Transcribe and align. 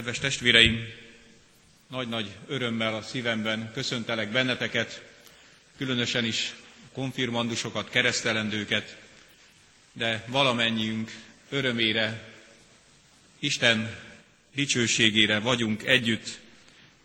Kedves 0.00 0.18
testvéreim, 0.18 0.88
nagy-nagy 1.88 2.30
örömmel 2.46 2.94
a 2.94 3.02
szívemben 3.02 3.70
köszöntelek 3.72 4.30
benneteket, 4.30 5.02
különösen 5.76 6.24
is 6.24 6.54
konfirmandusokat, 6.92 7.90
keresztelendőket, 7.90 8.96
de 9.92 10.24
valamennyiünk 10.28 11.10
örömére, 11.48 12.28
Isten 13.38 13.96
dicsőségére 14.54 15.38
vagyunk 15.38 15.82
együtt, 15.84 16.38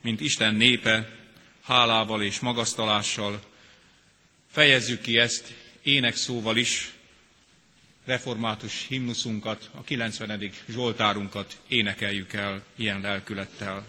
mint 0.01 0.21
Isten 0.21 0.55
népe, 0.55 1.09
hálával 1.61 2.23
és 2.23 2.39
magasztalással. 2.39 3.43
Fejezzük 4.51 5.01
ki 5.01 5.17
ezt 5.17 5.53
énekszóval 5.83 6.57
is, 6.57 6.91
református 8.05 8.85
himnuszunkat, 8.87 9.69
a 9.75 9.83
90. 9.83 10.49
Zsoltárunkat 10.69 11.57
énekeljük 11.67 12.33
el 12.33 12.63
ilyen 12.75 13.01
lelkülettel. 13.01 13.85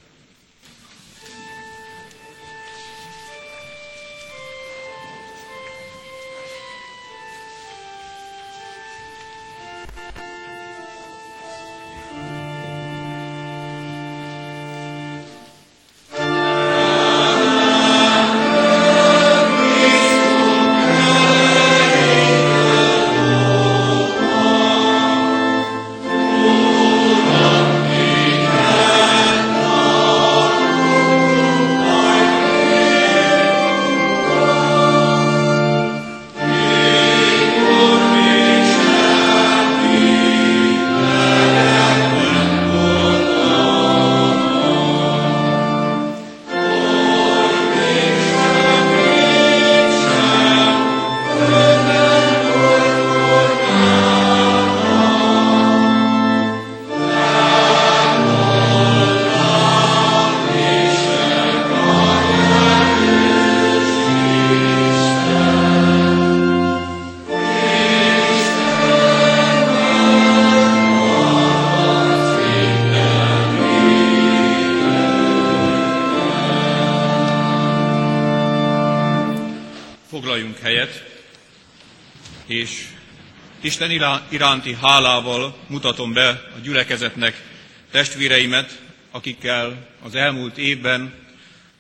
Isten 83.76 84.24
iránti 84.30 84.74
hálával 84.74 85.56
mutatom 85.68 86.12
be 86.12 86.28
a 86.28 86.58
gyülekezetnek 86.62 87.42
testvéreimet, 87.90 88.80
akikkel 89.10 89.88
az 90.02 90.14
elmúlt 90.14 90.58
évben 90.58 91.14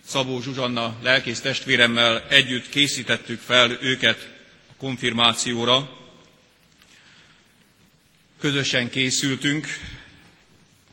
Szabó 0.04 0.40
Zsuzsanna 0.42 0.96
lelkész 1.02 1.40
testvéremmel 1.40 2.26
együtt 2.28 2.68
készítettük 2.68 3.40
fel 3.40 3.78
őket 3.80 4.28
a 4.70 4.72
konfirmációra. 4.78 5.90
Közösen 8.40 8.90
készültünk, 8.90 9.66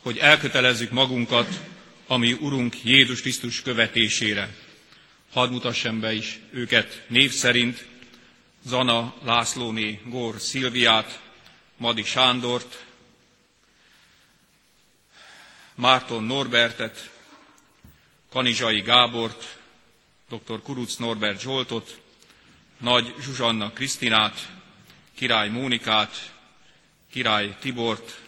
hogy 0.02 0.18
elkötelezzük 0.18 0.90
magunkat 0.90 1.60
a 2.06 2.16
mi 2.16 2.32
Urunk 2.32 2.84
Jézus 2.84 3.20
Krisztus 3.20 3.62
követésére. 3.62 4.54
Hadd 5.32 5.50
mutassam 5.50 6.00
be 6.00 6.12
is 6.12 6.38
őket 6.52 7.02
név 7.08 7.32
szerint, 7.32 7.86
Zana 8.66 9.14
Lászlóné 9.22 10.00
Gór 10.04 10.40
Szilviát, 10.40 11.20
Madi 11.76 12.02
Sándort, 12.02 12.84
Márton 15.74 16.24
Norbertet, 16.24 17.10
Kanizsai 18.30 18.80
Gábort, 18.80 19.58
dr. 20.28 20.62
Kuruc 20.62 20.96
Norbert 20.96 21.40
Zsoltot, 21.40 22.00
Nagy 22.78 23.14
Zsuzsanna 23.20 23.72
Krisztinát, 23.72 24.52
Király 25.14 25.48
Mónikát, 25.48 26.32
Király 27.10 27.56
Tibort, 27.60 28.20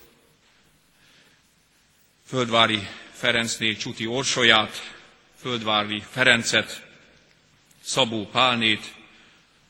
Földvári 2.27 2.89
Ferencné 3.13 3.75
Csuti 3.75 4.07
Orsolyát, 4.07 4.95
Földvári 5.41 6.03
Ferencet, 6.11 6.87
Szabó 7.81 8.27
Pálnét, 8.27 8.96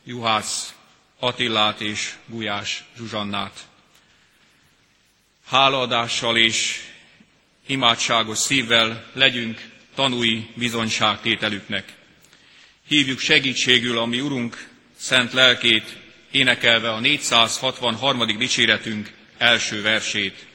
Juhász 0.08 0.74
Attillát 1.18 1.80
és 1.80 2.14
Gulyás 2.26 2.84
Zsuzsannát. 2.96 3.66
Hálaadással 5.46 6.36
és 6.36 6.80
imádságos 7.66 8.38
szívvel 8.38 9.10
legyünk 9.12 9.60
tanúi 9.94 10.50
bizonyságtételüknek. 10.54 11.92
Hívjuk 12.88 13.18
segítségül 13.18 13.98
a 13.98 14.04
mi 14.06 14.20
Urunk 14.20 14.68
szent 14.96 15.32
lelkét, 15.32 15.96
énekelve 16.30 16.92
a 16.92 17.00
463. 17.00 18.36
dicséretünk 18.38 19.12
első 19.38 19.82
versét. 19.82 20.46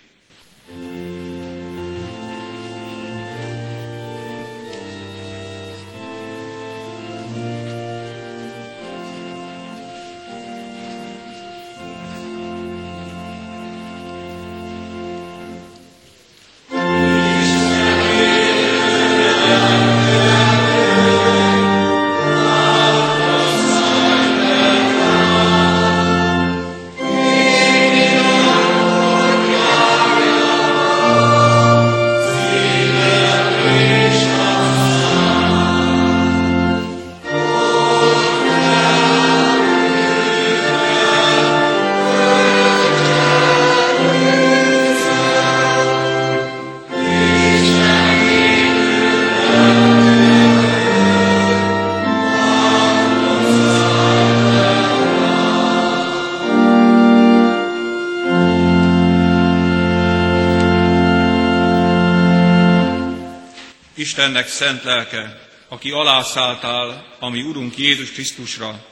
Istennek 64.12 64.48
szent 64.48 64.84
lelke, 64.84 65.50
aki 65.68 65.92
alászálltál 65.92 67.16
a 67.20 67.30
mi 67.30 67.42
Urunk 67.42 67.78
Jézus 67.78 68.12
Krisztusra, 68.12 68.86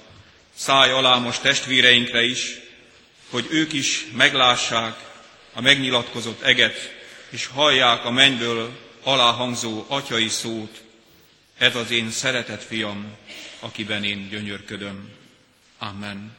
szállj 0.55 0.91
alá 0.91 1.15
most 1.15 1.41
testvéreinkre 1.41 2.23
is, 2.23 2.59
hogy 3.29 3.47
ők 3.49 3.73
is 3.73 4.05
meglássák 4.13 4.95
a 5.53 5.61
megnyilatkozott 5.61 6.41
eget, 6.41 6.75
és 7.29 7.45
hallják 7.45 8.05
a 8.05 8.11
mennyből 8.11 8.79
aláhangzó 9.03 9.85
atyai 9.87 10.27
szót. 10.27 10.81
Ez 11.57 11.75
az 11.75 11.91
én 11.91 12.11
szeretett 12.11 12.63
fiam, 12.63 13.15
akiben 13.59 14.03
én 14.03 14.29
gyönyörködöm. 14.29 15.09
Amen. 15.77 16.35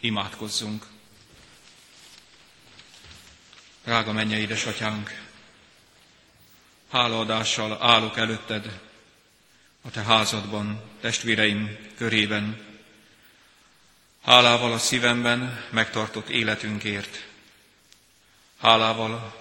Imádkozzunk. 0.00 0.86
Drága 3.84 4.12
mennyei 4.12 4.40
édesatyánk, 4.40 5.23
hálaadással 6.94 7.78
állok 7.80 8.16
előtted 8.18 8.80
a 9.82 9.90
te 9.90 10.02
házadban, 10.02 10.80
testvéreim 11.00 11.76
körében, 11.96 12.60
hálával 14.24 14.72
a 14.72 14.78
szívemben 14.78 15.64
megtartott 15.70 16.28
életünkért, 16.28 17.26
hálával 18.60 19.34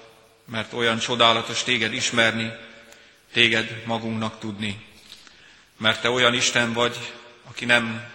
mert 0.45 0.73
olyan 0.73 0.99
csodálatos 0.99 1.63
téged 1.63 1.93
ismerni, 1.93 2.51
téged 3.31 3.85
magunknak 3.85 4.39
tudni. 4.39 4.85
Mert 5.77 6.01
te 6.01 6.09
olyan 6.09 6.33
Isten 6.33 6.73
vagy, 6.73 7.13
aki 7.43 7.65
nem 7.65 8.11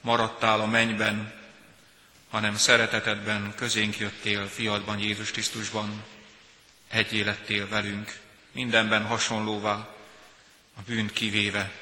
maradtál 0.00 0.60
a 0.60 0.66
mennyben, 0.66 1.32
hanem 2.30 2.56
szeretetedben 2.56 3.54
közénk 3.56 3.98
jöttél 3.98 4.46
fiadban, 4.46 4.98
Jézus 4.98 5.30
Krisztusban, 5.30 6.02
egy 6.88 7.12
élettél 7.12 7.68
velünk, 7.68 8.28
mindenben 8.52 9.06
hasonlóvá, 9.06 9.74
a 10.74 10.80
bűnt 10.86 11.12
kivéve. 11.12 11.72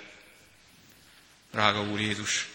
Drága 1.51 1.83
Úr 1.83 2.01
Jézus, 2.01 2.49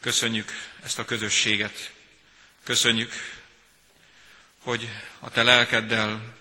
köszönjük 0.00 0.50
ezt 0.82 0.98
a 0.98 1.04
közösséget, 1.04 1.92
köszönjük, 2.62 3.12
hogy 4.58 4.88
a 5.18 5.30
Te 5.30 5.42
lelkeddel 5.42 6.36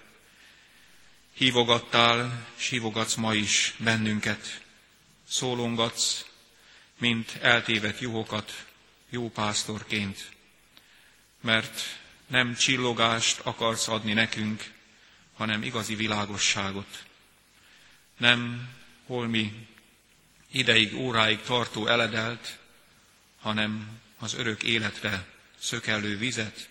hívogattál, 1.33 2.47
és 2.57 2.67
hívogatsz 2.67 3.15
ma 3.15 3.33
is 3.33 3.73
bennünket, 3.77 4.61
szólongatsz, 5.29 6.25
mint 6.97 7.37
eltévedt 7.41 7.99
juhokat, 7.99 8.65
jó 9.09 9.29
pásztorként, 9.29 10.31
mert 11.41 11.81
nem 12.27 12.55
csillogást 12.55 13.39
akarsz 13.39 13.87
adni 13.87 14.13
nekünk, 14.13 14.73
hanem 15.35 15.63
igazi 15.63 15.95
világosságot. 15.95 17.03
Nem 18.17 18.69
holmi 19.05 19.67
ideig, 20.51 20.95
óráig 20.95 21.41
tartó 21.41 21.87
eledelt, 21.87 22.57
hanem 23.39 23.99
az 24.19 24.33
örök 24.33 24.63
életre 24.63 25.25
szökelő 25.59 26.17
vizet, 26.17 26.69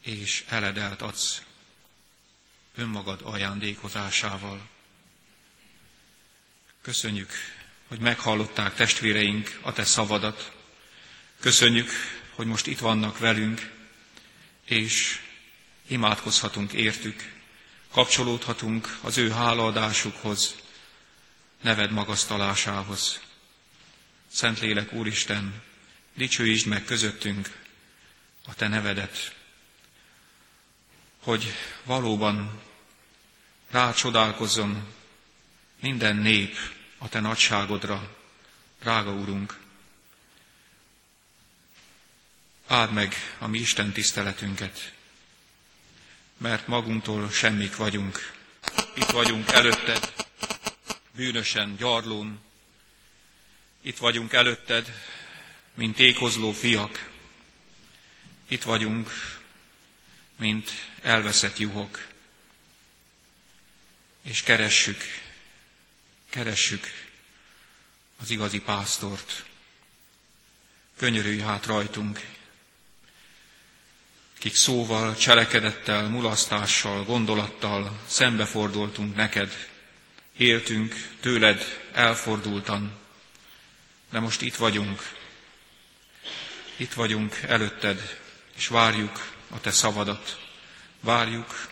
és 0.00 0.44
eledelt 0.48 1.02
adsz 1.02 1.42
önmagad 2.74 3.20
ajándékozásával. 3.22 4.68
Köszönjük, 6.80 7.30
hogy 7.88 7.98
meghallották 7.98 8.74
testvéreink 8.74 9.58
a 9.62 9.72
te 9.72 9.84
szavadat. 9.84 10.52
Köszönjük, 11.40 11.90
hogy 12.34 12.46
most 12.46 12.66
itt 12.66 12.78
vannak 12.78 13.18
velünk, 13.18 13.70
és 14.64 15.20
imádkozhatunk 15.86 16.72
értük, 16.72 17.31
kapcsolódhatunk 17.92 18.98
az 19.00 19.16
ő 19.18 19.30
hálaadásukhoz, 19.30 20.54
neved 21.60 21.90
magasztalásához. 21.90 23.20
Szentlélek 24.30 24.92
Úristen, 24.92 25.62
dicsőítsd 26.14 26.66
meg 26.66 26.84
közöttünk 26.84 27.58
a 28.46 28.54
Te 28.54 28.68
nevedet, 28.68 29.34
hogy 31.22 31.52
valóban 31.84 32.60
rácsodálkozzon 33.70 34.86
minden 35.80 36.16
nép 36.16 36.56
a 36.98 37.08
Te 37.08 37.20
nagyságodra, 37.20 38.16
drága 38.80 39.12
Úrunk. 39.12 39.58
Áld 42.66 42.92
meg 42.92 43.14
a 43.38 43.46
mi 43.46 43.58
Isten 43.58 43.92
tiszteletünket, 43.92 44.92
mert 46.42 46.66
magunktól 46.66 47.30
semmik 47.30 47.76
vagyunk. 47.76 48.32
Itt 48.94 49.10
vagyunk 49.10 49.50
előtted, 49.52 50.12
bűnösen, 51.14 51.76
gyarlón. 51.76 52.40
Itt 53.80 53.96
vagyunk 53.98 54.32
előtted, 54.32 54.92
mint 55.74 55.98
ékozló 55.98 56.52
fiak. 56.52 57.10
Itt 58.48 58.62
vagyunk, 58.62 59.10
mint 60.36 60.70
elveszett 61.02 61.58
juhok. 61.58 62.06
És 64.22 64.42
keressük, 64.42 65.02
keressük 66.30 66.86
az 68.20 68.30
igazi 68.30 68.60
pásztort. 68.60 69.44
Könyörülj 70.96 71.40
hát 71.40 71.66
rajtunk, 71.66 72.20
kik 74.42 74.54
szóval, 74.54 75.16
cselekedettel, 75.16 76.08
mulasztással, 76.08 77.04
gondolattal 77.04 77.98
szembefordultunk 78.06 79.16
neked, 79.16 79.68
éltünk 80.36 80.94
tőled 81.20 81.80
elfordultan, 81.92 82.92
de 84.10 84.20
most 84.20 84.42
itt 84.42 84.54
vagyunk, 84.54 85.02
itt 86.76 86.92
vagyunk 86.92 87.36
előtted, 87.46 88.18
és 88.56 88.66
várjuk 88.68 89.32
a 89.50 89.60
te 89.60 89.70
szavadat, 89.70 90.40
várjuk, 91.00 91.68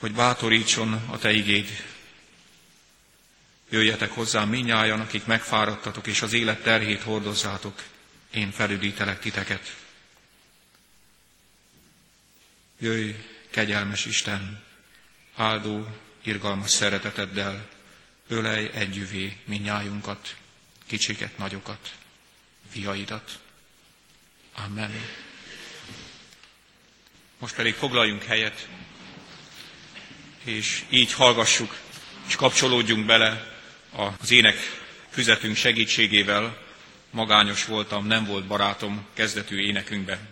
hogy 0.00 0.12
bátorítson 0.12 0.92
a 1.10 1.18
te 1.18 1.32
igéd. 1.32 1.84
Jöjjetek 3.70 4.10
hozzám 4.10 4.48
minnyájan, 4.48 5.00
akik 5.00 5.24
megfáradtatok, 5.26 6.06
és 6.06 6.22
az 6.22 6.32
élet 6.32 6.62
terhét 6.62 7.02
hordozzátok, 7.02 7.82
én 8.34 8.50
felüdítelek 8.50 9.20
titeket. 9.20 9.81
Jöjj, 12.82 13.10
kegyelmes 13.50 14.04
Isten, 14.04 14.62
áldó, 15.36 15.86
irgalmas 16.22 16.70
szereteteddel, 16.70 17.68
ölej 18.28 18.70
együvé 18.74 19.36
minnyájunkat, 19.44 20.36
kicsiket, 20.86 21.38
nagyokat, 21.38 21.92
fiaidat. 22.70 23.38
Amen. 24.54 24.90
Most 27.38 27.54
pedig 27.54 27.74
foglaljunk 27.74 28.22
helyet, 28.22 28.68
és 30.44 30.84
így 30.88 31.12
hallgassuk, 31.12 31.76
és 32.26 32.36
kapcsolódjunk 32.36 33.06
bele 33.06 33.58
az 34.20 34.30
ének 34.30 34.56
füzetünk 35.10 35.56
segítségével. 35.56 36.58
Magányos 37.10 37.64
voltam, 37.64 38.06
nem 38.06 38.24
volt 38.24 38.46
barátom 38.46 39.06
kezdetű 39.14 39.58
énekünkbe. 39.60 40.31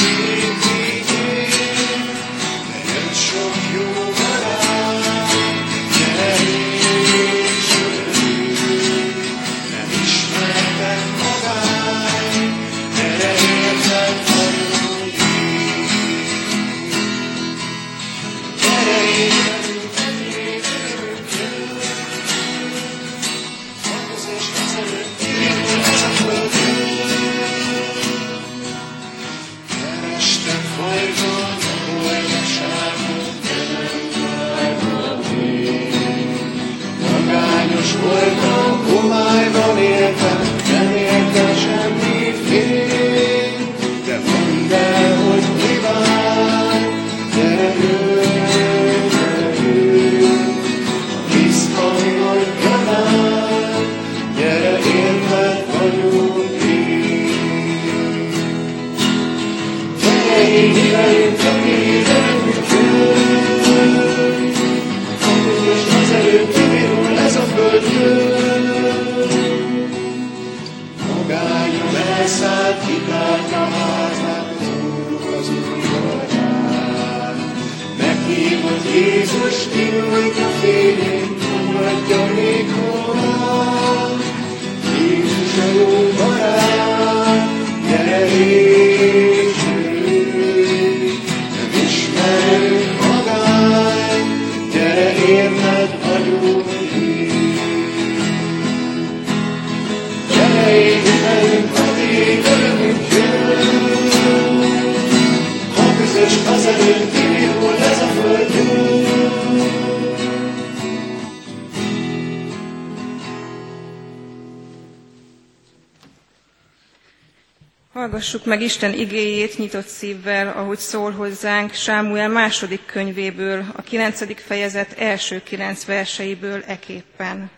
Hallgassuk 118.31 118.53
meg 118.53 118.65
Isten 118.65 118.93
igéjét 118.93 119.57
nyitott 119.57 119.87
szívvel, 119.87 120.47
ahogy 120.47 120.77
szól 120.77 121.11
hozzánk 121.11 121.73
Sámuel 121.73 122.29
második 122.29 122.85
könyvéből, 122.85 123.65
a 123.75 123.81
kilencedik 123.81 124.37
fejezet 124.37 124.99
első 124.99 125.41
kilenc 125.43 125.85
verseiből 125.85 126.63
eképpen. 126.67 127.49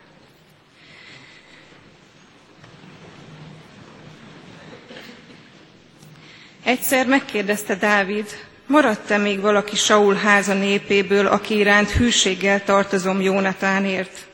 Egyszer 6.63 7.07
megkérdezte 7.07 7.75
Dávid, 7.75 8.25
maradt-e 8.67 9.17
még 9.17 9.39
valaki 9.39 9.75
Saul 9.75 10.15
háza 10.15 10.53
népéből, 10.53 11.27
aki 11.27 11.57
iránt 11.57 11.91
hűséggel 11.91 12.63
tartozom 12.63 13.21
Jónatánért? 13.21 14.27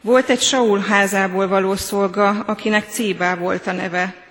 Volt 0.00 0.28
egy 0.28 0.42
Saul 0.42 0.78
házából 0.78 1.48
való 1.48 1.76
szolga, 1.76 2.28
akinek 2.28 2.88
Cíbá 2.88 3.34
volt 3.34 3.66
a 3.66 3.72
neve. 3.72 4.25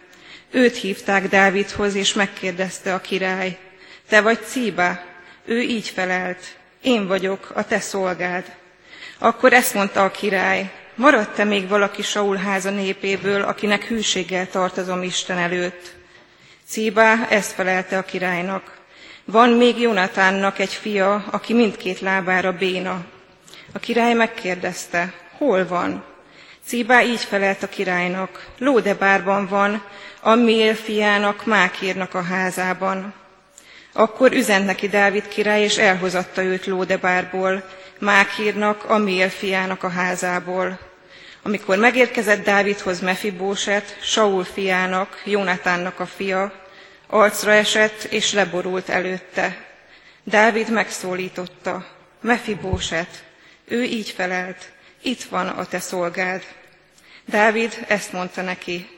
Őt 0.55 0.75
hívták 0.75 1.29
Dávidhoz, 1.29 1.95
és 1.95 2.13
megkérdezte 2.13 2.93
a 2.93 3.01
király, 3.01 3.57
te 4.09 4.21
vagy 4.21 4.39
Cíba? 4.45 4.99
Ő 5.45 5.61
így 5.61 5.89
felelt, 5.89 6.39
én 6.81 7.07
vagyok, 7.07 7.51
a 7.53 7.65
te 7.65 7.79
szolgád. 7.79 8.55
Akkor 9.17 9.53
ezt 9.53 9.73
mondta 9.73 10.03
a 10.03 10.11
király, 10.11 10.71
maradt-e 10.95 11.43
még 11.43 11.67
valaki 11.67 12.01
Saul 12.01 12.35
háza 12.35 12.69
népéből, 12.69 13.41
akinek 13.41 13.83
hűséggel 13.83 14.49
tartozom 14.49 15.03
Isten 15.03 15.37
előtt? 15.37 15.93
Cíbá 16.67 17.27
ezt 17.29 17.51
felelte 17.51 17.97
a 17.97 18.03
királynak. 18.03 18.77
Van 19.25 19.49
még 19.49 19.79
Jonatánnak 19.79 20.59
egy 20.59 20.73
fia, 20.73 21.25
aki 21.31 21.53
mindkét 21.53 21.99
lábára 21.99 22.51
béna. 22.51 23.05
A 23.73 23.79
király 23.79 24.13
megkérdezte, 24.13 25.13
hol 25.37 25.67
van? 25.67 26.03
Cíbá 26.65 27.03
így 27.03 27.23
felelt 27.23 27.63
a 27.63 27.69
királynak, 27.69 28.45
Lódebárban 28.57 29.47
van, 29.47 29.83
Ammiel 30.27 30.75
fiának, 30.75 31.45
Mákírnak 31.45 32.13
a 32.13 32.21
házában. 32.21 33.13
Akkor 33.93 34.33
üzent 34.33 34.65
neki 34.65 34.87
Dávid 34.87 35.27
király, 35.27 35.61
és 35.61 35.77
elhozatta 35.77 36.43
őt 36.43 36.65
Lódebárból, 36.65 37.69
Mákírnak, 37.99 38.83
Ammiel 38.83 39.29
fiának 39.29 39.83
a 39.83 39.89
házából. 39.89 40.79
Amikor 41.43 41.77
megérkezett 41.77 42.43
Dávidhoz 42.43 42.99
Mefibóset, 42.99 43.97
Saul 44.01 44.43
fiának, 44.43 45.21
Jónatánnak 45.23 45.99
a 45.99 46.05
fia, 46.05 46.53
arcra 47.07 47.51
esett 47.51 48.03
és 48.03 48.33
leborult 48.33 48.89
előtte. 48.89 49.65
Dávid 50.23 50.71
megszólította, 50.71 51.85
Mefibóset, 52.21 53.23
ő 53.65 53.83
így 53.83 54.09
felelt, 54.09 54.71
itt 55.01 55.23
van 55.23 55.47
a 55.47 55.65
te 55.65 55.79
szolgád. 55.79 56.43
Dávid 57.25 57.85
ezt 57.87 58.11
mondta 58.11 58.41
neki, 58.41 58.94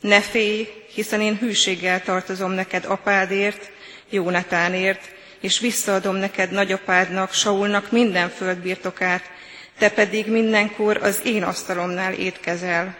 ne 0.00 0.20
félj, 0.20 0.68
hiszen 0.94 1.20
én 1.20 1.36
hűséggel 1.38 2.02
tartozom 2.02 2.50
neked 2.50 2.84
apádért, 2.84 3.70
Jónatánért, 4.10 5.10
és 5.40 5.58
visszaadom 5.58 6.16
neked 6.16 6.50
nagyapádnak, 6.50 7.32
Saulnak 7.32 7.90
minden 7.90 8.28
földbirtokát, 8.28 9.30
te 9.78 9.90
pedig 9.90 10.26
mindenkor 10.26 10.96
az 10.96 11.20
én 11.24 11.42
asztalomnál 11.42 12.12
étkezel. 12.12 12.96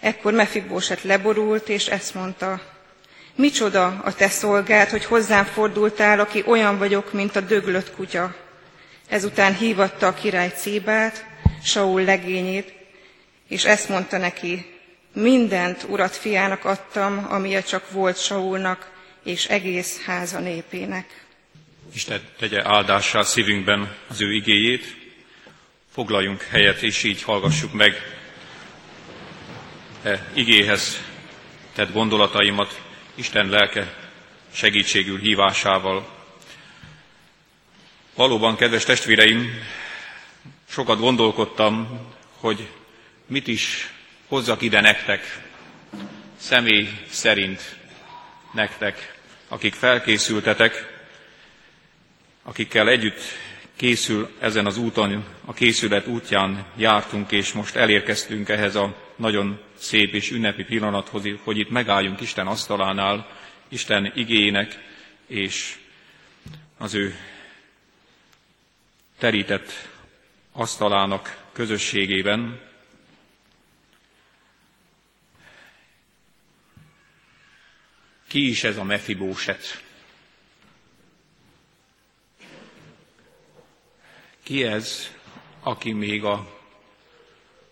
Ekkor 0.00 0.32
Mefibóset 0.32 1.02
leborult, 1.02 1.68
és 1.68 1.86
ezt 1.86 2.14
mondta, 2.14 2.60
Micsoda 3.34 4.00
a 4.04 4.14
te 4.14 4.28
szolgád, 4.28 4.88
hogy 4.88 5.04
hozzám 5.04 5.44
fordultál, 5.44 6.20
aki 6.20 6.42
olyan 6.46 6.78
vagyok, 6.78 7.12
mint 7.12 7.36
a 7.36 7.40
döglött 7.40 7.94
kutya. 7.94 8.34
Ezután 9.08 9.56
hívatta 9.56 10.06
a 10.06 10.14
király 10.14 10.52
Cébát, 10.56 11.24
Saul 11.62 12.02
legényét, 12.04 12.72
és 13.48 13.64
ezt 13.64 13.88
mondta 13.88 14.18
neki, 14.18 14.69
mindent 15.12 15.86
urat 15.88 16.16
fiának 16.16 16.64
adtam, 16.64 17.26
amilyen 17.28 17.62
csak 17.62 17.90
volt 17.90 18.22
Saulnak 18.22 18.90
és 19.24 19.46
egész 19.46 20.02
háza 20.04 20.38
népének. 20.38 21.24
Isten 21.94 22.20
tegye 22.38 22.68
áldássá 22.68 23.22
szívünkben 23.22 23.96
az 24.08 24.20
ő 24.20 24.32
igéjét, 24.32 24.96
foglaljunk 25.92 26.42
helyet, 26.42 26.82
és 26.82 27.02
így 27.02 27.22
hallgassuk 27.22 27.72
meg 27.72 27.94
e 30.02 30.30
igéhez 30.32 31.00
tett 31.74 31.92
gondolataimat 31.92 32.80
Isten 33.14 33.48
lelke 33.48 33.94
segítségül 34.52 35.18
hívásával. 35.18 36.08
Valóban, 38.14 38.56
kedves 38.56 38.84
testvéreim, 38.84 39.62
sokat 40.68 40.98
gondolkodtam, 40.98 42.00
hogy 42.38 42.68
mit 43.26 43.46
is 43.46 43.92
hozzak 44.30 44.62
ide 44.62 44.80
nektek, 44.80 45.42
személy 46.36 46.88
szerint 47.08 47.76
nektek, 48.52 49.18
akik 49.48 49.74
felkészültetek, 49.74 50.98
akikkel 52.42 52.88
együtt 52.88 53.20
készül 53.76 54.30
ezen 54.40 54.66
az 54.66 54.76
úton, 54.76 55.24
a 55.44 55.52
készület 55.52 56.06
útján 56.06 56.64
jártunk, 56.76 57.32
és 57.32 57.52
most 57.52 57.76
elérkeztünk 57.76 58.48
ehhez 58.48 58.74
a 58.74 58.96
nagyon 59.16 59.60
szép 59.76 60.14
és 60.14 60.30
ünnepi 60.30 60.64
pillanathoz, 60.64 61.22
hogy 61.44 61.58
itt 61.58 61.70
megálljunk 61.70 62.20
Isten 62.20 62.46
asztalánál, 62.46 63.28
Isten 63.68 64.12
igének, 64.14 64.78
és 65.26 65.76
az 66.78 66.94
ő 66.94 67.16
terített 69.18 69.88
asztalának 70.52 71.42
közösségében, 71.52 72.68
Ki 78.30 78.48
is 78.48 78.64
ez 78.64 78.76
a 78.76 78.82
Mefibóset? 78.84 79.82
Ki 84.42 84.64
ez, 84.64 85.10
aki 85.60 85.92
még 85.92 86.24
a, 86.24 86.60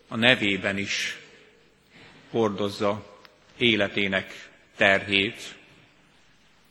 a 0.09 0.17
nevében 0.17 0.77
is 0.79 1.17
hordozza 2.31 3.21
életének 3.57 4.51
terhét, 4.77 5.55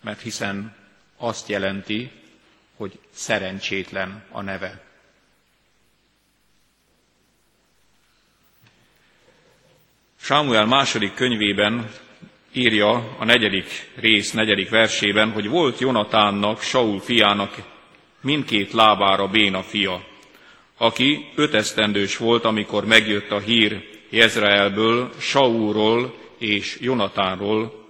mert 0.01 0.21
hiszen 0.21 0.75
azt 1.17 1.47
jelenti, 1.47 2.11
hogy 2.75 2.99
szerencsétlen 3.11 4.25
a 4.31 4.41
neve. 4.41 4.83
Sámuel 10.19 10.65
második 10.65 11.13
könyvében 11.13 11.91
írja 12.53 13.15
a 13.19 13.25
negyedik 13.25 13.89
rész, 13.95 14.31
negyedik 14.31 14.69
versében, 14.69 15.31
hogy 15.31 15.49
volt 15.49 15.79
Jonatánnak, 15.79 16.61
Saul 16.61 16.99
fiának 16.99 17.55
mindkét 18.21 18.73
lábára 18.73 19.27
béna 19.27 19.63
fia, 19.63 20.05
aki 20.77 21.29
ötesztendős 21.35 22.17
volt, 22.17 22.45
amikor 22.45 22.85
megjött 22.85 23.31
a 23.31 23.39
hír 23.39 23.83
Jezreelből, 24.09 25.11
Saulról 25.19 26.15
és 26.37 26.77
Jonatánról, 26.81 27.85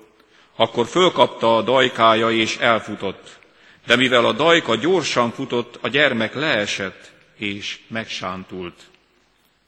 akkor 0.55 0.87
fölkapta 0.87 1.55
a 1.55 1.61
dajkája 1.61 2.31
és 2.31 2.57
elfutott. 2.57 3.39
De 3.85 3.95
mivel 3.95 4.25
a 4.25 4.31
dajka 4.31 4.75
gyorsan 4.75 5.31
futott, 5.31 5.79
a 5.81 5.87
gyermek 5.87 6.33
leesett 6.33 7.11
és 7.37 7.79
megsántult. 7.87 8.81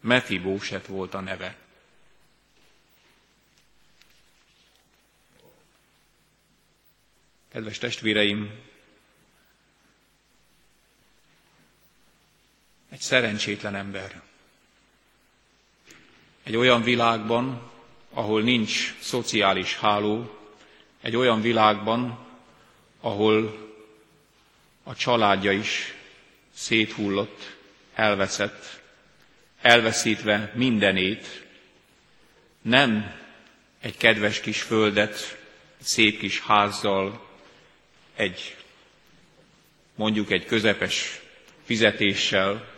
Mefibóset 0.01 0.87
volt 0.87 1.13
a 1.13 1.19
neve. 1.19 1.55
Kedves 7.51 7.77
testvéreim, 7.77 8.51
egy 12.89 12.99
szerencsétlen 12.99 13.75
ember. 13.75 14.21
Egy 16.43 16.55
olyan 16.55 16.81
világban, 16.83 17.71
ahol 18.13 18.41
nincs 18.41 18.95
szociális 18.99 19.75
háló, 19.77 20.37
egy 21.01 21.15
olyan 21.15 21.41
világban, 21.41 22.27
ahol 23.01 23.67
a 24.83 24.95
családja 24.95 25.51
is 25.51 25.93
széthullott, 26.53 27.55
elveszett, 27.93 28.81
elveszítve 29.61 30.51
mindenét, 30.55 31.47
nem 32.61 33.15
egy 33.79 33.97
kedves 33.97 34.39
kis 34.39 34.61
földet, 34.61 35.39
szép 35.81 36.19
kis 36.19 36.39
házzal, 36.41 37.28
egy 38.19 38.55
mondjuk 39.95 40.31
egy 40.31 40.45
közepes 40.45 41.21
fizetéssel, 41.63 42.77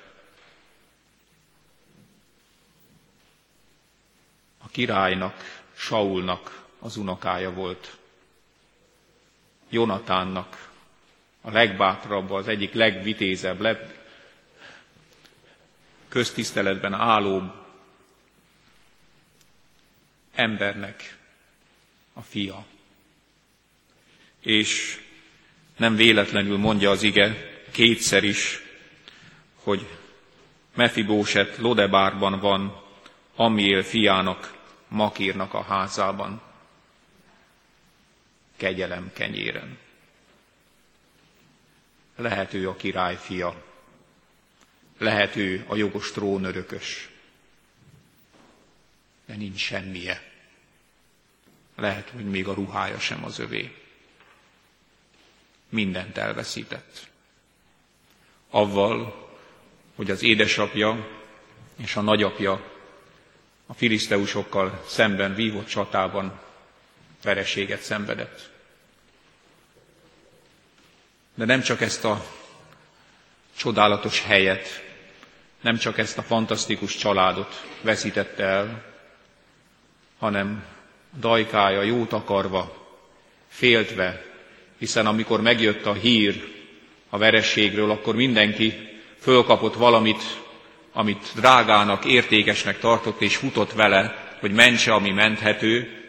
a 4.58 4.68
királynak, 4.72 5.64
Saulnak 5.76 6.66
az 6.80 6.98
unokája 6.98 7.52
volt. 7.54 7.98
Jonatánnak, 9.70 10.70
a 11.42 11.52
legbátrabb, 11.52 12.32
az 12.32 12.48
egyik 12.48 12.74
legvitézebb, 12.74 13.60
leg 13.60 14.00
köztiszteletben 16.08 16.94
álló 16.94 17.54
embernek 20.34 21.18
a 22.14 22.22
fia. 22.22 22.66
És 24.40 25.02
nem 25.82 25.96
véletlenül 25.96 26.58
mondja 26.58 26.90
az 26.90 27.04
ige 27.04 27.36
kétszer 27.72 28.24
is, 28.24 28.62
hogy 29.56 29.88
Mefibóset 30.76 31.58
Lodebárban 31.58 32.40
van, 32.40 32.82
Amiel 33.36 33.82
fiának, 33.82 34.60
Makírnak 34.88 35.54
a 35.54 35.62
házában. 35.62 36.42
Kegyelem 38.58 39.12
kenyéren. 39.14 39.78
Lehet 42.16 42.54
ő 42.54 42.70
a 42.70 42.76
király 42.76 43.18
fia, 43.20 43.64
lehet 44.98 45.36
ő 45.36 45.64
a 45.68 45.76
jogos 45.76 46.12
trónörökös, 46.12 47.10
de 49.26 49.36
nincs 49.36 49.60
semmije. 49.60 50.22
Lehet, 51.76 52.10
hogy 52.10 52.26
még 52.26 52.48
a 52.48 52.54
ruhája 52.54 53.00
sem 53.00 53.24
az 53.24 53.40
övé. 53.40 53.81
Mindent 55.72 56.18
elveszített. 56.18 57.08
Avval, 58.50 59.30
hogy 59.96 60.12
az 60.12 60.24
édesapja 60.24 61.08
és 61.78 61.96
a 61.96 62.01
nagyapja 62.01 62.72
a 63.66 63.74
filiszteusokkal 63.74 64.84
szemben 64.88 65.36
vívott 65.36 65.68
csatában 65.68 66.40
vereséget 67.24 67.82
szenvedett. 67.82 68.50
De 71.36 71.46
nem 71.46 71.62
csak 71.62 71.82
ezt 71.82 72.06
a 72.06 72.25
csodálatos 73.58 74.22
helyet, 74.22 74.68
nem 75.62 75.78
csak 75.78 75.98
ezt 75.98 76.18
a 76.18 76.22
fantasztikus 76.24 76.96
családot 76.96 77.66
veszítette 77.82 78.44
el, 78.44 78.84
hanem 80.20 80.66
dajkája 81.20 81.82
jót 81.82 82.13
akarva, 82.13 82.88
féltve, 83.48 84.31
hiszen 84.82 85.06
amikor 85.06 85.42
megjött 85.42 85.86
a 85.86 85.94
hír 85.94 86.48
a 87.10 87.18
verességről, 87.18 87.92
akkor 87.92 88.16
mindenki 88.16 88.74
fölkapott 89.20 89.74
valamit, 89.76 90.24
amit 90.94 91.32
drágának, 91.36 92.06
értékesnek 92.06 92.80
tartott, 92.80 93.22
és 93.22 93.36
futott 93.36 93.72
vele, 93.74 94.36
hogy 94.40 94.52
mentse, 94.52 94.94
ami 94.94 95.12
menthető. 95.12 96.02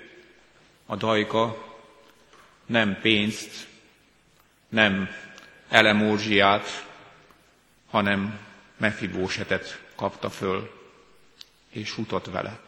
A 0.86 0.96
dajka 0.96 1.74
nem 2.66 2.98
pénzt, 3.02 3.66
nem 4.68 5.08
elemórzsiát, 5.68 6.86
hanem 7.90 8.38
Mefibósetet 8.76 9.80
kapta 9.94 10.30
föl, 10.30 10.70
és 11.70 11.90
futott 11.90 12.26
vele. 12.26 12.60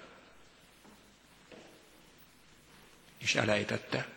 És 3.19 3.35
elejtette. 3.35 4.14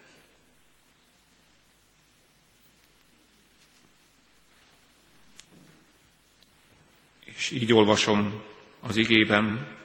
És 7.38 7.50
így 7.50 7.74
olvasom 7.74 8.44
az 8.80 8.96
igében, 8.96 9.76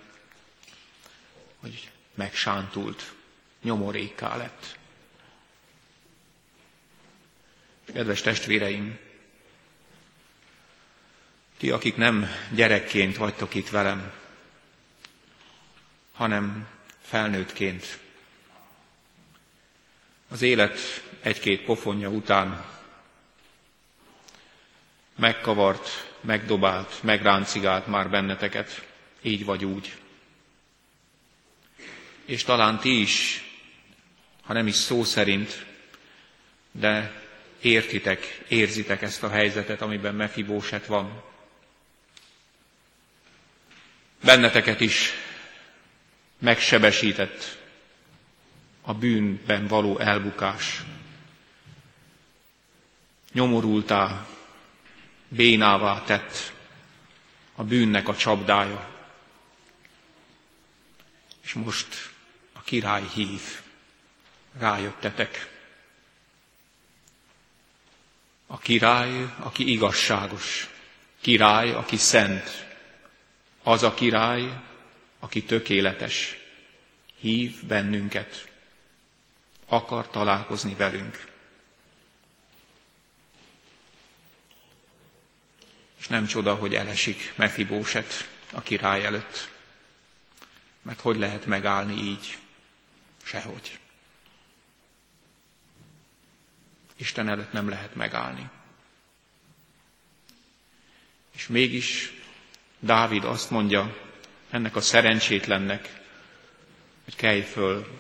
hogy 1.60 1.90
megsántult, 2.14 3.12
nyomorékká 3.62 4.36
lett. 4.36 4.78
Kedves 7.84 8.20
testvéreim, 8.20 8.98
ti, 11.58 11.70
akik 11.70 11.96
nem 11.96 12.26
gyerekként 12.54 13.16
vagytok 13.16 13.54
itt 13.54 13.68
velem, 13.68 14.12
hanem 16.12 16.68
felnőttként. 17.00 17.98
Az 20.28 20.42
élet 20.42 20.78
egy-két 21.20 21.64
pofonja 21.64 22.08
után 22.08 22.64
megkavart, 25.16 26.12
megdobált, 26.22 27.02
megráncigált 27.02 27.87
már 27.87 28.11
benneteket, 28.11 28.87
így 29.22 29.44
vagy 29.44 29.64
úgy. 29.64 29.96
És 32.24 32.44
talán 32.44 32.78
ti 32.78 33.00
is, 33.00 33.44
ha 34.42 34.52
nem 34.52 34.66
is 34.66 34.74
szó 34.74 35.04
szerint, 35.04 35.66
de 36.72 37.20
értitek, 37.61 38.44
érzitek 38.48 39.02
ezt 39.02 39.22
a 39.22 39.28
helyzetet, 39.28 39.80
amiben 39.82 40.14
Mefibóset 40.14 40.87
van. 40.87 41.22
Benneteket 44.24 44.80
is 44.80 45.11
megsebesített 46.38 47.58
a 48.82 48.94
bűnben 48.94 49.66
való 49.66 49.98
elbukás. 49.98 50.82
Nyomorultá, 53.32 54.26
bénává 55.37 56.03
tett 56.05 56.53
a 57.55 57.64
bűnnek 57.64 58.09
a 58.09 58.16
csapdája. 58.16 58.88
És 61.42 61.53
most 61.53 62.11
a 62.53 62.62
király 62.62 63.05
hív, 63.14 63.40
rájöttetek. 64.59 65.51
A 68.47 68.59
király, 68.59 69.35
aki 69.38 69.71
igazságos, 69.71 70.68
király, 71.21 71.73
aki 71.73 71.97
szent, 71.97 72.66
az 73.62 73.83
a 73.83 73.95
király, 73.95 74.61
aki 75.18 75.42
tökéletes, 75.45 76.37
hív 77.21 77.64
bennünket, 77.66 78.49
akar 79.66 80.09
találkozni 80.11 80.75
velünk. 80.75 81.32
És 86.02 86.08
nem 86.08 86.26
csoda, 86.26 86.54
hogy 86.54 86.74
elesik 86.74 87.32
Mefibóset 87.36 88.28
a 88.52 88.60
király 88.62 89.04
előtt. 89.04 89.48
Mert 90.82 91.00
hogy 91.00 91.16
lehet 91.16 91.46
megállni 91.46 92.02
így? 92.02 92.38
Sehogy. 93.22 93.78
Isten 96.96 97.28
előtt 97.28 97.52
nem 97.52 97.68
lehet 97.68 97.94
megállni. 97.94 98.48
És 101.36 101.46
mégis 101.46 102.12
Dávid 102.78 103.24
azt 103.24 103.50
mondja 103.50 103.96
ennek 104.50 104.76
a 104.76 104.80
szerencsétlennek, 104.80 106.00
hogy 107.04 107.16
kelj 107.16 107.40
föl, 107.42 107.98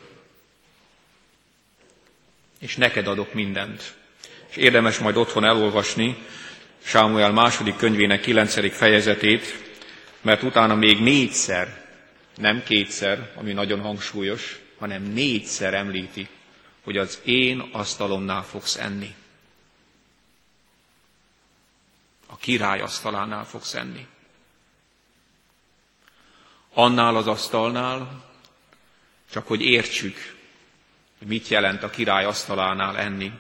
és 2.58 2.76
neked 2.76 3.06
adok 3.06 3.32
mindent. 3.34 3.96
És 4.48 4.56
érdemes 4.56 4.98
majd 4.98 5.16
otthon 5.16 5.44
elolvasni 5.44 6.16
Sámuel 6.84 7.32
második 7.32 7.76
könyvének 7.76 8.20
kilencedik 8.20 8.72
fejezetét, 8.72 9.70
mert 10.20 10.42
utána 10.42 10.74
még 10.74 11.00
négyszer, 11.00 11.86
nem 12.36 12.62
kétszer, 12.62 13.32
ami 13.36 13.52
nagyon 13.52 13.80
hangsúlyos, 13.80 14.58
hanem 14.78 15.02
négyszer 15.02 15.74
említi, 15.74 16.28
hogy 16.84 16.96
az 16.96 17.20
én 17.24 17.60
asztalomnál 17.72 18.42
fogsz 18.42 18.76
enni. 18.76 19.14
A 22.26 22.36
király 22.36 22.80
asztalánál 22.80 23.44
fogsz 23.44 23.74
enni 23.74 24.06
annál 26.74 27.16
az 27.16 27.26
asztalnál, 27.26 28.22
csak 29.30 29.46
hogy 29.46 29.60
értsük, 29.62 30.16
hogy 31.18 31.26
mit 31.26 31.48
jelent 31.48 31.82
a 31.82 31.90
király 31.90 32.24
asztalánál 32.24 32.96
enni, 32.98 33.32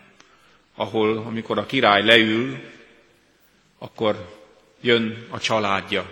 ahol, 0.74 1.16
amikor 1.18 1.58
a 1.58 1.66
király 1.66 2.04
leül, 2.04 2.58
akkor 3.82 4.40
jön 4.80 5.26
a 5.30 5.38
családja, 5.38 6.10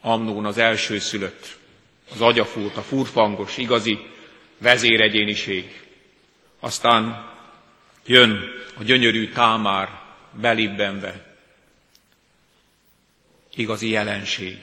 Amnón 0.00 0.44
az 0.46 0.58
első 0.58 0.98
szülött, 0.98 1.56
az 2.12 2.20
agyafút, 2.20 2.76
a 2.76 2.82
furfangos, 2.82 3.56
igazi 3.56 3.98
vezéregyéniség. 4.58 5.82
Aztán 6.60 7.30
jön 8.06 8.40
a 8.78 8.82
gyönyörű 8.82 9.28
támár 9.32 10.00
belibbenve, 10.32 11.36
igazi 13.54 13.88
jelenség, 13.88 14.58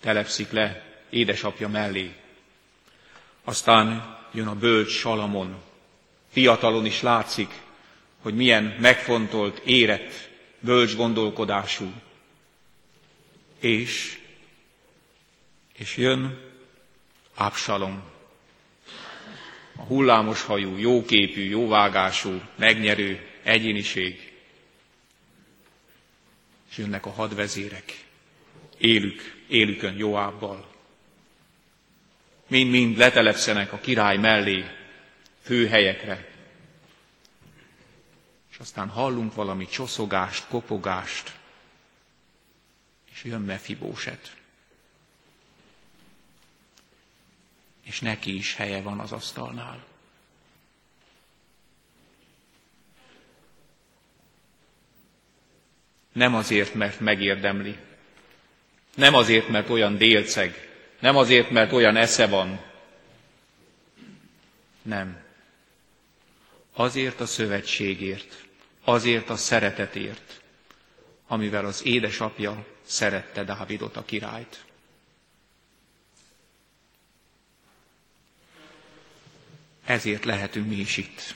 telepszik 0.00 0.50
le 0.50 0.84
édesapja 1.10 1.68
mellé. 1.68 2.12
Aztán 3.44 4.16
jön 4.32 4.46
a 4.46 4.54
bölcs 4.54 4.90
Salamon, 4.90 5.62
fiatalon 6.30 6.86
is 6.86 7.02
látszik, 7.02 7.50
hogy 8.22 8.34
milyen 8.34 8.76
megfontolt, 8.80 9.58
érett, 9.64 10.28
bölcs 10.60 10.96
gondolkodású. 10.96 11.92
És, 13.60 14.18
és 15.76 15.96
jön 15.96 16.46
Absalom, 17.34 18.02
a 19.76 19.82
hullámos 19.82 20.42
hajú, 20.42 20.76
jóképű, 20.76 21.40
jóvágású, 21.48 22.40
megnyerő 22.56 23.26
egyéniség. 23.42 24.32
És 26.70 26.76
jönnek 26.78 27.06
a 27.06 27.10
hadvezérek, 27.10 28.04
élük, 28.78 29.42
élükön 29.48 29.96
Joábbal. 29.96 30.68
Mind-mind 32.46 32.96
letelepszenek 32.96 33.72
a 33.72 33.78
király 33.78 34.16
mellé, 34.16 34.64
főhelyekre. 35.42 36.27
És 38.58 38.64
aztán 38.64 38.88
hallunk 38.88 39.34
valami 39.34 39.66
csoszogást, 39.66 40.46
kopogást, 40.48 41.36
és 43.12 43.24
jön 43.24 43.40
Mefibóset. 43.40 44.36
És 47.82 48.00
neki 48.00 48.36
is 48.36 48.54
helye 48.54 48.82
van 48.82 49.00
az 49.00 49.12
asztalnál. 49.12 49.84
Nem 56.12 56.34
azért, 56.34 56.74
mert 56.74 57.00
megérdemli. 57.00 57.76
Nem 58.94 59.14
azért, 59.14 59.48
mert 59.48 59.68
olyan 59.68 59.96
délceg. 59.96 60.68
Nem 60.98 61.16
azért, 61.16 61.50
mert 61.50 61.72
olyan 61.72 61.96
esze 61.96 62.26
van. 62.26 62.60
Nem. 64.82 65.22
Azért 66.72 67.20
a 67.20 67.26
szövetségért, 67.26 68.47
azért 68.88 69.28
a 69.30 69.36
szeretetért, 69.36 70.40
amivel 71.26 71.64
az 71.64 71.84
édesapja 71.84 72.66
szerette 72.84 73.44
Dávidot 73.44 73.96
a 73.96 74.04
királyt. 74.04 74.64
Ezért 79.84 80.24
lehetünk 80.24 80.68
mi 80.68 80.74
is 80.76 80.96
itt, 80.96 81.34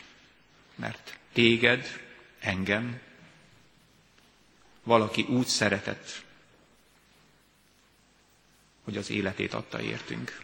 mert 0.74 1.18
téged, 1.32 1.86
engem, 2.38 3.00
valaki 4.82 5.22
úgy 5.22 5.46
szeretett, 5.46 6.22
hogy 8.84 8.96
az 8.96 9.10
életét 9.10 9.54
adta 9.54 9.80
értünk. 9.80 10.40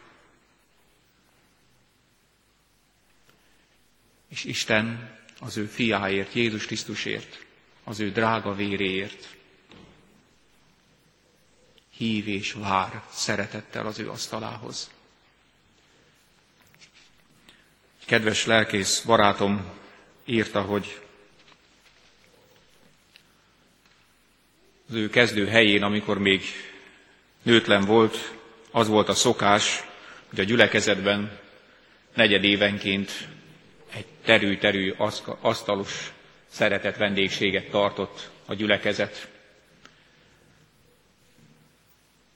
És 4.29 4.45
Isten 4.45 5.18
az 5.41 5.57
ő 5.57 5.65
fiáért, 5.67 6.33
Jézus 6.33 6.67
Krisztusért, 6.67 7.45
az 7.85 8.01
ő 8.01 8.11
drága 8.11 8.55
véréért 8.55 9.37
hív 11.99 12.29
és 12.29 12.53
vár 12.53 13.03
szeretettel 13.11 13.87
az 13.87 13.99
ő 13.99 14.11
asztalához. 14.11 14.91
Kedves 18.05 18.47
lelkész 18.47 19.01
barátom 19.01 19.65
írta, 20.25 20.63
hogy 20.63 21.01
az 24.89 24.95
ő 24.95 25.11
kezdő 25.11 25.47
helyén, 25.47 25.83
amikor 25.83 26.19
még 26.19 26.43
nőtlen 27.43 27.85
volt, 27.85 28.35
az 28.71 28.89
volt 28.89 29.09
a 29.09 29.15
szokás, 29.15 29.83
hogy 30.29 30.41
a 30.41 30.45
gyülekezetben 30.45 31.39
negyedévenként 32.15 33.29
egy 33.95 34.05
terű-terű 34.25 34.95
asztalos 35.41 36.13
szeretett 36.47 36.97
vendégséget 36.97 37.71
tartott 37.71 38.31
a 38.47 38.55
gyülekezet. 38.55 39.29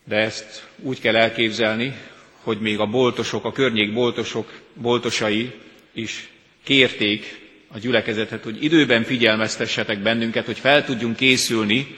De 0.05 0.17
ezt 0.17 0.69
úgy 0.83 1.01
kell 1.01 1.17
elképzelni, 1.17 1.97
hogy 2.43 2.61
még 2.61 2.79
a 2.79 2.87
boltosok, 2.87 3.45
a 3.45 3.53
környék 3.53 3.93
boltosok, 3.93 4.61
boltosai 4.75 5.53
is 5.93 6.31
kérték 6.63 7.41
a 7.69 7.79
gyülekezetet, 7.79 8.43
hogy 8.45 8.65
időben 8.65 9.03
figyelmeztessetek 9.03 9.99
bennünket, 10.03 10.47
hogy 10.47 10.59
fel 10.59 10.85
tudjunk 10.85 11.17
készülni, 11.17 11.97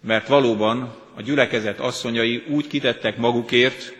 mert 0.00 0.28
valóban 0.28 0.94
a 1.14 1.22
gyülekezet 1.22 1.78
asszonyai 1.80 2.42
úgy 2.48 2.66
kitettek 2.66 3.16
magukért, 3.16 3.94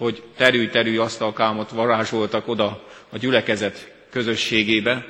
hogy 0.00 0.22
terű-terű 0.36 0.98
asztalkámot 0.98 1.70
varázsoltak 1.70 2.48
oda 2.48 2.84
a 3.10 3.16
gyülekezet 3.18 3.92
közösségébe. 4.10 5.06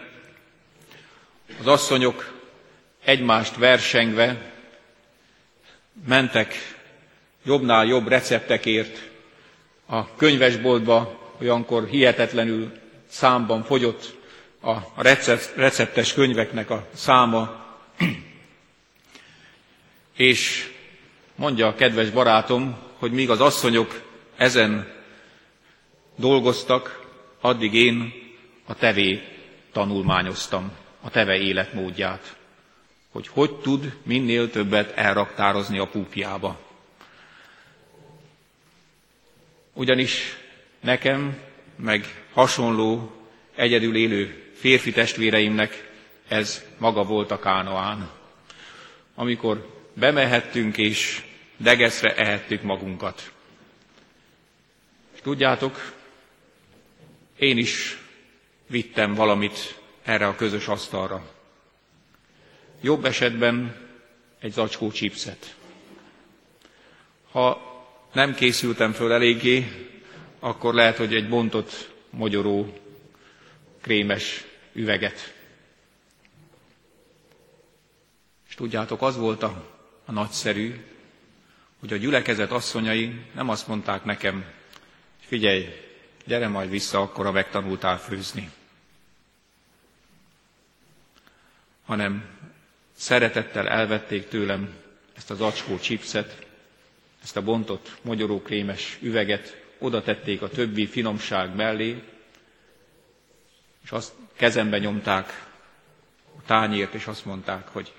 Az 1.60 1.66
asszonyok 1.66 2.32
egymást 3.04 3.56
versengve 3.56 4.52
mentek 6.06 6.54
jobbnál 7.44 7.86
jobb 7.86 8.08
receptekért 8.08 8.98
a 9.86 10.14
könyvesboltba, 10.14 11.18
olyankor 11.40 11.86
hihetetlenül 11.88 12.72
számban 13.08 13.62
fogyott 13.62 14.14
a 14.62 15.02
receptes 15.56 16.12
könyveknek 16.14 16.70
a 16.70 16.86
száma, 16.94 17.66
és 20.16 20.70
mondja 21.34 21.66
a 21.66 21.74
kedves 21.74 22.10
barátom, 22.10 22.76
hogy 22.98 23.12
míg 23.12 23.30
az 23.30 23.40
asszonyok 23.40 24.08
ezen 24.40 24.86
dolgoztak, 26.16 27.06
addig 27.40 27.74
én 27.74 28.12
a 28.66 28.74
tevé 28.74 29.22
tanulmányoztam, 29.72 30.72
a 31.00 31.10
teve 31.10 31.36
életmódját, 31.36 32.36
hogy 33.10 33.28
hogy 33.28 33.54
tud 33.54 33.96
minél 34.02 34.50
többet 34.50 34.96
elraktározni 34.96 35.78
a 35.78 35.86
púpjába. 35.86 36.60
Ugyanis 39.72 40.36
nekem, 40.80 41.38
meg 41.76 42.24
hasonló 42.32 43.12
egyedül 43.54 43.96
élő 43.96 44.52
férfi 44.54 44.92
testvéreimnek 44.92 45.90
ez 46.28 46.64
maga 46.78 47.04
volt 47.04 47.30
a 47.30 47.38
Kánoán. 47.38 48.10
Amikor 49.14 49.84
bemehettünk 49.94 50.76
és 50.76 51.22
degeszre 51.56 52.14
ehettük 52.14 52.62
magunkat. 52.62 53.32
Tudjátok, 55.22 55.92
én 57.38 57.58
is 57.58 57.98
vittem 58.66 59.14
valamit 59.14 59.78
erre 60.02 60.26
a 60.26 60.34
közös 60.34 60.68
asztalra. 60.68 61.30
Jobb 62.80 63.04
esetben 63.04 63.76
egy 64.38 64.52
zacskó 64.52 64.90
chipset. 64.90 65.54
Ha 67.30 67.68
nem 68.12 68.34
készültem 68.34 68.92
föl 68.92 69.12
eléggé, 69.12 69.66
akkor 70.38 70.74
lehet, 70.74 70.96
hogy 70.96 71.14
egy 71.14 71.28
bontott, 71.28 71.90
mogyoró, 72.10 72.78
krémes 73.80 74.44
üveget. 74.72 75.34
És 78.48 78.54
tudjátok, 78.54 79.02
az 79.02 79.16
volt 79.16 79.42
a 79.42 79.78
a 80.10 80.12
nagyszerű, 80.12 80.84
hogy 81.80 81.92
a 81.92 81.96
gyülekezet 81.96 82.50
asszonyai 82.50 83.20
nem 83.34 83.48
azt 83.48 83.68
mondták 83.68 84.04
nekem, 84.04 84.44
figyelj, 85.30 85.68
gyere 86.24 86.48
majd 86.48 86.70
vissza, 86.70 87.00
akkor 87.00 87.26
a 87.26 87.30
megtanultál 87.30 87.98
főzni. 87.98 88.50
Hanem 91.84 92.24
szeretettel 92.96 93.68
elvették 93.68 94.28
tőlem 94.28 94.74
ezt 95.16 95.30
az 95.30 95.40
acskó 95.40 95.78
chipset, 95.78 96.46
ezt 97.22 97.36
a 97.36 97.42
bontott 97.42 97.96
krémes 98.44 98.98
üveget, 99.00 99.62
oda 99.78 100.02
tették 100.02 100.42
a 100.42 100.48
többi 100.48 100.86
finomság 100.86 101.54
mellé, 101.54 102.02
és 103.84 103.90
azt 103.90 104.12
kezembe 104.36 104.78
nyomták 104.78 105.46
a 106.38 106.42
tányért, 106.46 106.94
és 106.94 107.06
azt 107.06 107.24
mondták, 107.24 107.68
hogy 107.68 107.92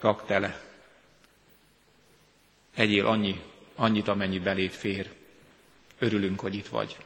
rak 0.00 0.26
tele. 0.26 0.60
Egyél 2.74 3.06
annyi, 3.06 3.40
annyit, 3.74 4.08
amennyi 4.08 4.38
belét 4.38 4.74
fér. 4.74 5.20
Örülünk, 6.02 6.40
hogy 6.40 6.54
itt 6.54 6.66
vagy. 6.66 6.96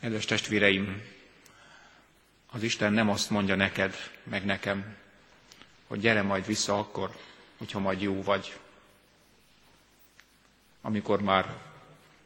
Kedves 0.00 0.24
testvéreim, 0.24 1.02
az 2.50 2.62
Isten 2.62 2.92
nem 2.92 3.08
azt 3.08 3.30
mondja 3.30 3.54
neked, 3.54 3.94
meg 4.22 4.44
nekem, 4.44 4.96
hogy 5.86 6.00
gyere 6.00 6.22
majd 6.22 6.46
vissza 6.46 6.78
akkor, 6.78 7.16
hogyha 7.56 7.78
majd 7.78 8.00
jó 8.00 8.22
vagy. 8.22 8.58
Amikor 10.80 11.22
már 11.22 11.56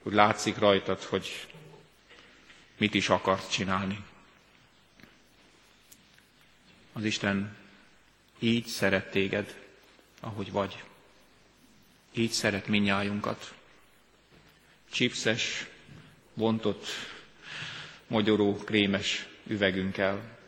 úgy 0.02 0.12
látszik 0.12 0.58
rajtad, 0.58 1.02
hogy 1.02 1.46
mit 2.76 2.94
is 2.94 3.08
akarsz 3.08 3.48
csinálni. 3.48 4.04
Az 6.92 7.04
Isten 7.04 7.56
így 8.38 8.66
szeret 8.66 9.10
téged, 9.10 9.62
ahogy 10.20 10.52
vagy. 10.52 10.84
Így 12.16 12.30
szeret 12.30 12.66
minnyájunkat. 12.66 13.54
Csipszes, 14.90 15.66
bontott, 16.34 16.86
magyaró, 18.06 18.54
krémes 18.56 19.26
üvegünkkel. 19.46 20.38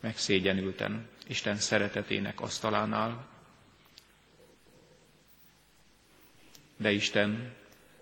Megszégyenülten 0.00 1.08
Isten 1.26 1.56
szeretetének 1.56 2.40
asztalánál. 2.40 3.26
De 6.76 6.90
Isten 6.92 7.54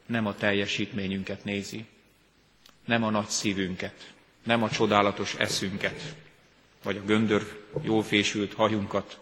nem 0.06 0.26
a 0.26 0.34
teljesítményünket 0.34 1.44
nézi, 1.44 1.84
nem 2.84 3.02
a 3.04 3.10
nagy 3.10 3.28
szívünket, 3.28 4.12
nem 4.42 4.62
a 4.62 4.70
csodálatos 4.70 5.34
eszünket, 5.34 6.16
vagy 6.82 6.96
a 6.96 7.02
göndör 7.04 7.64
jól 7.82 8.02
fésült 8.02 8.52
hajunkat. 8.54 9.20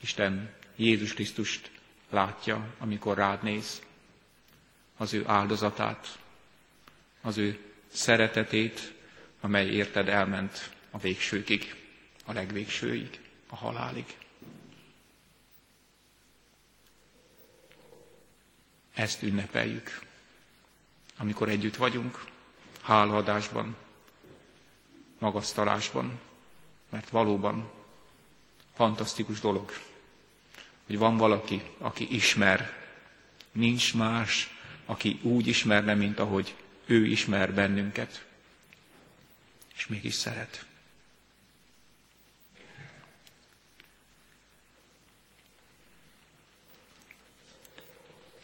Isten 0.00 0.54
Jézus 0.76 1.14
Krisztust 1.14 1.70
látja, 2.10 2.74
amikor 2.78 3.16
rád 3.16 3.42
néz, 3.42 3.82
az 4.96 5.12
ő 5.12 5.24
áldozatát, 5.26 6.18
az 7.20 7.36
ő 7.36 7.58
szeretetét, 7.92 8.94
amely 9.40 9.66
érted 9.66 10.08
elment 10.08 10.70
a 10.90 10.98
végsőkig, 10.98 11.74
a 12.24 12.32
legvégsőig, 12.32 13.20
a 13.48 13.56
halálig. 13.56 14.16
Ezt 18.94 19.22
ünnepeljük, 19.22 20.00
amikor 21.16 21.48
együtt 21.48 21.76
vagyunk, 21.76 22.24
hálaadásban, 22.82 23.76
magasztalásban, 25.18 26.20
mert 26.88 27.08
valóban 27.08 27.70
fantasztikus 28.80 29.40
dolog, 29.40 29.72
hogy 30.86 30.98
van 30.98 31.16
valaki, 31.16 31.62
aki 31.78 32.14
ismer, 32.14 32.72
nincs 33.52 33.94
más, 33.94 34.56
aki 34.86 35.18
úgy 35.22 35.46
ismerne, 35.46 35.94
mint 35.94 36.18
ahogy 36.18 36.54
ő 36.86 37.06
ismer 37.06 37.54
bennünket, 37.54 38.24
és 39.76 39.86
mégis 39.86 40.14
szeret. 40.14 40.64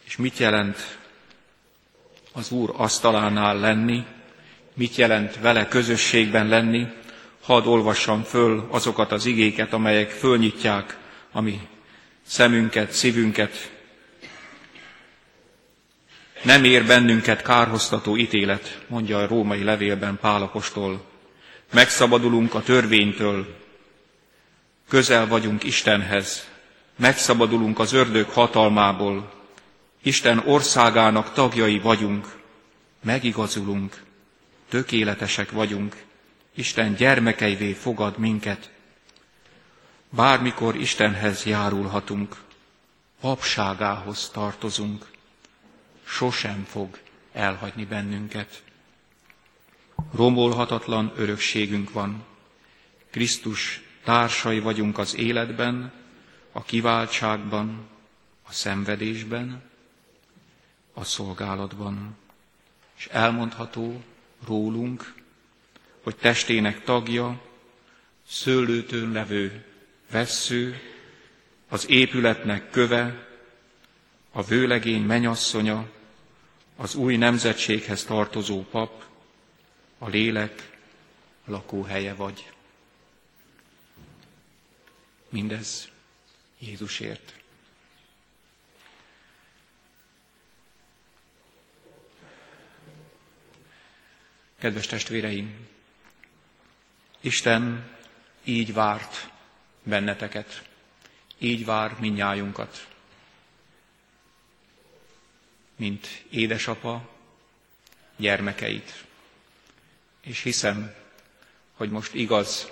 És 0.05 0.17
mit 0.17 0.39
jelent 0.39 0.99
az 2.33 2.51
Úr 2.51 2.73
asztalánál 2.77 3.59
lenni, 3.59 4.05
mit 4.75 4.95
jelent 4.97 5.37
vele 5.37 5.69
közösségben 5.69 6.49
lenni, 6.49 6.87
hadd 7.47 7.67
olvassam 7.67 8.23
föl 8.23 8.67
azokat 8.71 9.13
az 9.13 9.27
igéket, 9.27 9.73
amelyek 9.73 10.11
fölnyitják 10.11 10.99
a 11.33 11.41
mi 11.41 11.61
szemünket, 12.27 12.91
szívünket. 12.93 13.71
Nem 16.43 16.65
ér 16.65 16.87
bennünket 16.87 17.43
kárhoztató 17.43 18.17
ítélet, 18.17 18.81
mondja 18.89 19.19
a 19.19 19.27
római 19.27 19.63
levélben 19.63 20.19
Pálapostól. 20.21 21.05
Megszabadulunk 21.73 22.55
a 22.55 22.63
törvénytől, 22.63 23.57
közel 24.89 25.27
vagyunk 25.27 25.65
Istenhez, 25.65 26.49
megszabadulunk 26.97 27.79
az 27.79 27.93
ördög 27.93 28.29
hatalmából, 28.29 29.33
Isten 30.03 30.43
országának 30.47 31.33
tagjai 31.33 31.79
vagyunk, 31.79 32.27
megigazulunk, 33.05 34.03
tökéletesek 34.69 35.51
vagyunk, 35.51 36.05
Isten 36.57 36.95
gyermekeivé 36.95 37.73
fogad 37.73 38.19
minket. 38.19 38.71
Bármikor 40.11 40.77
Istenhez 40.77 41.45
járulhatunk, 41.45 42.37
papságához 43.21 44.31
tartozunk, 44.31 45.11
sosem 46.05 46.65
fog 46.65 46.99
elhagyni 47.33 47.85
bennünket. 47.85 48.63
Romolhatatlan 50.15 51.13
örökségünk 51.17 51.93
van. 51.93 52.25
Krisztus 53.11 53.83
társai 54.05 54.59
vagyunk 54.59 54.99
az 54.99 55.17
életben, 55.17 55.93
a 56.53 56.63
kiváltságban, 56.63 57.89
a 58.43 58.53
szenvedésben, 58.53 59.63
a 60.95 61.05
szolgálatban. 61.05 62.17
És 62.97 63.07
elmondható 63.07 64.03
rólunk, 64.47 65.15
hogy 66.07 66.17
testének 66.17 66.85
tagja, 66.85 67.41
szőlőtőn 68.29 69.13
levő 69.13 69.65
vessző, 70.11 70.81
az 71.69 71.89
épületnek 71.89 72.71
köve, 72.71 73.27
a 74.33 74.43
vőlegény 74.43 75.03
menyasszonya, 75.03 75.89
az 76.77 76.95
új 76.95 77.17
nemzetséghez 77.17 78.05
tartozó 78.05 78.63
pap, 78.71 79.05
a 79.99 80.09
lélek 80.09 80.79
lakóhelye 81.45 82.15
vagy. 82.15 82.53
Mindez 85.29 85.89
Jézusért. 86.59 87.35
Kedves 94.59 94.87
testvéreim, 94.87 95.75
Isten 97.27 97.89
így 98.45 98.73
várt 98.73 99.31
benneteket, 99.83 100.63
így 101.39 101.65
vár 101.65 101.97
minnyájunkat, 102.01 102.89
mint 105.77 106.07
édesapa 106.31 107.09
gyermekeit. 108.17 109.05
És 110.21 110.43
hiszem, 110.43 110.95
hogy 111.75 111.91
most 111.91 112.15
igaz 112.15 112.71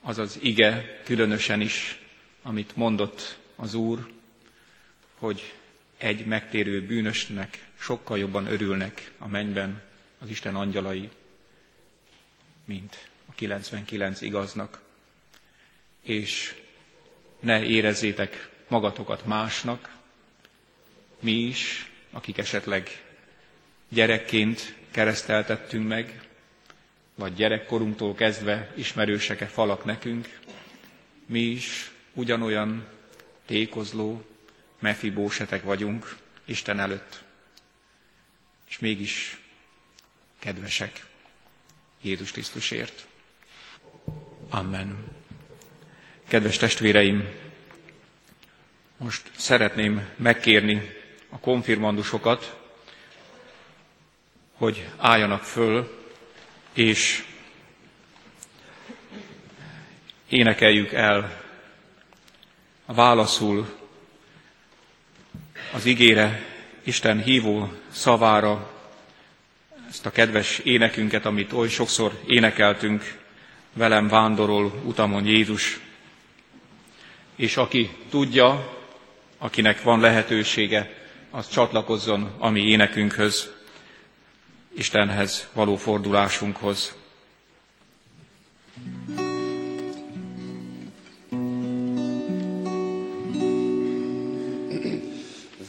az 0.00 0.18
az 0.18 0.38
ige 0.42 1.00
különösen 1.04 1.60
is, 1.60 1.98
amit 2.42 2.76
mondott 2.76 3.38
az 3.56 3.74
Úr, 3.74 4.10
hogy 5.18 5.54
egy 5.98 6.26
megtérő 6.26 6.86
bűnösnek 6.86 7.66
sokkal 7.78 8.18
jobban 8.18 8.46
örülnek 8.46 9.10
a 9.18 9.26
mennyben 9.28 9.82
az 10.18 10.28
Isten 10.28 10.54
angyalai, 10.56 11.08
mint 12.64 13.10
a 13.32 13.34
99 13.34 14.20
igaznak. 14.20 14.80
És 16.02 16.54
ne 17.40 17.62
érezzétek 17.64 18.48
magatokat 18.68 19.26
másnak, 19.26 19.96
mi 21.20 21.32
is, 21.32 21.90
akik 22.10 22.38
esetleg 22.38 23.02
gyerekként 23.88 24.74
kereszteltettünk 24.90 25.88
meg, 25.88 26.28
vagy 27.14 27.34
gyerekkorunktól 27.34 28.14
kezdve 28.14 28.72
ismerősek-e 28.76 29.46
falak 29.46 29.84
nekünk, 29.84 30.38
mi 31.26 31.40
is 31.40 31.90
ugyanolyan 32.12 32.86
tékozló, 33.46 34.24
mefibósetek 34.78 35.62
vagyunk 35.62 36.16
Isten 36.44 36.80
előtt. 36.80 37.22
És 38.68 38.78
mégis 38.78 39.40
kedvesek 40.38 41.06
Jézus 42.02 42.30
Krisztusért. 42.30 43.06
Amen. 44.54 44.98
Kedves 46.28 46.56
testvéreim, 46.56 47.28
most 48.96 49.30
szeretném 49.36 50.08
megkérni 50.16 50.90
a 51.30 51.38
konfirmandusokat, 51.38 52.58
hogy 54.54 54.88
álljanak 54.96 55.42
föl, 55.42 56.06
és 56.72 57.24
énekeljük 60.28 60.92
el 60.92 61.42
a 62.86 62.94
válaszul 62.94 63.78
az 65.72 65.84
igére, 65.84 66.44
Isten 66.82 67.22
hívó 67.22 67.72
szavára 67.92 68.70
ezt 69.88 70.06
a 70.06 70.10
kedves 70.10 70.58
énekünket, 70.58 71.24
amit 71.24 71.52
oly 71.52 71.68
sokszor 71.68 72.20
énekeltünk, 72.26 73.21
velem 73.72 74.08
vándorol 74.08 74.72
utamon 74.84 75.26
Jézus. 75.26 75.80
És 77.36 77.56
aki 77.56 77.90
tudja, 78.10 78.78
akinek 79.38 79.82
van 79.82 80.00
lehetősége, 80.00 80.94
az 81.30 81.48
csatlakozzon 81.48 82.30
a 82.38 82.48
mi 82.48 82.60
énekünkhöz, 82.60 83.50
Istenhez 84.74 85.48
való 85.52 85.76
fordulásunkhoz. 85.76 86.94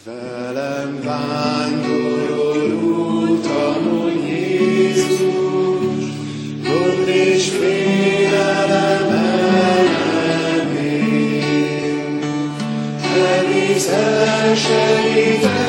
Velem 0.05 1.01
vándorol 1.01 1.42
Foglaljatok 14.43 15.63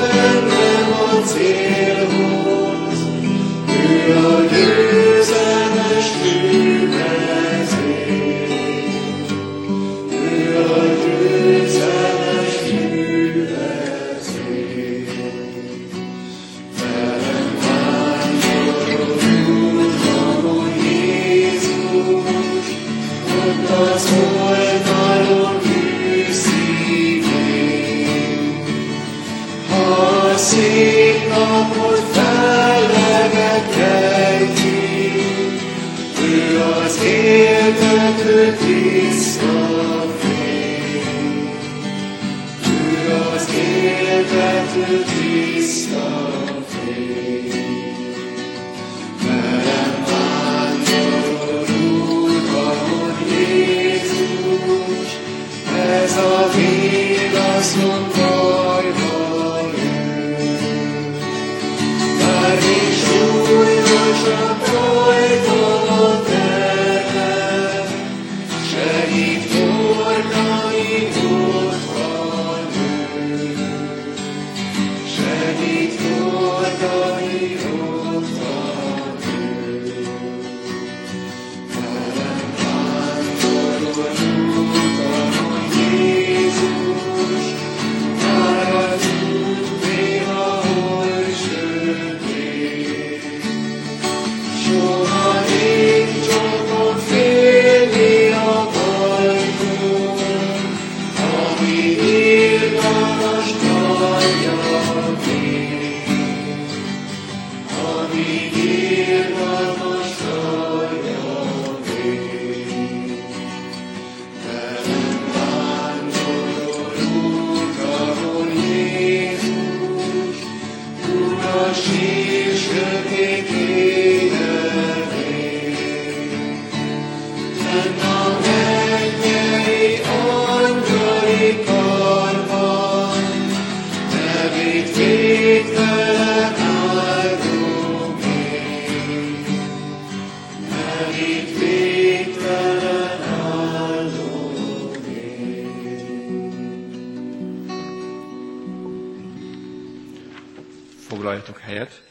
helyet, 151.66 152.02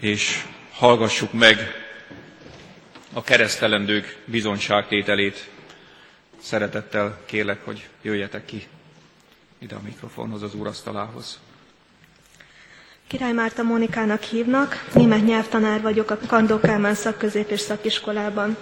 és 0.00 0.44
hallgassuk 0.72 1.32
meg 1.32 1.58
a 3.12 3.22
keresztelendők 3.22 4.16
bizonyságtételét. 4.24 5.48
Szeretettel 6.42 7.20
kérlek, 7.26 7.64
hogy 7.64 7.88
jöjjetek 8.02 8.44
ki 8.44 8.66
ide 9.58 9.74
a 9.74 9.80
mikrofonhoz, 9.84 10.42
az 10.42 10.54
úrasztalához. 10.54 11.38
Király 13.06 13.32
Márta 13.32 13.62
Mónikának 13.62 14.22
hívnak, 14.22 14.88
német 14.94 15.24
nyelvtanár 15.24 15.80
vagyok 15.80 16.10
a 16.10 16.18
Kandó 16.26 16.58
Kálmán 16.60 16.94
szakközép 16.94 17.50
és 17.50 17.60
szakiskolában. 17.60 18.56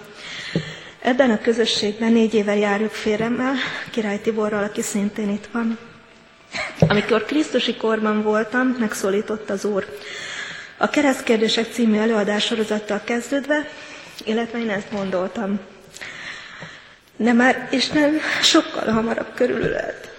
Ebben 1.01 1.31
a 1.31 1.37
közösségben 1.41 2.11
négy 2.11 2.33
éve 2.33 2.55
járjuk 2.55 2.91
féremmel, 2.91 3.53
Király 3.91 4.21
Tiborral, 4.21 4.63
aki 4.63 4.81
szintén 4.81 5.29
itt 5.29 5.45
van. 5.51 5.77
Amikor 6.87 7.25
Krisztusi 7.25 7.75
korban 7.75 8.21
voltam, 8.21 8.75
megszólított 8.79 9.49
az 9.49 9.65
Úr. 9.65 9.85
A 10.77 10.89
Keresztkérdések 10.89 11.71
című 11.71 11.97
előadássorozattal 11.97 13.01
kezdődve, 13.03 13.67
illetve 14.25 14.59
én 14.59 14.69
ezt 14.69 14.91
gondoltam. 14.91 15.59
De 17.17 17.33
már 17.33 17.67
Isten 17.71 18.19
sokkal 18.41 18.93
hamarabb 18.93 19.33
körülölelt. 19.33 20.09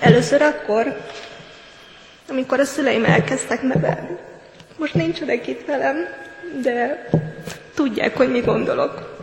Először 0.00 0.42
akkor, 0.42 0.96
amikor 2.28 2.60
a 2.60 2.64
szüleim 2.64 3.04
elkezdtek 3.04 3.62
nevelni. 3.62 4.16
Most 4.76 4.94
nincsenek 4.94 5.46
itt 5.46 5.66
velem, 5.66 5.96
de 6.62 7.08
tudják, 7.74 8.16
hogy 8.16 8.30
mi 8.30 8.40
gondolok. 8.40 9.16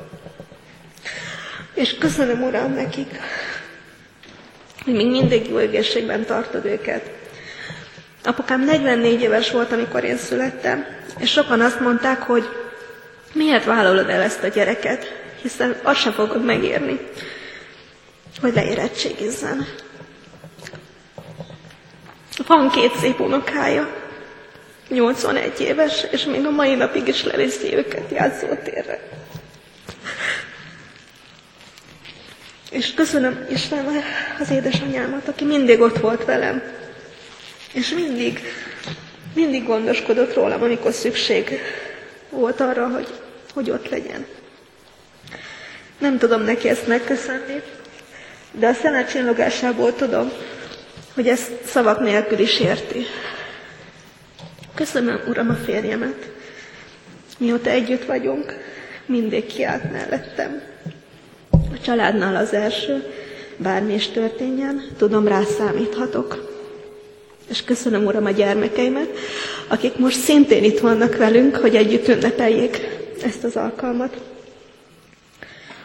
És 1.73 1.97
köszönöm, 1.97 2.43
Uram, 2.43 2.73
nekik, 2.73 3.19
hogy 4.85 4.93
még 4.93 5.07
mindig 5.07 5.49
jó 5.49 5.57
egészségben 5.57 6.25
tartod 6.25 6.65
őket. 6.65 7.09
Apukám 8.23 8.63
44 8.65 9.21
éves 9.21 9.51
volt, 9.51 9.71
amikor 9.71 10.03
én 10.03 10.17
születtem, 10.17 10.85
és 11.19 11.31
sokan 11.31 11.61
azt 11.61 11.79
mondták, 11.79 12.21
hogy 12.21 12.49
miért 13.33 13.65
vállalod 13.65 14.09
el 14.09 14.21
ezt 14.21 14.43
a 14.43 14.47
gyereket, 14.47 15.05
hiszen 15.41 15.75
azt 15.83 15.99
se 15.99 16.11
fogod 16.11 16.45
megérni, 16.45 16.99
hogy 18.41 18.53
leérettségizzen. 18.53 19.65
Van 22.47 22.69
két 22.69 22.95
szép 22.99 23.19
unokája, 23.19 23.89
81 24.89 25.59
éves, 25.59 26.05
és 26.11 26.23
még 26.23 26.45
a 26.45 26.49
mai 26.51 26.75
napig 26.75 27.07
is 27.07 27.23
leviszi 27.23 27.75
őket 27.75 28.11
játszótérre. 28.11 28.99
És 32.71 32.93
köszönöm 32.93 33.45
Isten 33.49 33.85
az 34.39 34.49
édesanyámat, 34.51 35.27
aki 35.27 35.45
mindig 35.45 35.79
ott 35.81 35.97
volt 35.97 36.25
velem. 36.25 36.61
És 37.73 37.89
mindig, 37.89 38.39
mindig 39.33 39.65
gondoskodott 39.65 40.33
rólam, 40.33 40.61
amikor 40.61 40.93
szükség 40.93 41.59
volt 42.29 42.59
arra, 42.59 42.87
hogy, 42.87 43.07
hogy 43.53 43.69
ott 43.69 43.89
legyen. 43.89 44.25
Nem 45.97 46.17
tudom 46.17 46.41
neki 46.41 46.69
ezt 46.69 46.87
megköszönni, 46.87 47.61
de 48.51 48.67
a 48.67 48.73
szenet 48.73 49.09
csillogásából 49.09 49.95
tudom, 49.95 50.31
hogy 51.13 51.27
ezt 51.27 51.51
szavak 51.65 51.99
nélkül 51.99 52.39
is 52.39 52.59
érti. 52.59 53.05
Köszönöm, 54.75 55.21
Uram, 55.27 55.49
a 55.49 55.55
férjemet. 55.65 56.31
Mióta 57.37 57.69
együtt 57.69 58.05
vagyunk, 58.05 58.53
mindig 59.05 59.45
kiállt 59.45 59.91
mellettem. 59.91 60.70
A 61.73 61.81
családnál 61.81 62.35
az 62.35 62.53
első, 62.53 63.03
bármi 63.57 63.93
is 63.93 64.07
történjen, 64.07 64.83
tudom, 64.97 65.27
rá 65.27 65.43
számíthatok. 65.43 66.49
És 67.49 67.63
köszönöm, 67.63 68.05
Uram, 68.05 68.25
a 68.25 68.31
gyermekeimet, 68.31 69.09
akik 69.67 69.97
most 69.97 70.19
szintén 70.19 70.63
itt 70.63 70.79
vannak 70.79 71.17
velünk, 71.17 71.55
hogy 71.55 71.75
együtt 71.75 72.07
ünnepeljék 72.07 72.79
ezt 73.23 73.43
az 73.43 73.55
alkalmat. 73.55 74.17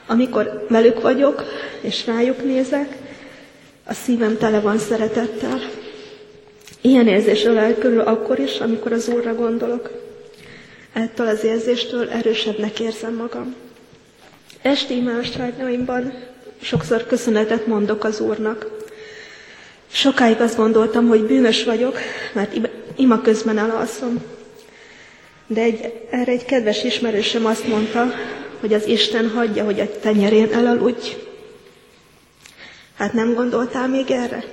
Amikor 0.07 0.67
velük 0.69 1.01
vagyok, 1.01 1.45
és 1.81 2.07
rájuk 2.07 2.45
nézek, 2.45 2.97
a 3.85 3.93
szívem 3.93 4.37
tele 4.37 4.61
van 4.61 4.79
szeretettel. 4.79 5.61
Ilyen 6.81 7.09
érzés 7.09 7.45
ölel 7.45 7.75
körül 7.75 8.01
akkor 8.01 8.39
is, 8.39 8.59
amikor 8.59 8.93
az 8.93 9.09
Úrra 9.09 9.35
gondolok. 9.35 9.91
Ettől 10.93 11.27
az 11.27 11.45
érzéstől 11.45 12.11
erősebbnek 12.11 12.81
érzem 12.81 13.15
magam. 13.15 13.55
Esti 14.67 14.97
imádságaimban 14.97 16.13
sokszor 16.63 17.07
köszönetet 17.07 17.67
mondok 17.67 18.05
az 18.05 18.21
Úrnak. 18.21 18.71
Sokáig 19.93 20.41
azt 20.41 20.57
gondoltam, 20.57 21.09
hogy 21.09 21.23
bűnös 21.23 21.65
vagyok, 21.65 21.99
mert 22.33 22.57
ima 22.97 23.21
közben 23.21 23.59
elalszom. 23.59 24.23
De 25.47 25.61
egy, 25.61 25.93
erre 26.11 26.33
egy 26.33 26.45
kedves 26.45 26.85
ismerősöm 26.85 27.47
azt 27.47 27.67
mondta, 27.67 28.07
hogy 28.61 28.73
az 28.73 28.87
Isten 28.87 29.29
hagyja, 29.31 29.65
hogy 29.65 29.81
a 29.81 29.99
tenyerén 30.01 30.53
elaludj. 30.53 31.17
Hát 32.97 33.13
nem 33.13 33.35
gondoltál 33.35 33.89
még 33.89 34.11
erre? 34.11 34.45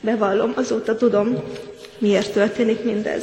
Bevallom, 0.00 0.52
azóta 0.56 0.96
tudom, 0.96 1.42
miért 1.98 2.32
történik 2.32 2.84
mindez. 2.84 3.22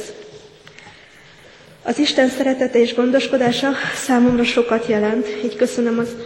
Az 1.84 1.98
Isten 1.98 2.28
szeretete 2.28 2.78
és 2.78 2.94
gondoskodása 2.94 3.70
számomra 3.94 4.44
sokat 4.44 4.86
jelent, 4.86 5.26
így 5.44 5.56
köszönöm 5.56 5.98
az 5.98 6.16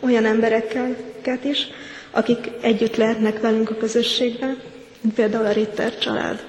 olyan 0.00 0.24
embereket 0.24 1.44
is, 1.44 1.68
akik 2.10 2.50
együtt 2.60 2.96
lehetnek 2.96 3.40
velünk 3.40 3.70
a 3.70 3.76
közösségben, 3.76 4.58
mint 5.00 5.14
például 5.14 5.46
a 5.46 5.52
Ritter 5.52 5.98
család. 5.98 6.42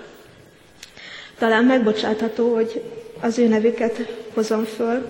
Talán 1.37 1.63
megbocsátható, 1.63 2.53
hogy 2.53 2.81
az 3.19 3.39
ő 3.39 3.47
nevüket 3.47 4.13
hozom 4.33 4.63
föl, 4.63 5.05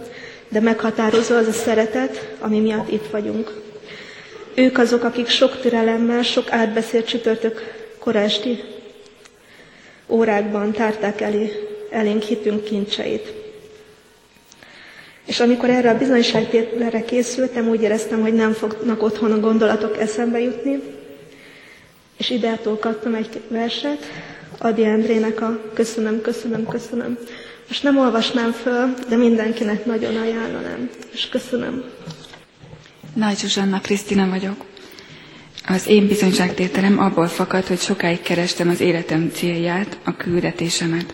de 0.50 0.60
meghatározó 0.60 1.36
az 1.36 1.48
a 1.48 1.52
szeretet, 1.52 2.36
ami 2.40 2.60
miatt 2.60 2.92
itt 2.92 3.08
vagyunk. 3.12 3.62
Ők 4.56 4.78
azok, 4.78 5.04
akik 5.04 5.28
sok 5.28 5.60
türelemmel, 5.62 6.22
sok 6.24 6.52
átbeszélt 6.52 7.08
csütörtök 7.08 7.74
korásti 8.00 8.64
órákban 10.08 10.72
tárták 10.72 11.22
elé, 11.22 11.52
elénk 11.90 12.22
hitünk 12.22 12.64
kincseit. 12.64 13.45
És 15.26 15.40
amikor 15.40 15.70
erre 15.70 15.90
a 15.90 15.98
bizonyságtételre 15.98 17.02
készültem, 17.02 17.68
úgy 17.68 17.82
éreztem, 17.82 18.22
hogy 18.22 18.34
nem 18.34 18.52
fognak 18.52 19.04
otthon 19.04 19.32
a 19.32 19.40
gondolatok 19.40 19.98
eszembe 19.98 20.40
jutni, 20.40 20.80
és 22.18 22.30
ideától 22.30 22.78
kaptam 22.78 23.14
egy 23.14 23.42
verset, 23.48 24.06
Adi 24.58 24.86
Endrének 24.86 25.42
a 25.42 25.60
Köszönöm, 25.74 26.22
köszönöm, 26.22 26.66
köszönöm. 26.68 27.18
Most 27.68 27.84
nem 27.84 27.98
olvasnám 27.98 28.52
föl, 28.52 28.94
de 29.10 29.16
mindenkinek 29.16 29.86
nagyon 29.86 30.16
ajánlanám, 30.16 30.90
és 31.14 31.30
köszönöm. 31.30 31.84
Nagy 33.14 33.38
Zsuzsanna 33.38 33.80
Krisztina 33.82 34.30
vagyok. 34.30 34.66
Az 35.68 35.88
én 35.88 36.08
bizonyságtételem 36.08 37.00
abból 37.00 37.28
fakad, 37.28 37.66
hogy 37.66 37.80
sokáig 37.80 38.22
kerestem 38.22 38.70
az 38.70 38.80
életem 38.80 39.32
célját, 39.34 39.98
a 40.04 40.16
küldetésemet. 40.16 41.14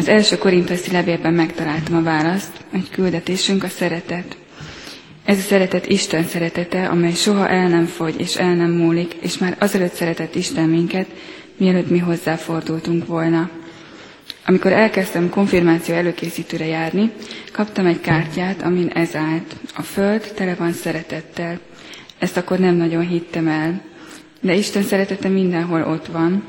Az 0.00 0.08
első 0.08 0.38
korintoszi 0.38 0.90
levélben 0.92 1.32
megtaláltam 1.32 1.96
a 1.96 2.02
választ, 2.02 2.52
hogy 2.70 2.90
küldetésünk 2.90 3.64
a 3.64 3.68
szeretet. 3.68 4.36
Ez 5.24 5.38
a 5.38 5.40
szeretet 5.40 5.86
Isten 5.86 6.24
szeretete, 6.24 6.86
amely 6.88 7.12
soha 7.12 7.48
el 7.48 7.68
nem 7.68 7.84
fogy 7.86 8.14
és 8.20 8.36
el 8.36 8.54
nem 8.54 8.70
múlik, 8.70 9.14
és 9.20 9.38
már 9.38 9.56
azelőtt 9.58 9.92
szeretett 9.92 10.34
Isten 10.34 10.68
minket, 10.68 11.06
mielőtt 11.56 11.90
mi 11.90 11.98
hozzáfordultunk 11.98 13.06
volna. 13.06 13.50
Amikor 14.46 14.72
elkezdtem 14.72 15.30
konfirmáció 15.30 15.94
előkészítőre 15.94 16.66
járni, 16.66 17.10
kaptam 17.52 17.86
egy 17.86 18.00
kártyát, 18.00 18.62
amin 18.62 18.88
ez 18.88 19.14
állt. 19.14 19.54
A 19.74 19.82
föld 19.82 20.32
tele 20.34 20.54
van 20.54 20.72
szeretettel. 20.72 21.58
Ezt 22.18 22.36
akkor 22.36 22.58
nem 22.58 22.74
nagyon 22.74 23.06
hittem 23.08 23.48
el. 23.48 23.82
De 24.40 24.54
Isten 24.54 24.82
szeretete 24.82 25.28
mindenhol 25.28 25.82
ott 25.82 26.06
van, 26.06 26.44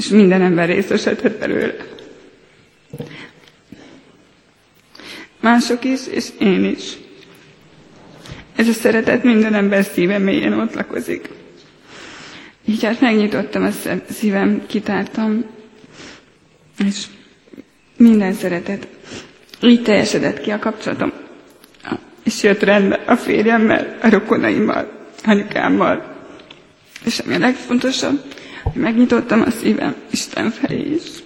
és 0.00 0.08
minden 0.08 0.42
ember 0.42 0.68
részesedhet 0.68 1.38
belőle. 1.38 1.89
Mások 5.40 5.84
is, 5.84 6.00
és 6.06 6.28
én 6.38 6.64
is. 6.64 6.96
Ez 8.56 8.68
a 8.68 8.72
szeretet 8.72 9.22
minden 9.24 9.54
ember 9.54 9.84
szíve 9.84 10.18
mélyen 10.18 10.52
ott 10.60 10.74
lakozik. 10.74 11.28
Így 12.64 12.84
hát 12.84 13.00
megnyitottam 13.00 13.62
a 13.64 13.70
szívem, 14.10 14.66
kitártam, 14.66 15.44
és 16.86 17.04
minden 17.96 18.32
szeretet. 18.32 18.86
Így 19.62 19.82
teljesedett 19.82 20.40
ki 20.40 20.50
a 20.50 20.58
kapcsolatom. 20.58 21.12
És 22.24 22.42
jött 22.42 22.62
rendbe 22.62 22.94
a 23.06 23.16
férjemmel, 23.16 23.98
a 24.02 24.10
rokonaimmal, 24.10 25.08
anyukámmal. 25.24 26.16
És 27.04 27.18
ami 27.18 27.34
a 27.34 27.38
legfontosabb, 27.38 28.22
hogy 28.62 28.82
megnyitottam 28.82 29.40
a 29.40 29.50
szívem 29.50 29.94
Isten 30.10 30.50
felé 30.50 30.94
is. 30.94 31.19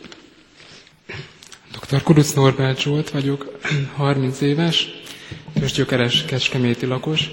Dr. 1.94 2.02
Kuruc 2.02 2.32
Norbert 2.32 2.80
Zsolt 2.80 3.10
vagyok, 3.10 3.58
30 3.96 4.40
éves, 4.40 4.88
és 5.62 5.72
gyökeres 5.72 6.24
kecskeméti 6.24 6.86
lakos. 6.86 7.30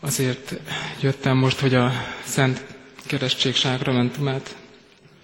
Azért 0.00 0.60
jöttem 1.00 1.36
most, 1.36 1.58
hogy 1.60 1.74
a 1.74 1.92
Szent 2.24 2.64
Keresztség 3.06 3.54
sákramentumát 3.54 4.56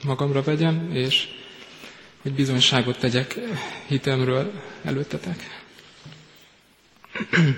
magamra 0.04 0.42
vegyem, 0.42 0.90
és 0.92 1.28
hogy 2.22 2.32
bizonyságot 2.32 2.98
tegyek 2.98 3.38
hitemről 3.86 4.52
előttetek. 4.84 5.62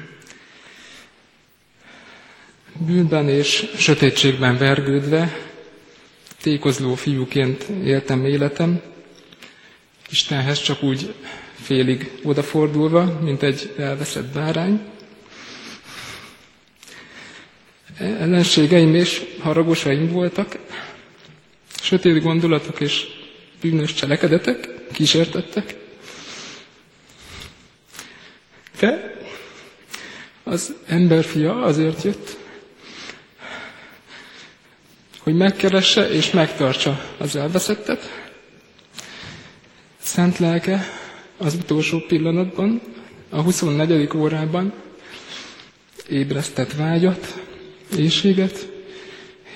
Bűnben 2.86 3.28
és 3.28 3.70
sötétségben 3.76 4.58
vergődve, 4.58 5.36
tékozló 6.40 6.94
fiúként 6.94 7.62
éltem 7.84 8.24
életem, 8.24 8.91
Istenhez 10.12 10.60
csak 10.62 10.82
úgy 10.82 11.14
félig 11.62 12.10
odafordulva, 12.22 13.18
mint 13.20 13.42
egy 13.42 13.74
elveszett 13.78 14.32
bárány. 14.32 14.80
Ellenségeim 17.98 18.94
és 18.94 19.22
haragosaim 19.40 20.08
voltak, 20.10 20.58
sötét 21.82 22.22
gondolatok 22.22 22.80
és 22.80 23.04
bűnös 23.60 23.94
cselekedetek 23.94 24.68
kísértettek. 24.92 25.74
De 28.80 29.14
az 30.42 30.74
emberfia 30.86 31.62
azért 31.62 32.02
jött, 32.02 32.36
hogy 35.18 35.34
megkeresse 35.34 36.10
és 36.10 36.30
megtartsa 36.30 37.04
az 37.18 37.36
elveszettet. 37.36 38.21
Szent 40.02 40.38
lelke 40.38 40.84
az 41.36 41.54
utolsó 41.54 41.98
pillanatban, 42.08 42.80
a 43.30 43.40
24. 43.40 44.08
órában 44.16 44.72
ébresztett 46.08 46.72
vágyat, 46.72 47.42
éjséget 47.96 48.68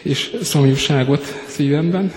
és 0.02 0.36
szomjúságot 0.42 1.24
szívemben. 1.46 2.12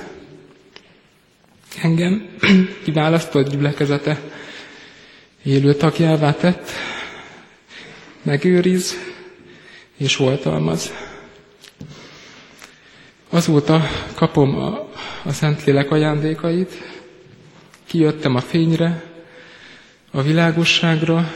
Engem 1.82 2.28
kiválasztott 2.84 3.50
gyülekezete 3.50 4.22
élő 5.44 5.74
tagjává 5.74 6.34
tett, 6.34 6.70
megőriz 8.22 8.94
és 9.98 10.20
oltalmaz. 10.20 10.94
Azóta 13.30 13.82
kapom 14.16 14.56
a, 14.56 14.90
a 15.24 15.32
Szentlélek 15.32 15.92
ajándékait, 15.92 16.99
kijöttem 17.90 18.36
a 18.36 18.42
fényre, 18.42 19.04
a 20.12 20.22
világosságra, 20.22 21.34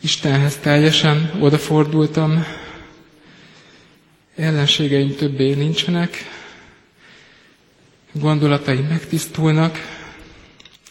Istenhez 0.00 0.56
teljesen 0.56 1.30
odafordultam, 1.40 2.44
ellenségeim 4.36 5.16
többé 5.16 5.54
nincsenek, 5.54 6.16
gondolataim 8.12 8.86
megtisztulnak, 8.86 9.78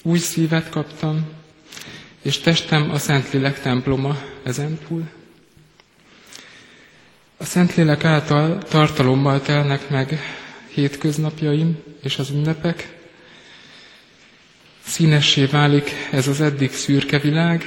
új 0.01 0.17
szívet 0.17 0.69
kaptam, 0.69 1.25
és 2.21 2.37
testem 2.39 2.91
a 2.91 2.97
Szentlélek 2.97 3.61
temploma 3.61 4.17
ezentúl. 4.43 5.03
A 7.37 7.45
Szentlélek 7.45 8.03
által 8.03 8.57
tartalommal 8.57 9.41
telnek 9.41 9.89
meg 9.89 10.19
hétköznapjaim 10.73 11.77
és 12.03 12.17
az 12.17 12.29
ünnepek, 12.29 12.96
Színessé 14.87 15.45
válik 15.45 15.91
ez 16.11 16.27
az 16.27 16.41
eddig 16.41 16.71
szürke 16.71 17.19
világ, 17.19 17.63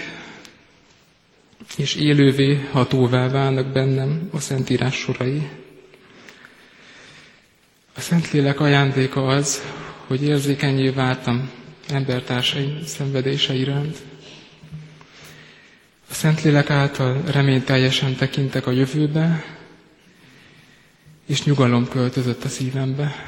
és 1.76 1.94
élővé, 1.94 2.54
hatóvá 2.70 3.28
válnak 3.28 3.66
bennem 3.72 4.28
a 4.32 4.40
Szentírás 4.40 4.94
sorai. 4.94 5.48
A 7.96 8.00
Szentlélek 8.00 8.60
ajándéka 8.60 9.26
az, 9.26 9.62
hogy 10.06 10.22
érzékenyé 10.22 10.88
váltam 10.88 11.50
embertársaim 11.88 12.78
szenvedése 12.86 13.54
iránt. 13.54 13.96
A 16.10 16.14
Szentlélek 16.14 16.70
által 16.70 17.22
reményteljesen 17.26 18.16
tekintek 18.16 18.66
a 18.66 18.70
jövőbe, 18.70 19.44
és 21.26 21.44
nyugalom 21.44 21.88
költözött 21.88 22.44
a 22.44 22.48
szívembe. 22.48 23.26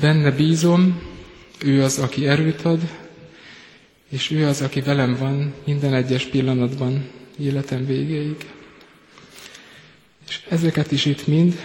Benne 0.00 0.30
bízom, 0.30 1.12
ő 1.58 1.82
az, 1.82 1.98
aki 1.98 2.26
erőt 2.26 2.60
ad, 2.62 2.80
és 4.08 4.30
ő 4.30 4.46
az, 4.46 4.62
aki 4.62 4.80
velem 4.80 5.16
van 5.16 5.54
minden 5.64 5.94
egyes 5.94 6.24
pillanatban, 6.24 7.08
életem 7.38 7.86
végéig. 7.86 8.36
És 10.28 10.40
ezeket 10.48 10.92
is 10.92 11.04
itt 11.04 11.26
mind 11.26 11.60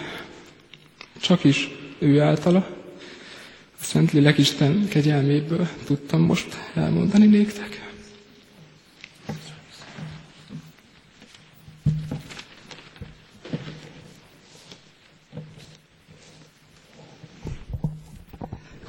csak 1.20 1.44
is 1.44 1.70
ő 1.98 2.20
általa, 2.20 2.78
a 3.80 3.84
Szentlélek 3.84 4.38
Isten 4.38 4.88
kegyelméből 4.88 5.68
tudtam 5.84 6.20
most 6.20 6.56
elmondani 6.74 7.26
néktek. 7.26 7.79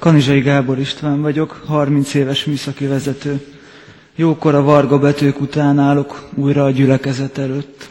Kanizsai 0.02 0.40
Gábor 0.40 0.78
István 0.78 1.20
vagyok, 1.20 1.62
30 1.66 2.14
éves 2.14 2.44
műszaki 2.44 2.86
vezető. 2.86 3.46
Jókor 4.16 4.54
a 4.54 4.62
Varga 4.62 4.98
betők 4.98 5.40
után 5.40 5.78
állok 5.78 6.28
újra 6.34 6.64
a 6.64 6.70
gyülekezet 6.70 7.38
előtt. 7.38 7.90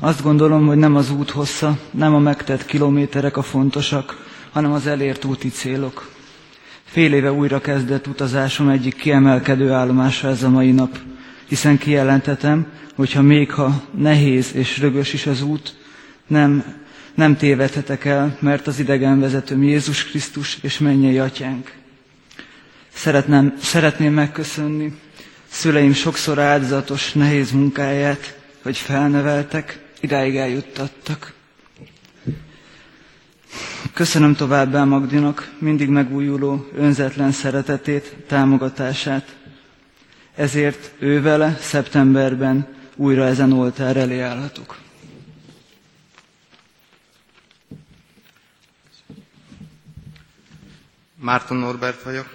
Azt 0.00 0.22
gondolom, 0.22 0.66
hogy 0.66 0.76
nem 0.76 0.96
az 0.96 1.10
út 1.10 1.30
hossza, 1.30 1.78
nem 1.90 2.14
a 2.14 2.18
megtett 2.18 2.64
kilométerek 2.64 3.36
a 3.36 3.42
fontosak, 3.42 4.26
hanem 4.52 4.72
az 4.72 4.86
elért 4.86 5.24
úti 5.24 5.48
célok. 5.48 6.10
Fél 6.84 7.12
éve 7.12 7.32
újra 7.32 7.60
kezdett 7.60 8.06
utazásom 8.06 8.68
egyik 8.68 8.96
kiemelkedő 8.96 9.70
állomása 9.70 10.28
ez 10.28 10.42
a 10.42 10.48
mai 10.50 10.70
nap, 10.70 10.98
hiszen 11.48 11.78
kijelentetem, 11.78 12.66
hogyha 12.94 13.22
még 13.22 13.50
ha 13.50 13.82
nehéz 13.98 14.54
és 14.54 14.78
rögös 14.78 15.12
is 15.12 15.26
az 15.26 15.42
út, 15.42 15.76
nem 16.26 16.81
nem 17.14 17.36
tévedhetek 17.36 18.04
el, 18.04 18.36
mert 18.40 18.66
az 18.66 18.78
idegenvezetőm 18.78 19.62
Jézus 19.62 20.04
Krisztus 20.04 20.58
és 20.62 20.78
mennyei 20.78 21.18
atyánk. 21.18 21.72
Szeretném, 22.94 23.54
szeretném 23.60 24.12
megköszönni 24.12 24.92
szüleim 25.52 25.92
sokszor 25.92 26.38
áldozatos, 26.38 27.12
nehéz 27.12 27.50
munkáját, 27.50 28.38
hogy 28.62 28.76
felneveltek, 28.76 29.78
idáig 30.00 30.36
eljuttattak. 30.36 31.32
Köszönöm 33.92 34.34
továbbá 34.34 34.84
Magdinak 34.84 35.50
mindig 35.58 35.88
megújuló, 35.88 36.68
önzetlen 36.76 37.32
szeretetét, 37.32 38.16
támogatását. 38.26 39.36
Ezért 40.34 40.90
ővele 40.98 41.56
szeptemberben 41.60 42.66
újra 42.96 43.24
ezen 43.26 43.52
oltár 43.52 43.96
elé 43.96 44.20
állhatok. 44.20 44.81
Márton 51.22 51.56
Norbert 51.56 52.02
vagyok. 52.02 52.26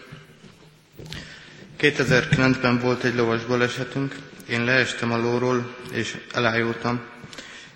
2009-ben 1.80 2.80
volt 2.80 3.04
egy 3.04 3.16
lovas 3.16 3.46
balesetünk, 3.46 4.16
én 4.50 4.64
leestem 4.64 5.12
a 5.12 5.18
lóról 5.18 5.76
és 5.92 6.18
elájultam. 6.34 7.02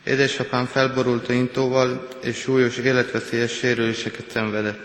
Édesapám 0.04 0.66
felborult 0.66 1.30
a 1.30 1.34
intóval 1.34 2.08
és 2.24 2.38
súlyos 2.38 2.78
életveszélyes 2.78 3.52
sérüléseket 3.52 4.32
szenvedett. 4.32 4.80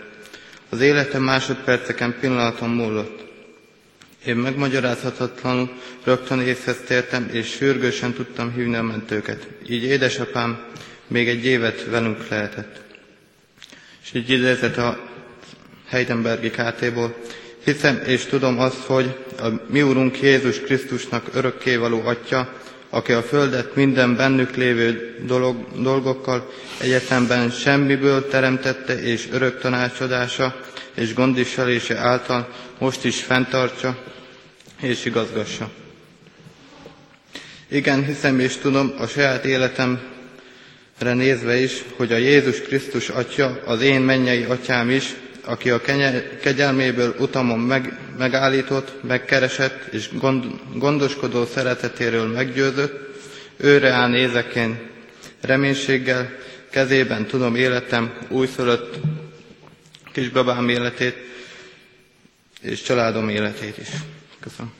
Az 0.69 0.79
életem 0.79 1.23
másodperceken 1.23 2.15
pillanaton 2.19 2.69
múlott. 2.69 3.23
Én 4.25 4.35
megmagyarázhatatlanul 4.35 5.71
rögtön 6.03 6.39
észhez 6.39 6.77
tértem, 6.85 7.29
és 7.31 7.47
sürgősen 7.47 8.13
tudtam 8.13 8.53
hívni 8.53 8.75
a 8.75 8.83
mentőket. 8.83 9.47
Így 9.67 9.83
édesapám 9.83 10.65
még 11.07 11.27
egy 11.27 11.45
évet 11.45 11.85
velünk 11.85 12.27
lehetett. 12.27 12.81
És 14.03 14.13
így 14.13 14.29
idézett 14.29 14.77
a 14.77 15.06
Heidenbergi 15.89 16.49
KT-ból. 16.49 17.15
Hiszem 17.63 18.01
és 18.05 18.25
tudom 18.25 18.59
azt, 18.59 18.83
hogy 18.85 19.17
a 19.39 19.47
mi 19.67 19.81
Úrunk 19.81 20.21
Jézus 20.21 20.59
Krisztusnak 20.59 21.25
örökkévaló 21.33 22.01
Atya, 22.05 22.53
aki 22.89 23.11
a 23.11 23.21
Földet 23.21 23.75
minden 23.75 24.15
bennük 24.15 24.55
lévő 24.55 25.17
dolog, 25.25 25.81
dolgokkal 25.81 26.51
egyetemben 26.81 27.49
semmiből 27.49 28.27
teremtette, 28.27 29.01
és 29.01 29.27
örök 29.31 29.59
tanácsadása 29.59 30.55
és 30.95 31.13
gondviselése 31.13 31.97
által 31.97 32.49
most 32.79 33.05
is 33.05 33.23
fenntartsa 33.23 34.03
és 34.81 35.05
igazgassa. 35.05 35.69
Igen, 37.67 38.05
hiszem 38.05 38.39
és 38.39 38.55
tudom 38.57 38.93
a 38.97 39.07
saját 39.07 39.45
életemre 39.45 39.99
nézve 40.99 41.55
is, 41.61 41.83
hogy 41.95 42.11
a 42.11 42.17
Jézus 42.17 42.61
Krisztus 42.61 43.09
Atya, 43.09 43.59
az 43.65 43.81
én 43.81 44.01
mennyei 44.01 44.43
Atyám 44.43 44.89
is, 44.89 45.15
aki 45.47 45.69
a 45.69 45.81
kegyelméből 46.41 47.15
utamon 47.19 47.59
meg, 47.59 47.99
megállított, 48.17 49.03
megkeresett 49.03 49.93
és 49.93 50.09
gond, 50.17 50.45
gondoskodó 50.73 51.45
szeretetéről 51.45 52.27
meggyőzött, 52.27 53.15
őre 53.57 53.91
áll 53.91 54.09
nézek 54.09 54.55
én 54.55 54.79
reménységgel, 55.41 56.29
kezében 56.69 57.25
tudom 57.25 57.55
életem 57.55 58.17
újszülött 58.29 58.99
kisbabám 60.11 60.69
életét 60.69 61.15
és 62.61 62.81
családom 62.81 63.29
életét 63.29 63.77
is. 63.77 63.89
Köszönöm. 64.39 64.71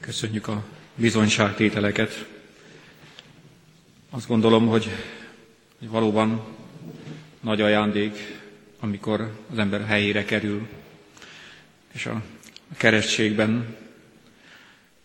Köszönjük 0.00 0.48
a 0.48 0.64
bizonyságtételeket. 0.94 2.26
Azt 4.10 4.26
gondolom, 4.26 4.66
hogy 4.66 4.90
valóban 5.78 6.42
nagy 7.40 7.60
ajándék 7.60 8.39
amikor 8.80 9.36
az 9.50 9.58
ember 9.58 9.84
helyére 9.86 10.24
kerül, 10.24 10.68
és 11.92 12.06
a 12.06 12.22
keresztségben, 12.76 13.76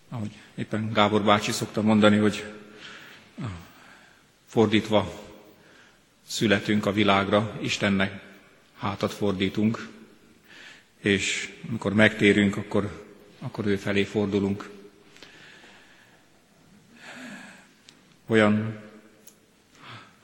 ahogy 0.09 0.31
éppen 0.55 0.91
Gábor 0.93 1.23
bácsi 1.23 1.51
szokta 1.51 1.81
mondani, 1.81 2.17
hogy 2.17 2.43
fordítva 4.45 5.23
születünk 6.27 6.85
a 6.85 6.91
világra, 6.91 7.57
Istennek 7.61 8.21
hátat 8.77 9.11
fordítunk, 9.13 9.87
és 11.01 11.53
amikor 11.69 11.93
megtérünk, 11.93 12.57
akkor, 12.57 13.05
akkor 13.39 13.65
ő 13.65 13.75
felé 13.75 14.03
fordulunk. 14.03 14.69
Olyan 18.27 18.79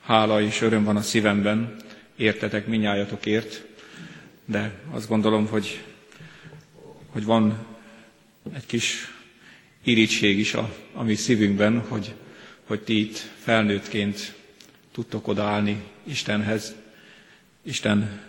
hála 0.02 0.40
és 0.40 0.60
öröm 0.60 0.84
van 0.84 0.96
a 0.96 1.02
szívemben, 1.02 1.76
értetek 2.22 2.66
minnyájatokért, 2.66 3.64
de 4.44 4.72
azt 4.90 5.08
gondolom, 5.08 5.46
hogy, 5.46 5.82
hogy 7.06 7.24
van 7.24 7.66
egy 8.54 8.66
kis 8.66 9.12
irítség 9.84 10.38
is 10.38 10.54
a, 10.54 10.74
a 10.92 11.02
mi 11.02 11.14
szívünkben, 11.14 11.80
hogy, 11.80 12.14
hogy 12.64 12.80
ti 12.80 13.00
itt 13.00 13.16
felnőttként 13.42 14.34
tudtok 14.92 15.28
odaállni 15.28 15.82
Istenhez, 16.04 16.74
Isten 17.62 18.20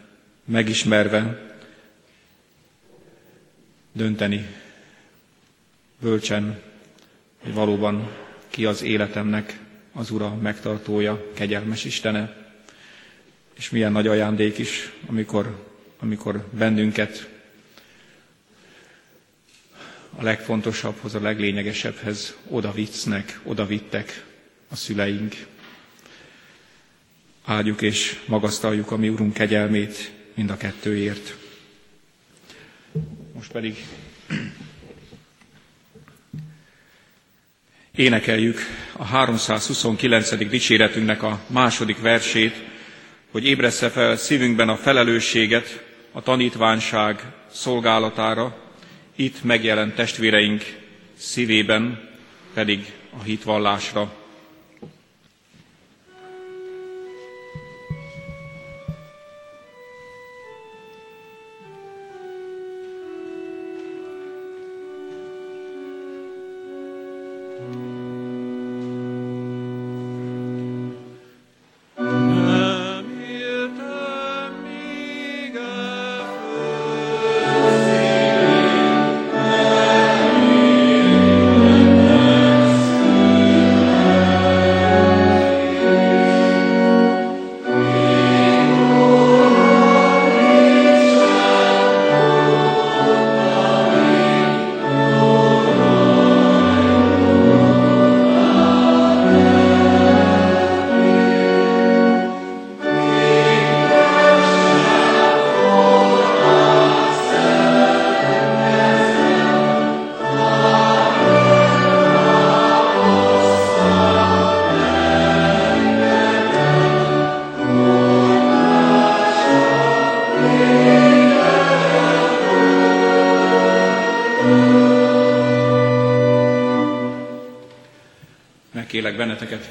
megismerve 0.45 1.51
dönteni 3.91 4.45
bölcsen, 6.01 6.61
hogy 7.37 7.53
valóban 7.53 8.09
ki 8.49 8.65
az 8.65 8.81
életemnek 8.81 9.59
az 9.93 10.11
Ura 10.11 10.35
megtartója, 10.35 11.31
kegyelmes 11.33 11.85
Istene, 11.85 12.42
és 13.57 13.69
milyen 13.69 13.91
nagy 13.91 14.07
ajándék 14.07 14.57
is, 14.57 14.91
amikor, 15.05 15.65
amikor 15.99 16.47
bennünket 16.51 17.29
a 20.15 20.23
legfontosabbhoz, 20.23 21.15
a 21.15 21.19
leglényegesebbhez 21.21 22.35
oda 22.47 22.71
visznek, 22.71 23.39
oda 23.43 23.65
vittek 23.65 24.23
a 24.69 24.75
szüleink. 24.75 25.35
Áldjuk 27.45 27.81
és 27.81 28.19
magasztaljuk 28.25 28.91
a 28.91 28.97
mi 28.97 29.09
Urunk 29.09 29.33
kegyelmét 29.33 30.11
mind 30.33 30.49
a 30.49 30.57
kettőért. 30.57 31.35
Most 33.33 33.51
pedig 33.51 33.85
énekeljük 37.95 38.57
a 38.97 39.03
329. 39.03 40.35
dicséretünknek 40.49 41.23
a 41.23 41.39
második 41.47 41.99
versét, 42.01 42.72
hogy 43.34 43.45
ébresze 43.45 43.89
fel 43.89 44.15
szívünkben 44.15 44.69
a 44.69 44.75
felelősséget 44.75 45.84
a 46.11 46.21
tanítványság 46.21 47.21
szolgálatára, 47.51 48.57
itt 49.15 49.43
megjelent 49.43 49.95
testvéreink 49.95 50.63
szívében 51.17 52.09
pedig 52.53 52.93
a 53.19 53.23
hitvallásra. 53.23 54.13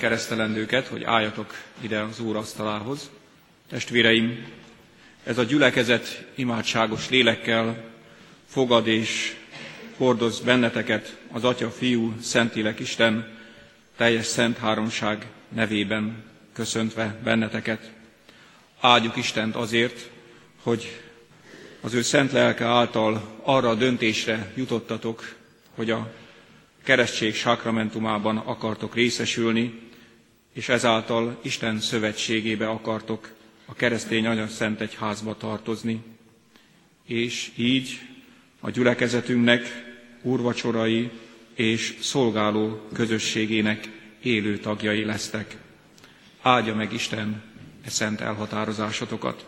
Keresztelendőket, 0.03 0.87
hogy 0.87 1.05
álljatok 1.05 1.55
ide 1.81 2.01
az 2.01 2.21
Úr 2.21 2.37
asztalához. 2.37 3.11
Testvéreim, 3.69 4.47
ez 5.25 5.39
a 5.39 5.43
gyülekezet 5.43 6.27
imádságos 6.35 7.09
lélekkel 7.09 7.85
fogad 8.49 8.87
és 8.87 9.37
hordoz 9.97 10.41
benneteket 10.41 11.17
az 11.33 11.45
Atya, 11.45 11.71
Fiú, 11.71 12.15
Szentilek 12.21 12.79
Isten 12.79 13.39
teljes 13.97 14.27
szent 14.27 14.59
háromság 14.59 15.27
nevében 15.49 16.25
köszöntve 16.53 17.17
benneteket. 17.25 17.91
Áldjuk 18.81 19.17
Istent 19.17 19.55
azért, 19.57 20.11
hogy 20.63 21.01
az 21.81 21.95
ő 21.95 22.03
szent 22.03 22.33
lelke 22.33 22.65
által 22.65 23.39
arra 23.43 23.69
a 23.69 23.75
döntésre 23.75 24.53
jutottatok, 24.55 25.35
hogy 25.75 25.91
a 25.91 26.13
keresztség 26.85 27.35
sakramentumában 27.35 28.37
akartok 28.37 28.95
részesülni, 28.95 29.82
és 30.53 30.69
ezáltal 30.69 31.39
Isten 31.43 31.81
szövetségébe 31.81 32.69
akartok 32.69 33.33
a 33.65 33.75
keresztény 33.75 34.27
anya 34.27 34.47
szent 34.47 34.81
egyházba 34.81 35.37
tartozni. 35.37 36.03
És 37.07 37.51
így 37.57 38.01
a 38.61 38.71
gyülekezetünknek, 38.71 39.91
úrvacsorai 40.23 41.11
és 41.55 41.97
szolgáló 42.01 42.81
közösségének 42.93 43.89
élő 44.23 44.59
tagjai 44.59 45.05
lesztek. 45.05 45.57
Áldja 46.43 46.75
meg 46.75 46.93
Isten 46.93 47.43
e 47.85 47.91
szent 47.91 48.21
elhatározásatokat. 48.21 49.45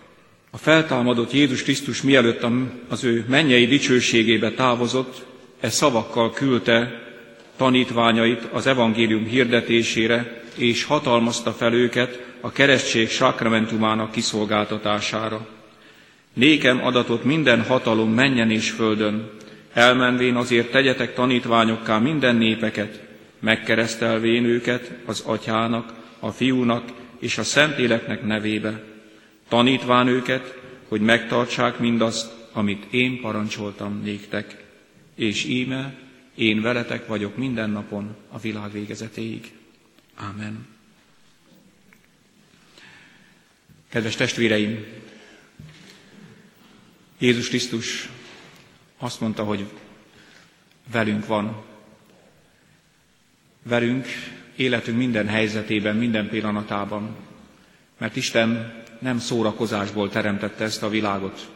A 0.51 0.57
feltámadott 0.57 1.33
Jézus 1.33 1.63
Krisztus 1.63 2.03
mielőtt 2.03 2.47
az 2.89 3.05
ő 3.05 3.25
mennyei 3.29 3.67
dicsőségébe 3.67 4.51
távozott, 4.51 5.25
e 5.61 5.71
szavakkal 5.71 6.33
küldte 6.33 7.03
tanítványait 7.57 8.45
az 8.45 8.67
evangélium 8.67 9.25
hirdetésére, 9.25 10.44
és 10.57 10.85
hatalmazta 10.85 11.53
fel 11.53 11.73
őket 11.73 12.25
a 12.41 12.53
keresztség 12.53 13.09
sakramentumának 13.09 14.11
kiszolgáltatására. 14.11 15.47
Nékem 16.33 16.85
adatot 16.85 17.25
minden 17.25 17.63
hatalom 17.63 18.11
menjen 18.11 18.51
és 18.51 18.71
földön, 18.71 19.31
elmenvén 19.73 20.35
azért 20.37 20.71
tegyetek 20.71 21.15
tanítványokká 21.15 21.99
minden 21.99 22.37
népeket, 22.37 23.03
megkeresztelvén 23.41 24.45
őket 24.45 24.93
az 25.07 25.21
atyának, 25.27 25.93
a 26.19 26.31
fiúnak 26.31 26.85
és 27.19 27.39
a 27.39 27.43
Szentléleknek 27.43 28.25
nevébe, 28.25 28.83
tanítván 29.49 30.07
őket, 30.09 30.55
hogy 30.89 31.01
megtartsák 31.01 31.79
mindazt, 31.79 32.33
amit 32.53 32.87
én 32.91 33.21
parancsoltam 33.21 34.01
néktek. 34.05 34.65
És 35.15 35.45
íme, 35.45 35.95
én 36.35 36.63
veletek 36.63 37.07
vagyok 37.07 37.37
minden 37.37 37.71
napon 37.71 38.17
a 38.33 38.39
világ 38.39 38.73
végezetéig. 38.73 39.53
Ámen. 40.15 40.67
Kedves 43.89 44.15
testvéreim, 44.15 44.85
Jézus 47.19 47.49
Krisztus 47.49 48.09
azt 48.99 49.21
mondta, 49.21 49.45
hogy 49.45 49.67
velünk 50.93 51.27
van. 51.27 51.62
Velünk 53.62 54.07
életünk 54.57 54.97
minden 54.97 55.29
helyzetében, 55.29 55.97
minden 55.97 56.29
pillanatában. 56.29 57.17
Mert 57.99 58.17
Isten 58.17 58.83
nem 58.99 59.19
szórakozásból 59.19 60.09
teremtette 60.09 60.65
ezt 60.65 60.83
a 60.83 60.89
világot. 60.89 61.51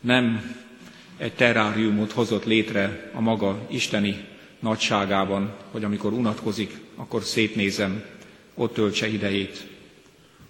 Nem 0.00 0.56
egy 1.16 1.34
terráriumot 1.34 2.12
hozott 2.12 2.44
létre 2.44 3.10
a 3.14 3.20
maga 3.20 3.66
isteni 3.70 4.24
nagyságában, 4.60 5.52
hogy 5.70 5.84
amikor 5.84 6.12
unatkozik, 6.12 6.78
akkor 6.96 7.22
szétnézem, 7.22 8.04
ott 8.54 8.74
töltse 8.74 9.08
idejét, 9.08 9.66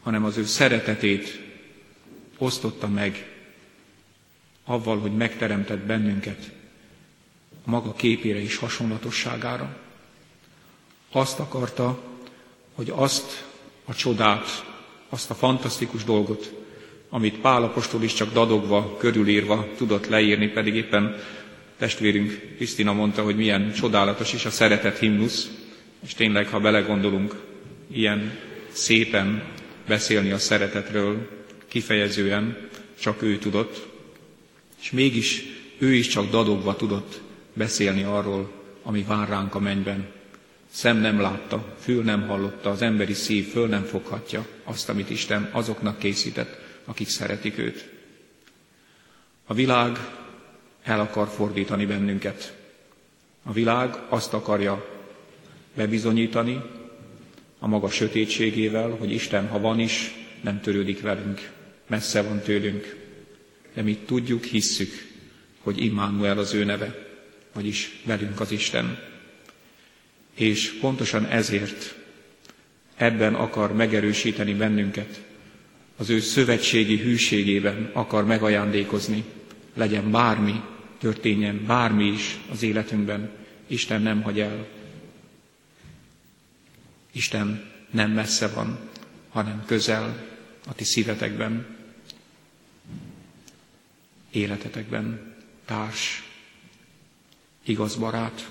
hanem 0.02 0.24
az 0.24 0.36
ő 0.36 0.44
szeretetét 0.44 1.40
osztotta 2.38 2.88
meg 2.88 3.30
avval, 4.64 4.98
hogy 4.98 5.16
megteremtett 5.16 5.78
bennünket 5.78 6.50
a 7.64 7.70
maga 7.70 7.92
képére 7.92 8.40
és 8.42 8.56
hasonlatosságára. 8.56 9.76
Azt 11.12 11.38
akarta, 11.38 12.02
hogy 12.74 12.92
azt 12.94 13.44
a 13.84 13.94
csodát, 13.94 14.64
azt 15.08 15.30
a 15.30 15.34
fantasztikus 15.34 16.04
dolgot, 16.04 16.52
amit 17.08 17.38
Pál 17.40 17.62
apostol 17.62 18.02
is 18.02 18.12
csak 18.12 18.32
dadogva, 18.32 18.96
körülírva 18.96 19.66
tudott 19.76 20.06
leírni, 20.06 20.48
pedig 20.48 20.74
éppen 20.74 21.16
testvérünk 21.80 22.40
Krisztina 22.56 22.92
mondta, 22.92 23.22
hogy 23.22 23.36
milyen 23.36 23.72
csodálatos 23.72 24.32
is 24.32 24.44
a 24.44 24.50
szeretet 24.50 24.98
himnusz, 24.98 25.50
és 26.04 26.14
tényleg, 26.14 26.48
ha 26.48 26.60
belegondolunk, 26.60 27.34
ilyen 27.92 28.38
szépen 28.72 29.42
beszélni 29.86 30.30
a 30.30 30.38
szeretetről, 30.38 31.28
kifejezően 31.68 32.68
csak 33.00 33.22
ő 33.22 33.38
tudott, 33.38 33.86
és 34.80 34.90
mégis 34.90 35.42
ő 35.78 35.92
is 35.92 36.06
csak 36.08 36.30
dadogva 36.30 36.76
tudott 36.76 37.20
beszélni 37.52 38.02
arról, 38.02 38.52
ami 38.82 39.04
vár 39.08 39.28
ránk 39.28 39.54
a 39.54 39.60
mennyben. 39.60 40.06
Szem 40.70 40.96
nem 40.96 41.20
látta, 41.20 41.76
fül 41.78 42.02
nem 42.02 42.26
hallotta, 42.26 42.70
az 42.70 42.82
emberi 42.82 43.12
szív 43.12 43.48
föl 43.50 43.66
nem 43.66 43.84
foghatja 43.84 44.46
azt, 44.64 44.88
amit 44.88 45.10
Isten 45.10 45.48
azoknak 45.52 45.98
készített, 45.98 46.58
akik 46.84 47.08
szeretik 47.08 47.58
őt. 47.58 47.88
A 49.46 49.54
világ 49.54 49.98
el 50.82 51.00
akar 51.00 51.28
fordítani 51.28 51.86
bennünket. 51.86 52.56
A 53.42 53.52
világ 53.52 53.94
azt 54.08 54.32
akarja 54.32 54.86
bebizonyítani 55.74 56.60
a 57.58 57.66
maga 57.66 57.88
sötétségével, 57.90 58.90
hogy 58.90 59.12
Isten, 59.12 59.48
ha 59.48 59.60
van 59.60 59.78
is, 59.78 60.14
nem 60.40 60.60
törődik 60.60 61.00
velünk, 61.00 61.50
messze 61.86 62.22
van 62.22 62.40
tőlünk. 62.40 62.96
De 63.74 63.82
mi 63.82 63.96
tudjuk, 63.96 64.44
hisszük, 64.44 64.90
hogy 65.60 65.82
Immanuel 65.84 66.38
az 66.38 66.54
ő 66.54 66.64
neve, 66.64 67.06
vagyis 67.52 68.00
velünk 68.04 68.40
az 68.40 68.50
Isten. 68.50 68.98
És 70.34 70.70
pontosan 70.80 71.26
ezért 71.26 71.94
ebben 72.96 73.34
akar 73.34 73.72
megerősíteni 73.72 74.54
bennünket, 74.54 75.20
az 75.96 76.10
ő 76.10 76.20
szövetségi 76.20 76.96
hűségében 76.96 77.90
akar 77.92 78.24
megajándékozni, 78.24 79.24
legyen 79.74 80.10
bármi, 80.10 80.60
történjen 80.98 81.66
bármi 81.66 82.04
is 82.04 82.38
az 82.50 82.62
életünkben, 82.62 83.30
Isten 83.66 84.02
nem 84.02 84.22
hagy 84.22 84.40
el. 84.40 84.66
Isten 87.12 87.70
nem 87.90 88.10
messze 88.10 88.48
van, 88.48 88.78
hanem 89.28 89.64
közel 89.66 90.26
a 90.66 90.74
ti 90.74 90.84
szívetekben, 90.84 91.76
életetekben, 94.30 95.34
társ, 95.64 96.22
igaz 97.64 97.96
barát. 97.96 98.50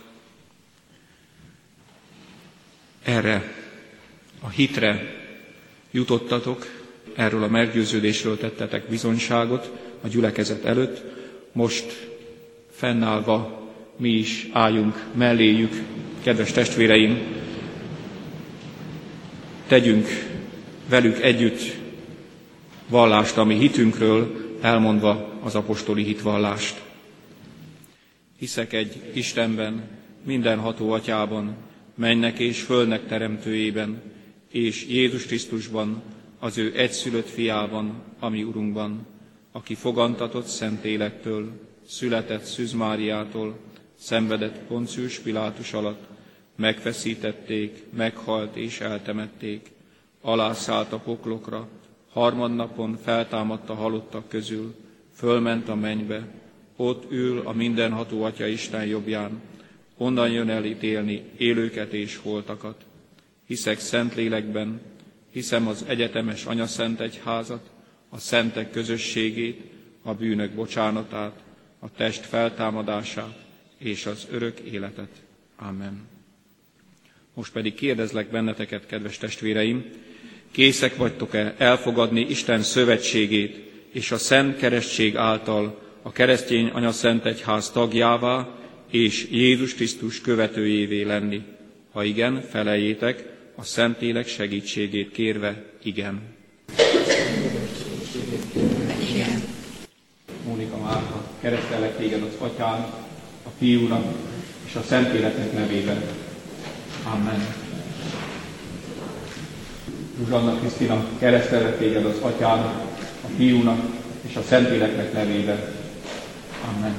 Erre 3.04 3.54
a 4.40 4.50
hitre 4.50 5.02
jutottatok, 5.92 6.66
erről 7.16 7.44
a 7.44 7.48
meggyőződésről 7.48 8.38
tettetek 8.38 8.90
bizonyságot 8.90 9.89
a 10.02 10.08
gyülekezet 10.08 10.66
előtt, 10.66 11.04
most 11.52 12.08
fennállva 12.72 13.68
mi 13.98 14.10
is 14.10 14.48
álljunk 14.52 15.06
melléjük, 15.14 15.82
kedves 16.24 16.52
testvéreim, 16.52 17.18
tegyünk 19.68 20.08
velük 20.90 21.22
együtt 21.22 21.62
vallást, 22.88 23.38
ami 23.38 23.56
hitünkről, 23.58 24.48
elmondva 24.62 25.40
az 25.44 25.56
apostoli 25.56 26.04
hitvallást. 26.04 26.82
Hiszek 28.38 28.74
egy 28.74 29.02
Istenben, 29.14 29.88
mindenható 30.26 30.92
atyában, 30.92 31.56
mennek 31.96 32.40
és 32.40 32.62
fölnek 32.62 33.08
teremtőjében, 33.08 34.02
és 34.52 34.86
Jézus 34.90 35.26
Krisztusban, 35.26 36.02
az 36.40 36.58
ő 36.58 36.74
egyszülött 36.76 37.30
fiában, 37.30 38.04
ami 38.20 38.44
Urunkban, 38.44 39.08
aki 39.60 39.76
fogantatott 39.76 40.46
Szentélektől, 40.46 41.52
született 41.88 42.44
Szűz 42.44 42.74
Máriától, 42.74 43.58
szenvedett 43.96 44.58
Poncius 44.58 45.20
Pilátus 45.20 45.74
alatt, 45.74 46.04
megfeszítették, 46.56 47.84
meghalt 47.96 48.56
és 48.56 48.80
eltemették, 48.80 49.70
alászállt 50.22 50.94
a 50.94 50.98
poklokra, 50.98 51.68
harmadnapon 52.12 52.98
feltámadt 53.04 53.70
a 53.70 53.74
halottak 53.74 54.28
közül, 54.30 54.76
fölment 55.14 55.70
a 55.70 55.76
mennybe, 55.76 56.28
ott 56.76 57.12
ül 57.12 57.42
a 57.46 57.52
mindenható 57.52 58.24
Atya 58.24 58.46
Isten 58.46 58.86
jobbján, 58.86 59.42
onnan 59.98 60.30
jön 60.32 60.50
el 60.50 60.66
ítélni 60.66 61.24
élőket 61.38 61.94
és 61.94 62.16
holtakat. 62.16 62.86
Hiszek 63.48 63.80
szent 63.80 64.16
lélekben, 64.16 64.82
hiszem 65.32 65.68
az 65.68 65.86
egyetemes 65.88 66.46
anyaszent 66.46 67.00
egyházat, 67.00 67.70
a 68.10 68.18
szentek 68.18 68.72
közösségét, 68.72 69.62
a 70.02 70.14
bűnök 70.14 70.52
bocsánatát, 70.52 71.40
a 71.80 71.92
test 71.92 72.26
feltámadását 72.26 73.38
és 73.78 74.06
az 74.06 74.28
örök 74.32 74.60
életet. 74.60 75.10
Amen. 75.56 76.08
Most 77.34 77.52
pedig 77.52 77.74
kérdezlek 77.74 78.30
benneteket, 78.30 78.86
kedves 78.86 79.18
testvéreim, 79.18 79.86
készek 80.52 80.96
vagytok-e 80.96 81.56
elfogadni 81.58 82.22
Isten 82.22 82.62
szövetségét 82.62 83.72
és 83.92 84.12
a 84.12 84.18
Szent 84.18 84.58
Keresztség 84.58 85.16
által 85.16 85.82
a 86.02 86.12
keresztény 86.12 86.68
anya 86.68 86.92
Szent 86.92 87.26
Egyház 87.26 87.72
tagjává 87.72 88.58
és 88.92 89.28
Jézus 89.32 89.74
Krisztus 89.74 90.22
követőjévé 90.22 91.02
lenni? 91.02 91.42
Ha 91.92 92.04
igen, 92.04 92.42
felejétek, 92.42 93.38
a 93.56 93.64
Szentlélek 93.64 94.28
segítségét 94.28 95.12
kérve 95.12 95.64
igen. 95.84 96.38
Mónika 100.60 100.78
Márta, 100.78 101.24
keresztelek 101.42 101.98
téged 101.98 102.22
az 102.22 102.48
Atyán, 102.48 102.80
a 103.46 103.50
Fiúnak 103.58 104.04
és 104.66 104.76
a 104.76 104.82
Szentléleknek 104.82 105.54
nevében. 105.54 106.02
Amen. 107.14 107.46
Zsuzsanna 110.18 110.60
Krisztina, 110.60 111.06
keresztelek 111.20 111.78
téged 111.78 112.06
az 112.06 112.18
Atyán, 112.22 112.60
a 113.22 113.28
Fiúnak 113.38 113.80
és 114.22 114.36
a 114.36 114.42
Szentléleknek 114.42 115.14
nevében. 115.14 115.60
Amen. 116.76 116.96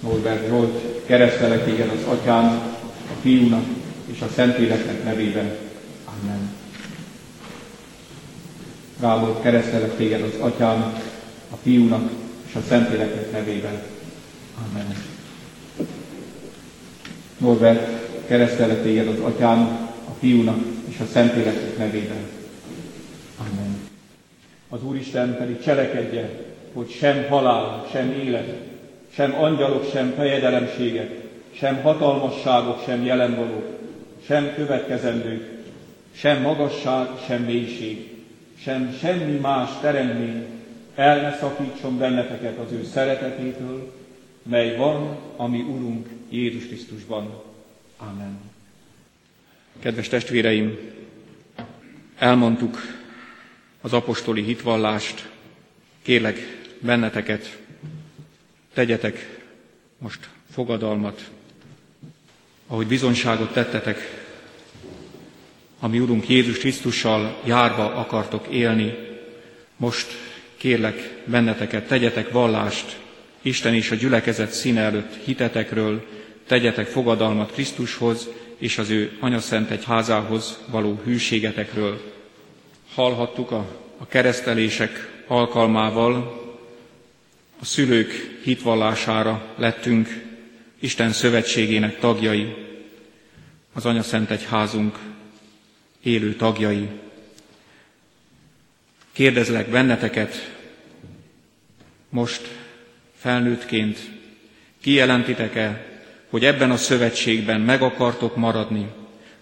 Norbert 0.00 0.48
Zsolt, 0.48 1.04
keresztelek 1.04 1.64
téged 1.64 1.90
az 1.90 2.12
Atyán, 2.12 2.44
a 2.84 3.20
Fiúnak 3.20 3.64
és 4.12 4.20
a 4.20 4.28
Szentléleknek 4.34 5.04
nevében. 5.04 5.56
Amen. 6.04 6.55
Gábor, 9.00 9.40
keresztelek 9.40 9.96
téged 9.96 10.22
az 10.22 10.40
Atyán, 10.40 10.80
a 11.50 11.56
Fiúnak 11.62 12.10
és 12.48 12.54
a 12.54 12.60
Szentléleknek 12.68 13.32
nevében. 13.32 13.82
Amen. 14.70 14.96
Norbert, 17.38 17.88
keresztelek 18.26 18.82
téged 18.82 19.08
az 19.08 19.18
Atyán, 19.18 19.58
a 20.08 20.12
Fiúnak 20.18 20.58
és 20.88 20.98
a 21.00 21.04
Szentléleknek 21.12 21.78
nevében. 21.78 22.28
Amen. 23.38 23.78
Az 24.68 24.84
Úristen 24.84 25.36
pedig 25.36 25.60
cselekedje, 25.60 26.30
hogy 26.72 26.90
sem 26.90 27.26
halál, 27.28 27.86
sem 27.92 28.10
élet, 28.10 28.54
sem 29.14 29.34
angyalok, 29.34 29.90
sem 29.92 30.12
fejedelemségek, 30.16 31.10
sem 31.50 31.82
hatalmasságok, 31.82 32.82
sem 32.86 33.04
jelenvalók, 33.04 33.78
sem 34.26 34.54
következendők, 34.54 35.48
sem 36.12 36.42
magasság, 36.42 37.06
sem 37.26 37.42
mélység, 37.42 38.15
sem 38.62 38.96
semmi 39.00 39.38
más 39.38 39.70
teremtmény 39.80 40.56
el 40.94 41.20
ne 41.20 41.36
szakítson 41.36 41.98
benneteket 41.98 42.58
az 42.58 42.72
ő 42.72 42.84
szeretetétől, 42.84 43.92
mely 44.42 44.76
van, 44.76 45.18
ami 45.36 45.60
Urunk 45.60 46.08
Jézus 46.30 46.66
Krisztusban. 46.66 47.42
Amen. 47.96 48.40
Kedves 49.78 50.08
testvéreim, 50.08 50.78
elmondtuk 52.18 52.78
az 53.80 53.92
apostoli 53.92 54.42
hitvallást, 54.42 55.28
kérlek 56.02 56.38
benneteket, 56.80 57.58
tegyetek 58.74 59.40
most 59.98 60.28
fogadalmat, 60.50 61.30
ahogy 62.66 62.86
bizonyságot 62.86 63.52
tettetek, 63.52 64.25
ami 65.86 65.98
Urunk 65.98 66.28
Jézus 66.28 66.58
Krisztussal 66.58 67.40
járva 67.44 67.94
akartok 67.94 68.46
élni, 68.46 68.94
most 69.76 70.06
kérlek 70.56 71.22
benneteket, 71.24 71.86
tegyetek 71.86 72.30
vallást 72.30 72.98
Isten 73.42 73.74
és 73.74 73.90
a 73.90 73.94
gyülekezet 73.94 74.52
színe 74.52 74.80
előtt 74.80 75.24
hitetekről, 75.24 76.06
tegyetek 76.46 76.86
fogadalmat 76.86 77.52
Krisztushoz 77.52 78.28
és 78.58 78.78
az 78.78 78.90
ő 78.90 79.16
anyaszent 79.20 79.70
egy 79.70 79.84
házához 79.84 80.58
való 80.70 81.00
hűségetekről. 81.04 82.12
Hallhattuk 82.94 83.50
a, 83.50 83.66
a 83.98 84.06
keresztelések 84.06 85.22
alkalmával, 85.26 86.42
a 87.60 87.64
szülők 87.64 88.40
hitvallására 88.44 89.54
lettünk 89.56 90.08
Isten 90.80 91.12
szövetségének 91.12 91.98
tagjai, 91.98 92.54
az 93.72 93.86
anyaszent 93.86 94.30
egy 94.30 94.44
házunk 94.44 95.14
élő 96.06 96.34
tagjai. 96.34 96.88
Kérdezlek 99.12 99.68
benneteket, 99.68 100.54
most 102.08 102.48
felnőttként 103.16 103.98
kijelentitek-e, 104.80 105.86
hogy 106.30 106.44
ebben 106.44 106.70
a 106.70 106.76
szövetségben 106.76 107.60
meg 107.60 107.82
akartok 107.82 108.36
maradni, 108.36 108.86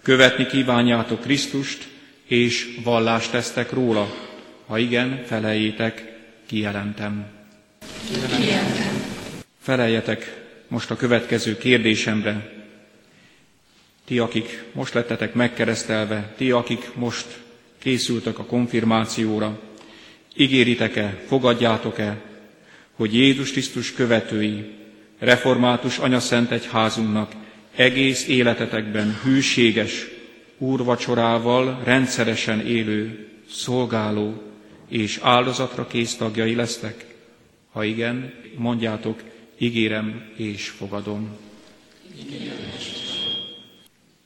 követni 0.03 0.47
kívánjátok 0.47 1.21
Krisztust, 1.21 1.89
és 2.25 2.79
vallást 2.85 3.31
tesztek 3.31 3.73
róla? 3.73 4.15
Ha 4.67 4.79
igen, 4.79 5.23
felejétek, 5.27 6.13
kijelentem. 6.47 7.27
Kijelentem. 8.37 9.03
Feleljetek 9.61 10.43
most 10.69 10.91
a 10.91 10.97
következő 10.97 11.57
kérdésemre. 11.59 12.54
Ti, 14.05 14.19
akik 14.19 14.65
most 14.73 14.95
lettetek 14.95 15.35
megkeresztelve, 15.35 16.35
ti, 16.37 16.51
akik 16.51 16.95
most 16.95 17.27
készültek 17.79 18.39
a 18.39 18.45
konfirmációra, 18.45 19.61
ígéritek-e, 20.37 21.23
fogadjátok-e, 21.27 22.21
hogy 22.95 23.15
Jézus 23.15 23.51
Krisztus 23.51 23.93
követői, 23.93 24.71
református 25.19 25.99
anyaszent 25.99 26.51
egyházunknak 26.51 27.33
egész 27.75 28.27
életetekben 28.27 29.21
hűséges, 29.23 30.07
úrvacsorával 30.59 31.81
rendszeresen 31.85 32.67
élő, 32.67 33.29
szolgáló 33.51 34.43
és 34.89 35.19
áldozatra 35.23 35.87
kész 35.87 36.17
tagjai 36.17 36.55
lesztek? 36.55 37.07
Ha 37.73 37.85
igen, 37.85 38.33
mondjátok, 38.57 39.23
ígérem 39.59 40.23
és 40.37 40.69
fogadom. 40.69 41.37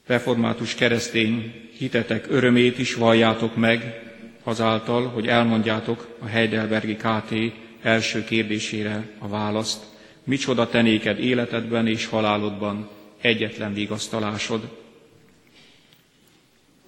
Református 0.09 0.75
keresztény 0.75 1.69
hitetek 1.77 2.27
örömét 2.31 2.79
is 2.79 2.95
valljátok 2.95 3.57
meg 3.57 4.03
azáltal, 4.43 5.07
hogy 5.07 5.27
elmondjátok 5.27 6.17
a 6.19 6.27
Heidelbergi 6.27 6.97
KT 6.97 7.35
első 7.83 8.25
kérdésére 8.25 9.09
a 9.19 9.29
választ, 9.29 9.85
micsoda 10.25 10.69
tenéked 10.69 11.19
életedben 11.19 11.87
és 11.87 12.07
halálodban 12.07 12.89
egyetlen 13.21 13.75
vigasztalásod. 13.75 14.69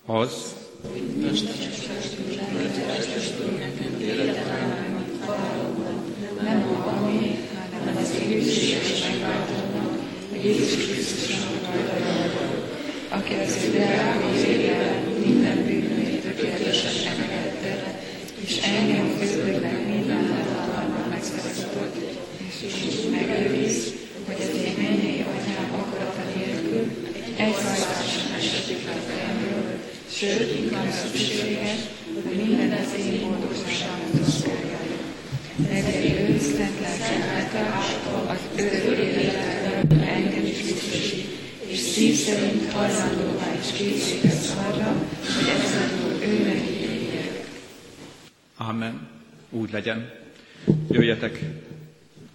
Az, 0.07 0.57
Jézus 10.43 11.50
Krisztusnak 13.31 14.15
aki 14.15 14.41
az 14.41 15.19
minden 15.25 15.59
bűnét 15.67 16.23
tökéletesen 16.23 17.17
megette, 17.19 17.73
és 18.47 18.55
engem 18.75 19.19
közülnek 19.19 19.87
minden 19.87 20.23
hatalmat 20.55 21.09
megszabadított, 21.11 21.97
és 22.67 22.75
úgy 22.85 23.11
megőriz, 23.11 23.93
hogy 24.27 24.41
az 24.45 24.63
én 24.65 24.75
mennyi 24.83 25.25
atyám 25.33 25.71
akarata 25.81 26.23
nélkül 26.37 26.85
egy 27.37 27.55
rajzáson 27.65 28.29
esetik 28.39 28.81
szükséges, 31.03 31.81
hogy 32.15 32.37
minden 32.37 32.73
az 32.73 32.93
én 32.99 33.21
boldogságomra 33.21 34.25
szolgálja. 34.39 34.99
Ezért 35.73 36.29
ő 36.29 36.39
szent 36.39 36.81
lelkem 36.81 37.21
az 38.29 38.65
örök 38.85 38.99
életben 38.99 40.09
engem 40.09 40.45
is 40.45 40.63
biztosít, 40.63 41.27
és 41.67 41.79
szív 41.79 42.15
szerint 42.31 42.73
hajlandóvá 42.73 43.55
is 43.61 43.73
készséges 43.73 44.49
arra, 44.69 44.93
hogy 45.37 45.49
ezzel 45.49 45.89
ő 46.23 46.45
neki 46.45 46.81
Amen. 48.57 49.09
Úgy 49.51 49.71
legyen. 49.71 50.11
Jöjjetek, 50.91 51.41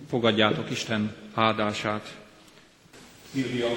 fogadjátok 0.09 0.71
Isten 0.71 1.15
áldását. 1.33 2.15
Szilvia, 3.33 3.67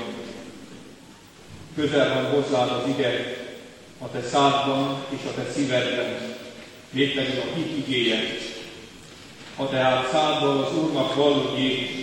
közel 1.74 2.14
van 2.14 2.24
hozzád 2.24 2.70
az 2.70 2.88
ige, 2.88 3.36
a 3.98 4.10
te 4.10 4.22
szádban 4.22 5.04
és 5.08 5.20
a 5.26 5.34
te 5.34 5.50
szívedben, 5.50 6.36
mégpedig 6.90 7.38
a 7.38 7.54
hit 7.54 7.86
igéje. 7.86 8.20
Ha 9.56 9.68
tehát 9.68 10.10
szádban 10.10 10.56
az 10.56 10.74
Úrnak 10.74 11.14
vallod 11.14 11.58
Jézus, 11.58 11.96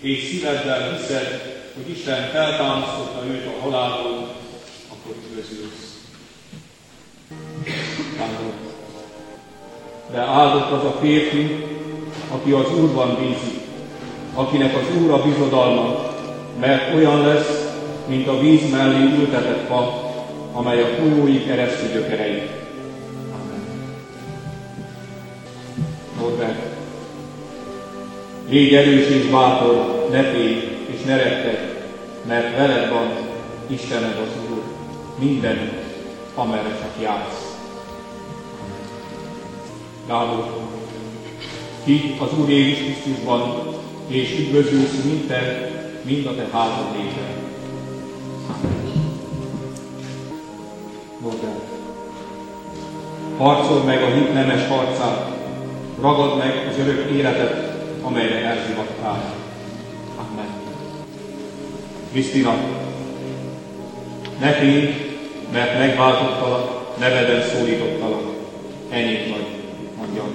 és 0.00 0.28
szíveddel 0.28 0.96
hiszed, 0.96 1.53
hogy 1.74 1.90
Isten 1.90 2.30
feltámasztotta 2.30 3.26
őt 3.26 3.46
a 3.46 3.62
halálból, 3.62 4.34
akkor 4.88 5.14
üdvözülsz. 5.28 6.02
De 10.10 10.20
áldott 10.20 10.70
az 10.70 10.84
a 10.84 10.98
férfi, 11.00 11.64
aki 12.30 12.50
az 12.50 12.72
Úrban 12.78 13.16
bízik, 13.20 13.60
akinek 14.34 14.74
az 14.76 15.02
Úr 15.02 15.10
a 15.10 15.22
bizodalma, 15.22 16.14
mert 16.60 16.94
olyan 16.94 17.26
lesz, 17.26 17.72
mint 18.06 18.28
a 18.28 18.40
víz 18.40 18.70
mellé 18.70 19.16
ültetett 19.18 19.66
fa, 19.66 20.12
amely 20.52 20.82
a 20.82 20.86
folyói 20.86 21.44
keresztül 21.44 21.88
gyökerei. 21.88 22.42
Norbert, 26.20 26.76
légy 28.48 28.74
erős 28.74 29.06
és 29.06 29.26
bátor, 29.26 30.08
ne 30.10 30.22
félj 30.22 30.73
ne 31.04 31.16
mert 32.26 32.56
veled 32.56 32.90
van 32.90 33.08
Istened 33.66 34.16
az 34.16 34.50
Úr, 34.50 34.62
minden, 35.18 35.72
amerre 36.34 36.78
csak 36.80 37.02
jársz. 37.02 37.56
Gábor, 40.06 40.46
hidd 41.84 42.20
az 42.20 42.38
Úr 42.38 42.48
Jézus 42.48 42.78
Krisztusban, 42.78 43.74
és 44.06 44.38
üdvözülsz 44.38 45.02
minden, 45.04 45.70
mind 46.02 46.26
a 46.26 46.34
te 46.34 46.46
házad 46.52 46.96
létre. 46.96 47.42
Harcol 53.36 53.82
meg 53.82 54.02
a 54.02 54.06
hit 54.06 54.32
nemes 54.32 54.68
harcát, 54.68 55.30
ragad 56.00 56.38
meg 56.38 56.66
az 56.70 56.78
örök 56.78 57.10
életet, 57.10 57.78
amelyre 58.02 58.44
elhívattál. 58.44 59.34
Amen. 60.16 60.63
Krisztina, 62.14 62.54
ne 64.40 64.52
félj, 64.52 64.94
mert 65.52 65.78
megváltottalak, 65.78 66.98
neveden 66.98 67.42
szólítottalak. 67.42 68.22
Enyém 68.90 69.30
vagy, 69.30 69.46
mondja 69.96 70.22
a 70.22 70.26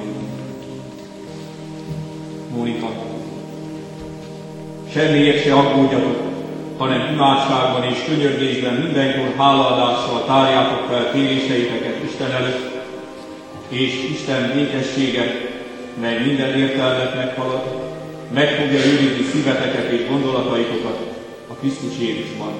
Mónika, 2.56 2.88
semmiért 4.94 5.44
se 5.44 5.54
aggódjatok, 5.54 6.22
hanem 6.78 7.14
imádságban 7.14 7.84
és 7.84 8.04
könyörgésben 8.08 8.74
mindenkor 8.74 9.34
hálaadással 9.38 10.26
tárjátok 10.26 10.88
fel 10.90 11.12
kéréseiteket 11.12 12.04
Isten 12.04 12.32
előtt, 12.32 12.86
és 13.70 13.94
Isten 14.12 14.52
békessége, 14.56 15.50
mely 16.02 16.26
minden 16.26 16.58
értelmet 16.58 17.16
meghalad, 17.16 17.64
meg 18.34 18.48
fogja 18.48 18.86
őrizni 18.86 19.24
szíveteket 19.32 19.92
és 19.92 20.08
gondolataitokat 20.08 21.09
Krisztus 21.60 22.00
Jézusban. 22.00 22.52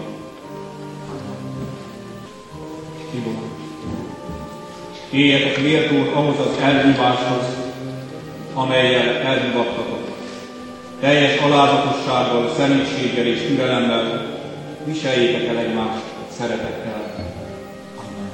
Tibor. 3.12 3.34
Éljetek 5.12 5.62
méltóan 5.62 6.08
ahhoz 6.08 6.40
az 6.40 6.58
elhíváshoz, 6.62 7.44
amelyel 8.54 9.16
elhívattatok. 9.16 10.08
Teljes 11.00 11.40
alázatossággal, 11.40 12.54
személyiséggel 12.58 13.26
és 13.26 13.40
türelemmel 13.40 14.38
viseljétek 14.86 15.48
el 15.48 15.58
egymást 15.58 16.04
szeretettel. 16.38 17.14
Amen. 17.96 18.32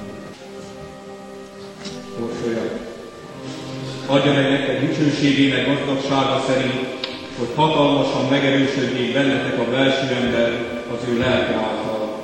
Jósolja. 2.19 2.61
Adja 4.05 4.33
meg 4.33 4.49
nektek 4.49 4.79
dicsőségének 4.79 5.67
gazdagsága 5.67 6.43
szerint, 6.47 7.04
hogy 7.39 7.51
hatalmasan 7.55 8.25
megerősödjék 8.29 9.13
bennetek 9.13 9.59
a 9.59 9.69
belső 9.71 10.07
ember 10.21 10.49
az 10.93 11.07
ő 11.09 11.17
lelke 11.17 11.53
által, 11.53 12.23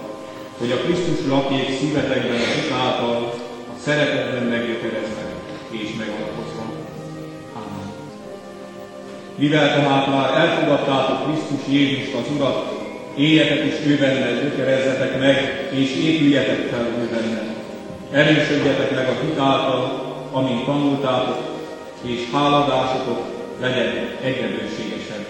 hogy 0.58 0.72
a 0.72 0.82
Krisztus 0.84 1.28
lakjék 1.28 1.70
szívetekben 1.80 2.40
az 2.40 2.72
által, 2.84 3.34
a 3.74 3.80
szeretetben 3.84 4.44
meggyökerezve 4.44 5.26
és 5.70 5.90
megalapozva. 5.98 6.64
Amen. 7.54 7.92
Mivel 9.36 9.68
tehát 9.76 10.08
már 10.08 10.30
elfogadtátok 10.38 11.26
Krisztus 11.26 11.74
Jézust 11.74 12.14
az 12.14 12.36
Urat, 12.36 12.80
éljetek 13.16 13.66
is 13.66 13.86
ő 13.86 13.98
benne, 13.98 14.42
gyökerezzetek 14.42 15.20
meg, 15.20 15.70
és 15.72 15.96
épüljetek 15.96 16.68
fel 16.72 16.86
ő 17.00 17.10
benne. 17.12 17.42
Erősödjetek 18.12 18.96
meg 18.96 19.08
a 19.08 19.26
hit 19.26 19.40
által, 19.40 20.02
amint 20.32 20.66
tanultátok, 20.66 21.38
és 22.02 22.20
háladásotok 22.34 23.31
legyen 23.62 24.18
egyre 24.22 24.48
bőségesebb. 24.48 25.26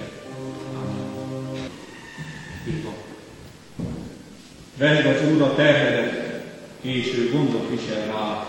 Vedd 4.77 5.05
az 5.05 5.33
Úr 5.33 5.41
a 5.41 5.55
terhedet, 5.55 6.43
és 6.81 7.13
ő 7.17 7.31
gondot 7.31 7.69
visel 7.69 8.05
rá. 8.05 8.45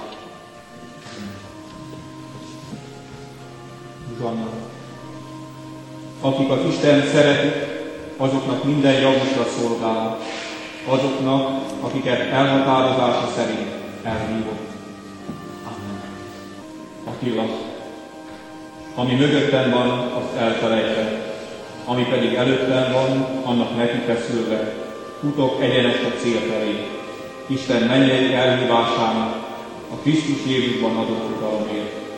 Zsanna. 4.21 4.49
Akik 6.21 6.51
az 6.51 6.65
Isten 6.69 7.07
szeretik, 7.07 7.55
azoknak 8.17 8.65
minden 8.65 9.01
javusra 9.01 9.45
szolgál, 9.59 10.19
azoknak, 10.87 11.63
akiket 11.81 12.21
elhatározása 12.21 13.33
szerint 13.37 13.71
elhívott. 14.03 14.71
Amen. 15.65 16.03
Attila, 17.05 17.62
ami 18.95 19.15
mögöttem 19.15 19.71
van, 19.71 19.89
azt 19.89 20.37
elfelejtve, 20.39 21.33
ami 21.85 22.07
pedig 22.11 22.35
előttem 22.35 22.93
van, 22.93 23.27
annak 23.45 23.77
neki 23.77 23.99
feszülve, 24.07 24.75
futok 25.21 25.63
egyenes 25.63 25.97
a 25.97 26.21
cél 26.21 26.41
felé, 26.41 26.87
Isten 27.47 27.83
mennyei 27.83 28.35
elhívásának, 28.35 29.51
a 29.93 29.95
Krisztus 30.03 30.47
Jézusban 30.47 30.97
adott 30.97 31.31
utalomért. 31.37 32.12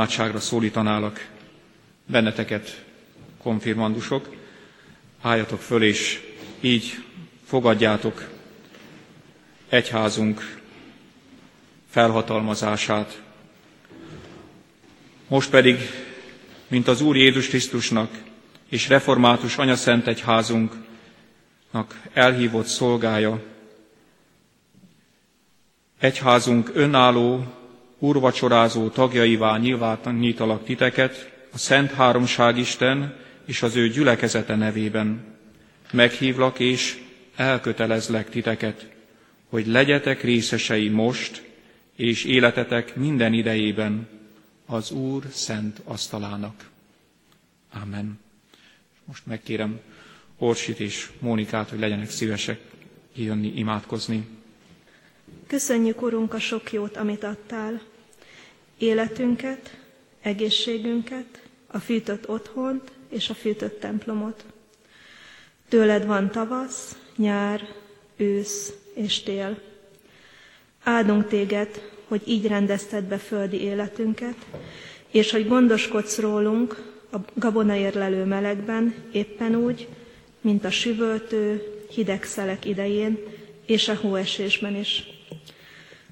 Imádságra 0.00 0.40
szólítanálak 0.40 1.28
benneteket, 2.06 2.84
konfirmandusok, 3.42 4.36
álljatok 5.20 5.60
föl, 5.60 5.82
és 5.82 6.20
így 6.60 7.04
fogadjátok 7.44 8.28
egyházunk 9.68 10.58
felhatalmazását. 11.90 13.22
Most 15.28 15.50
pedig, 15.50 15.78
mint 16.68 16.88
az 16.88 17.00
Úr 17.00 17.16
Jézus 17.16 17.48
Krisztusnak 17.48 18.10
és 18.68 18.88
református 18.88 19.56
anyaszent 19.56 20.06
egyházunknak 20.06 22.00
elhívott 22.12 22.66
szolgája, 22.66 23.42
Egyházunk 25.98 26.70
önálló, 26.74 27.59
úrvacsorázó 28.00 28.88
tagjaivá 28.88 29.56
nyilvánítalak 29.58 30.64
titeket, 30.64 31.30
a 31.52 31.58
Szent 31.58 31.90
Háromság 31.92 32.56
Isten 32.58 33.14
és 33.44 33.62
az 33.62 33.76
ő 33.76 33.88
gyülekezete 33.88 34.56
nevében. 34.56 35.24
Meghívlak 35.92 36.58
és 36.58 37.02
elkötelezlek 37.36 38.30
titeket, 38.30 38.88
hogy 39.48 39.66
legyetek 39.66 40.22
részesei 40.22 40.88
most 40.88 41.42
és 41.96 42.24
életetek 42.24 42.96
minden 42.96 43.32
idejében 43.32 44.08
az 44.66 44.90
Úr 44.90 45.22
szent 45.30 45.80
asztalának. 45.84 46.68
Amen. 47.82 48.18
Most 49.04 49.26
megkérem 49.26 49.80
Orsit 50.38 50.80
és 50.80 51.10
Mónikát, 51.18 51.68
hogy 51.68 51.78
legyenek 51.78 52.10
szívesek 52.10 52.60
jönni 53.14 53.52
imádkozni. 53.56 54.26
Köszönjük, 55.46 56.02
Urunk, 56.02 56.34
a 56.34 56.38
sok 56.38 56.72
jót, 56.72 56.96
amit 56.96 57.22
adtál. 57.24 57.80
Életünket, 58.80 59.76
egészségünket, 60.20 61.42
a 61.66 61.78
fűtött 61.78 62.28
otthont 62.28 62.92
és 63.08 63.30
a 63.30 63.34
fűtött 63.34 63.80
templomot. 63.80 64.44
Tőled 65.68 66.06
van 66.06 66.30
tavasz, 66.30 66.98
nyár, 67.16 67.68
ősz 68.16 68.72
és 68.94 69.22
tél. 69.22 69.58
Áldunk 70.82 71.28
téged, 71.28 71.90
hogy 72.08 72.22
így 72.24 72.46
rendezted 72.46 73.04
be 73.04 73.18
földi 73.18 73.60
életünket, 73.60 74.36
és 75.10 75.30
hogy 75.30 75.48
gondoskodsz 75.48 76.18
rólunk 76.18 76.82
a 77.12 77.16
gabonaérlelő 77.34 78.24
melegben 78.24 78.94
éppen 79.12 79.54
úgy, 79.54 79.88
mint 80.40 80.64
a 80.64 80.70
süvöltő, 80.70 81.62
hideg 81.90 82.24
szelek 82.24 82.64
idején 82.64 83.18
és 83.66 83.88
a 83.88 83.94
hóesésben 83.94 84.76
is. 84.76 85.19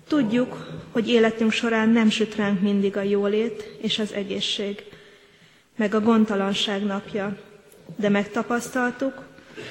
Tudjuk, 0.08 0.66
hogy 0.90 1.08
életünk 1.08 1.52
során 1.52 1.88
nem 1.88 2.10
süt 2.10 2.34
ránk 2.34 2.60
mindig 2.60 2.96
a 2.96 3.02
jólét 3.02 3.76
és 3.80 3.98
az 3.98 4.12
egészség, 4.12 4.84
meg 5.76 5.94
a 5.94 6.00
gondtalanság 6.00 6.84
napja, 6.84 7.36
de 7.96 8.08
megtapasztaltuk, 8.08 9.26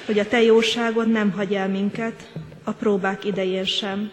hogy 0.06 0.18
a 0.18 0.28
Te 0.28 0.42
jóságod 0.42 1.10
nem 1.10 1.30
hagy 1.30 1.54
el 1.54 1.68
minket 1.68 2.32
a 2.64 2.72
próbák 2.72 3.24
idején 3.24 3.64
sem. 3.64 4.10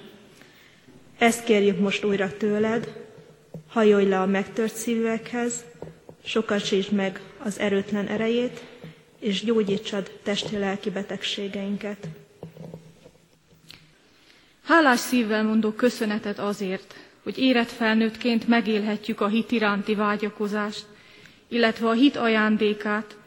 Ezt 1.18 1.44
kérjük 1.44 1.80
most 1.80 2.04
újra 2.04 2.38
tőled, 2.38 2.94
hajolj 3.68 4.08
le 4.08 4.20
a 4.20 4.26
megtört 4.26 4.76
szívekhez, 4.76 5.64
sokasítsd 6.24 6.92
meg 6.92 7.22
az 7.44 7.60
erőtlen 7.60 8.08
erejét, 8.08 8.64
és 9.20 9.44
gyógyítsad 9.44 10.12
testi-lelki 10.24 10.90
betegségeinket. 10.90 12.08
Hálás 14.66 15.00
szívvel 15.00 15.44
mondok 15.44 15.76
köszönetet 15.76 16.40
azért, 16.40 16.96
hogy 17.24 17.38
érett 17.38 17.70
felnőttként 17.72 18.48
megélhetjük 18.48 19.22
a 19.22 19.28
hit 19.28 19.52
iránti 19.52 19.96
vágyakozást, 19.96 20.86
illetve 21.48 21.88
a 21.88 21.92
hit 21.94 22.16
ajándékát, 22.16 23.18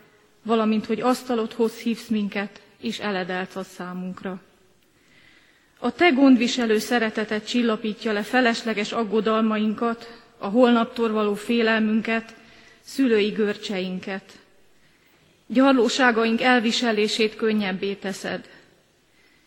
valamint 0.43 0.87
hogy 0.87 1.01
asztalodhoz 1.01 1.75
hívsz 1.79 2.09
minket, 2.09 2.61
és 2.81 2.99
eledelsz 2.99 3.57
a 3.57 3.63
számunkra. 3.63 4.41
A 5.79 5.93
te 5.93 6.09
gondviselő 6.11 6.79
szeretetet 6.79 7.49
csillapítja 7.49 8.13
le 8.13 8.23
felesleges 8.23 8.93
aggodalmainkat, 8.93 10.23
a 10.39 10.47
holnaptól 10.47 11.11
való 11.13 11.35
félelmünket, 11.35 12.35
szülői 12.81 13.29
görcseinket. 13.31 14.33
Gyarlóságaink 15.47 16.41
elviselését 16.41 17.37
könnyebbé 17.37 17.95
teszed. 17.95 18.49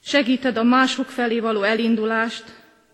Segíted 0.03 0.57
a 0.57 0.63
mások 0.63 1.09
felé 1.09 1.39
való 1.39 1.61
elindulást, 1.63 2.43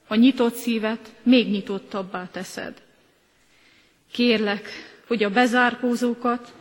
a 0.08 0.16
nyitott 0.16 0.56
szívet 0.56 1.12
még 1.24 1.50
nyitottabbá 1.50 2.28
teszed. 2.32 2.82
Kérlek, 4.12 4.70
hogy 5.08 5.24
a 5.24 5.30
bezárkózókat, 5.30 6.54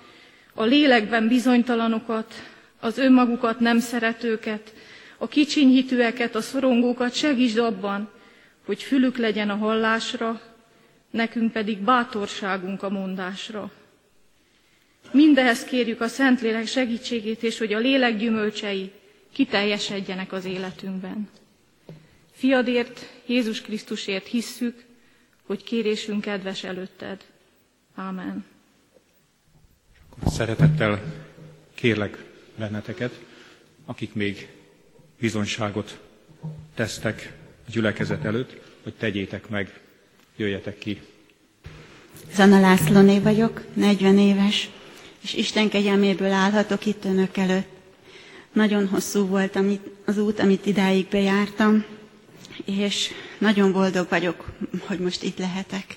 a 0.55 0.65
lélekben 0.65 1.29
bizonytalanokat, 1.29 2.35
az 2.81 2.99
önmagukat 2.99 3.61
nem 3.61 3.79
szeretőket, 3.79 4.73
a 5.19 5.29
kicsinyhitűeket, 5.29 6.35
a 6.35 6.41
szorongókat 6.41 7.15
segítsd 7.15 7.59
abban, 7.59 8.11
hogy 8.65 8.83
fülük 8.83 9.17
legyen 9.17 9.51
a 9.51 9.57
hallásra, 9.57 10.41
nekünk 11.11 11.53
pedig 11.53 11.79
bátorságunk 11.79 12.83
a 12.83 12.89
mondásra. 12.91 13.71
Mindehez 15.11 15.65
kérjük 15.65 16.01
a 16.01 16.09
Szentlélek 16.09 16.67
segítségét, 16.67 17.43
és 17.43 17.59
hogy 17.59 17.73
a 17.73 17.79
lélek 17.79 18.17
gyümölcsei 18.17 18.93
kiteljesedjenek 19.37 20.33
az 20.33 20.45
életünkben. 20.45 21.29
Fiadért, 22.33 23.13
Jézus 23.27 23.61
Krisztusért 23.61 24.27
hisszük, 24.27 24.85
hogy 25.47 25.65
kérésünk 25.65 26.21
kedves 26.21 26.65
előtted. 26.65 27.25
Ámen. 27.95 28.45
Szeretettel 30.27 31.03
kérlek 31.75 32.25
benneteket, 32.59 33.21
akik 33.85 34.15
még 34.15 34.49
bizonyságot 35.19 36.01
tesztek 36.75 37.33
a 37.67 37.71
gyülekezet 37.71 38.25
előtt, 38.25 38.61
hogy 38.83 38.95
tegyétek 38.95 39.49
meg, 39.49 39.81
jöjjetek 40.37 40.79
ki. 40.79 41.01
Zana 42.33 42.61
Lászlóné 42.61 43.19
vagyok, 43.19 43.65
40 43.75 44.19
éves, 44.19 44.71
és 45.21 45.35
Isten 45.35 45.69
kegyelméből 45.69 46.33
állhatok 46.33 46.87
itt 46.87 47.05
önök 47.05 47.37
előtt. 47.37 47.76
Nagyon 48.57 48.89
hosszú 48.89 49.27
volt 49.27 49.57
amit, 49.57 49.81
az 50.07 50.19
út, 50.19 50.39
amit 50.41 50.67
idáig 50.67 51.07
bejártam, 51.11 51.85
és 52.65 53.11
nagyon 53.39 53.73
boldog 53.73 54.07
vagyok, 54.11 54.45
hogy 54.87 54.99
most 54.99 55.23
itt 55.23 55.39
lehetek. 55.39 55.97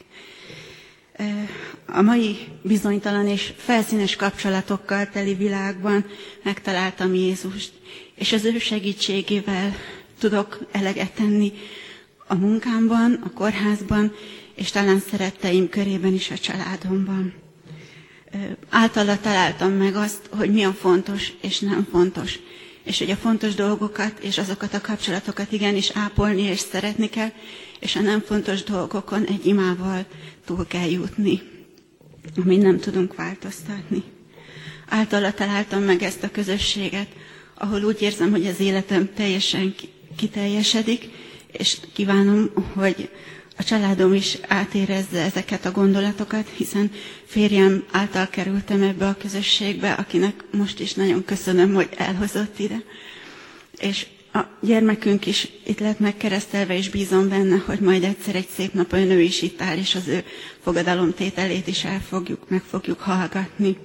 A 1.86 2.02
mai 2.02 2.38
bizonytalan 2.62 3.28
és 3.28 3.54
felszínes 3.58 4.16
kapcsolatokkal 4.16 5.10
teli 5.10 5.34
világban 5.34 6.06
megtaláltam 6.44 7.14
Jézust, 7.14 7.72
és 8.16 8.34
az 8.34 8.46
ő 8.46 8.58
segítségével 8.58 9.76
tudok 10.20 10.60
eleget 10.72 11.12
tenni 11.12 11.54
a 12.28 12.36
munkámban, 12.36 13.14
a 13.26 13.30
kórházban, 13.34 14.14
és 14.56 14.72
talán 14.72 15.00
szeretteim 15.00 15.70
körében 15.70 16.14
is 16.14 16.32
a 16.32 16.38
családomban. 16.38 17.34
Általa 18.70 19.20
találtam 19.20 19.72
meg 19.72 19.96
azt, 19.96 20.30
hogy 20.38 20.52
mi 20.52 20.64
a 20.64 20.72
fontos 20.74 21.34
és 21.42 21.60
nem 21.60 21.88
fontos, 21.92 22.40
és 22.84 22.98
hogy 23.00 23.10
a 23.12 23.16
fontos 23.16 23.56
dolgokat 23.56 24.20
és 24.20 24.38
azokat 24.38 24.74
a 24.74 24.82
kapcsolatokat 24.82 25.52
igenis 25.52 25.92
ápolni 25.94 26.42
és 26.42 26.60
szeretni 26.60 27.10
kell, 27.10 27.32
és 27.80 27.96
a 27.96 28.02
nem 28.02 28.20
fontos 28.22 28.64
dolgokon 28.64 29.26
egy 29.26 29.46
imával 29.46 30.06
túl 30.46 30.68
kell 30.68 30.90
jutni, 30.90 31.42
amit 32.44 32.62
nem 32.62 32.80
tudunk 32.80 33.16
változtatni. 33.16 34.04
Általa 34.90 35.34
találtam 35.34 35.82
meg 35.84 36.02
ezt 36.04 36.24
a 36.24 36.32
közösséget, 36.32 37.08
ahol 37.54 37.84
úgy 37.84 38.02
érzem, 38.02 38.32
hogy 38.32 38.46
az 38.46 38.60
életem 38.60 39.14
teljesen 39.14 39.76
kiteljesedik, 40.16 41.10
és 41.52 41.78
kívánom, 41.94 42.50
hogy 42.74 43.10
a 43.60 43.64
családom 43.64 44.14
is 44.14 44.38
átérezze 44.48 45.20
ezeket 45.22 45.66
a 45.66 45.72
gondolatokat, 45.72 46.48
hiszen 46.58 46.92
férjem 47.26 47.84
által 47.92 48.28
kerültem 48.28 48.82
ebbe 48.82 49.08
a 49.08 49.16
közösségbe, 49.20 49.92
akinek 49.92 50.44
most 50.52 50.80
is 50.80 50.94
nagyon 50.94 51.26
köszönöm, 51.26 51.74
hogy 51.74 51.90
elhozott 51.98 52.60
ide. 52.60 52.84
És 53.80 54.08
a 54.34 54.40
gyermekünk 54.62 55.26
is 55.26 55.48
itt 55.66 55.80
lett 55.80 56.00
megkeresztelve, 56.00 56.78
és 56.78 56.90
bízom 56.90 57.30
benne, 57.30 57.56
hogy 57.66 57.80
majd 57.80 58.04
egyszer 58.04 58.36
egy 58.36 58.48
szép 58.56 58.74
napon 58.74 59.00
ő 59.12 59.22
is 59.22 59.42
itt 59.42 59.62
áll, 59.62 59.78
és 59.78 59.96
az 59.96 60.08
ő 60.08 60.24
fogadalomtételét 60.64 61.68
is 61.68 61.84
el 61.84 62.02
fogjuk, 62.10 62.50
meg 62.50 62.62
fogjuk 62.70 63.00
hallgatni. 63.00 63.78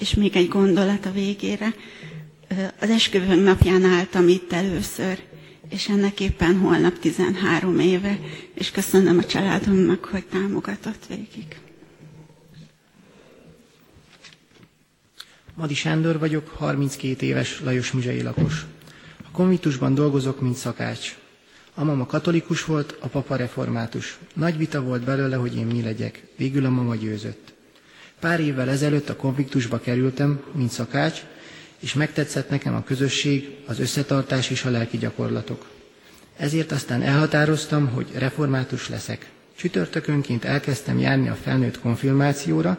És 0.00 0.14
még 0.14 0.36
egy 0.36 0.48
gondolat 0.48 1.06
a 1.06 1.12
végére. 1.12 1.74
Az 2.80 2.90
esküvőnk 2.90 3.44
napján 3.44 3.84
álltam 3.84 4.28
itt 4.28 4.52
először, 4.52 5.18
és 5.68 5.88
ennek 5.88 6.20
éppen 6.20 6.58
holnap 6.58 6.98
13 6.98 7.78
éve, 7.78 8.18
és 8.54 8.70
köszönöm 8.70 9.18
a 9.18 9.24
családomnak, 9.24 10.04
hogy 10.04 10.24
támogatott 10.26 11.06
végig. 11.08 11.56
Madi 15.54 15.74
Sándor 15.74 16.18
vagyok, 16.18 16.48
32 16.48 17.26
éves 17.26 17.60
Lajos 17.60 17.90
Muzsai 17.92 18.22
lakos. 18.22 18.66
A 19.24 19.30
konvitusban 19.32 19.94
dolgozok, 19.94 20.40
mint 20.40 20.56
szakács. 20.56 21.16
A 21.74 21.84
mama 21.84 22.06
katolikus 22.06 22.64
volt, 22.64 22.96
a 23.00 23.06
papa 23.06 23.36
református. 23.36 24.18
Nagy 24.34 24.56
vita 24.56 24.82
volt 24.82 25.02
belőle, 25.04 25.36
hogy 25.36 25.56
én 25.56 25.66
mi 25.66 25.82
legyek. 25.82 26.22
Végül 26.36 26.64
a 26.64 26.70
mama 26.70 26.94
győzött. 26.94 27.52
Pár 28.20 28.40
évvel 28.40 28.68
ezelőtt 28.70 29.08
a 29.08 29.16
konfliktusba 29.16 29.78
kerültem, 29.80 30.40
mint 30.52 30.70
szakács, 30.70 31.20
és 31.80 31.94
megtetszett 31.94 32.50
nekem 32.50 32.74
a 32.74 32.84
közösség, 32.84 33.56
az 33.66 33.80
összetartás 33.80 34.50
és 34.50 34.64
a 34.64 34.70
lelki 34.70 34.98
gyakorlatok. 34.98 35.66
Ezért 36.36 36.72
aztán 36.72 37.02
elhatároztam, 37.02 37.88
hogy 37.88 38.06
református 38.14 38.88
leszek. 38.88 39.26
Csütörtökönként 39.56 40.44
elkezdtem 40.44 40.98
járni 40.98 41.28
a 41.28 41.34
felnőtt 41.42 41.80
konfirmációra. 41.80 42.78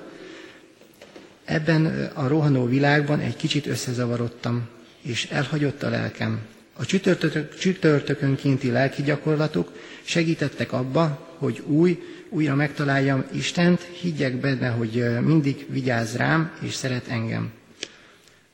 Ebben 1.45 2.11
a 2.13 2.27
rohanó 2.27 2.65
világban 2.65 3.19
egy 3.19 3.35
kicsit 3.35 3.67
összezavarodtam, 3.67 4.67
és 5.01 5.25
elhagyott 5.25 5.83
a 5.83 5.89
lelkem. 5.89 6.39
A 6.73 6.85
csütörtök, 6.85 7.57
csütörtökönkénti 7.57 8.71
lelki 8.71 9.01
gyakorlatok 9.03 9.71
segítettek 10.03 10.71
abba, 10.71 11.27
hogy 11.37 11.63
új, 11.65 12.03
újra 12.29 12.55
megtaláljam 12.55 13.23
Istent, 13.31 13.81
higgyek 13.81 14.35
benne, 14.35 14.67
hogy 14.69 15.05
mindig 15.21 15.65
vigyáz 15.69 16.15
rám, 16.15 16.51
és 16.61 16.73
szeret 16.73 17.07
engem. 17.07 17.51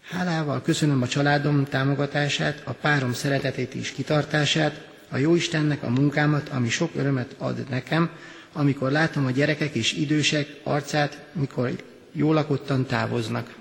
Hálával 0.10 0.62
köszönöm 0.62 1.01
a 1.01 1.08
családom 1.08 1.64
támogatását, 1.66 2.62
a 2.66 2.72
párom 2.74 3.14
szeretetét 3.14 3.74
és 3.74 3.91
kitartását, 3.91 4.88
a 5.10 5.18
Jóistennek 5.18 5.84
a 5.84 5.89
munkámat, 5.89 6.49
ami 6.49 6.70
sok 6.70 6.91
örömet 6.95 7.36
ad 7.38 7.70
nekem, 7.70 8.10
amikor 8.53 8.91
látom 8.91 9.26
a 9.26 9.32
gyerekek 9.32 9.76
és 9.76 9.93
idősek 9.93 10.60
arcát, 10.64 11.26
mikor 11.34 11.84
jól 12.12 12.34
lakottan 12.34 12.86
távoznak. 12.86 13.56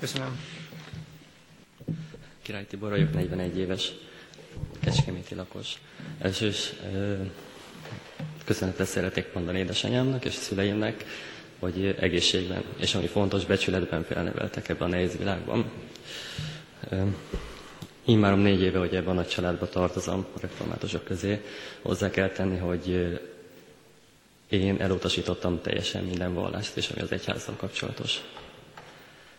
Köszönöm. 0.00 0.38
Király 2.42 2.66
Tibor 2.66 2.90
vagyok, 2.90 3.12
41 3.12 3.58
éves, 3.58 3.92
kecskeméti 4.80 5.34
lakos. 5.34 5.74
Első 6.18 6.46
is 6.46 6.72
ö, 6.94 7.14
köszönetet 8.44 8.86
szeretnék 8.86 9.32
mondani 9.34 9.58
édesanyámnak 9.58 10.24
és 10.24 10.32
szüleimnek, 10.34 11.04
hogy 11.62 11.96
egészségben, 12.00 12.62
és 12.76 12.94
ami 12.94 13.06
fontos, 13.06 13.44
becsületben 13.44 14.04
felneveltek 14.04 14.68
ebben 14.68 14.88
a 14.88 14.90
nehéz 14.90 15.16
világban. 15.18 15.70
Én 18.04 18.18
már 18.18 18.36
négy 18.38 18.60
éve, 18.62 18.78
hogy 18.78 18.94
ebben 18.94 19.10
a 19.10 19.12
nagy 19.12 19.28
családban 19.28 19.68
tartozom, 19.70 20.26
a 20.36 20.40
reformátusok 20.40 21.04
közé. 21.04 21.40
Hozzá 21.82 22.10
kell 22.10 22.28
tenni, 22.28 22.56
hogy 22.58 23.18
én 24.48 24.76
elutasítottam 24.80 25.60
teljesen 25.60 26.04
minden 26.04 26.34
vallást, 26.34 26.76
és 26.76 26.88
ami 26.90 27.00
az 27.00 27.12
egyházzal 27.12 27.54
kapcsolatos. 27.56 28.20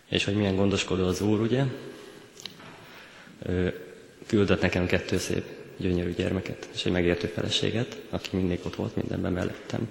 És 0.09 0.23
hogy 0.23 0.35
milyen 0.35 0.55
gondoskodó 0.55 1.05
az 1.07 1.21
Úr, 1.21 1.39
ugye? 1.39 1.63
küldött 4.27 4.61
nekem 4.61 4.85
kettő 4.85 5.17
szép, 5.17 5.43
gyönyörű 5.77 6.13
gyermeket, 6.13 6.67
és 6.73 6.85
egy 6.85 6.91
megértő 6.91 7.27
feleséget, 7.27 8.01
aki 8.09 8.35
mindig 8.35 8.59
ott 8.65 8.75
volt 8.75 8.95
mindenben 8.95 9.31
mellettem. 9.33 9.89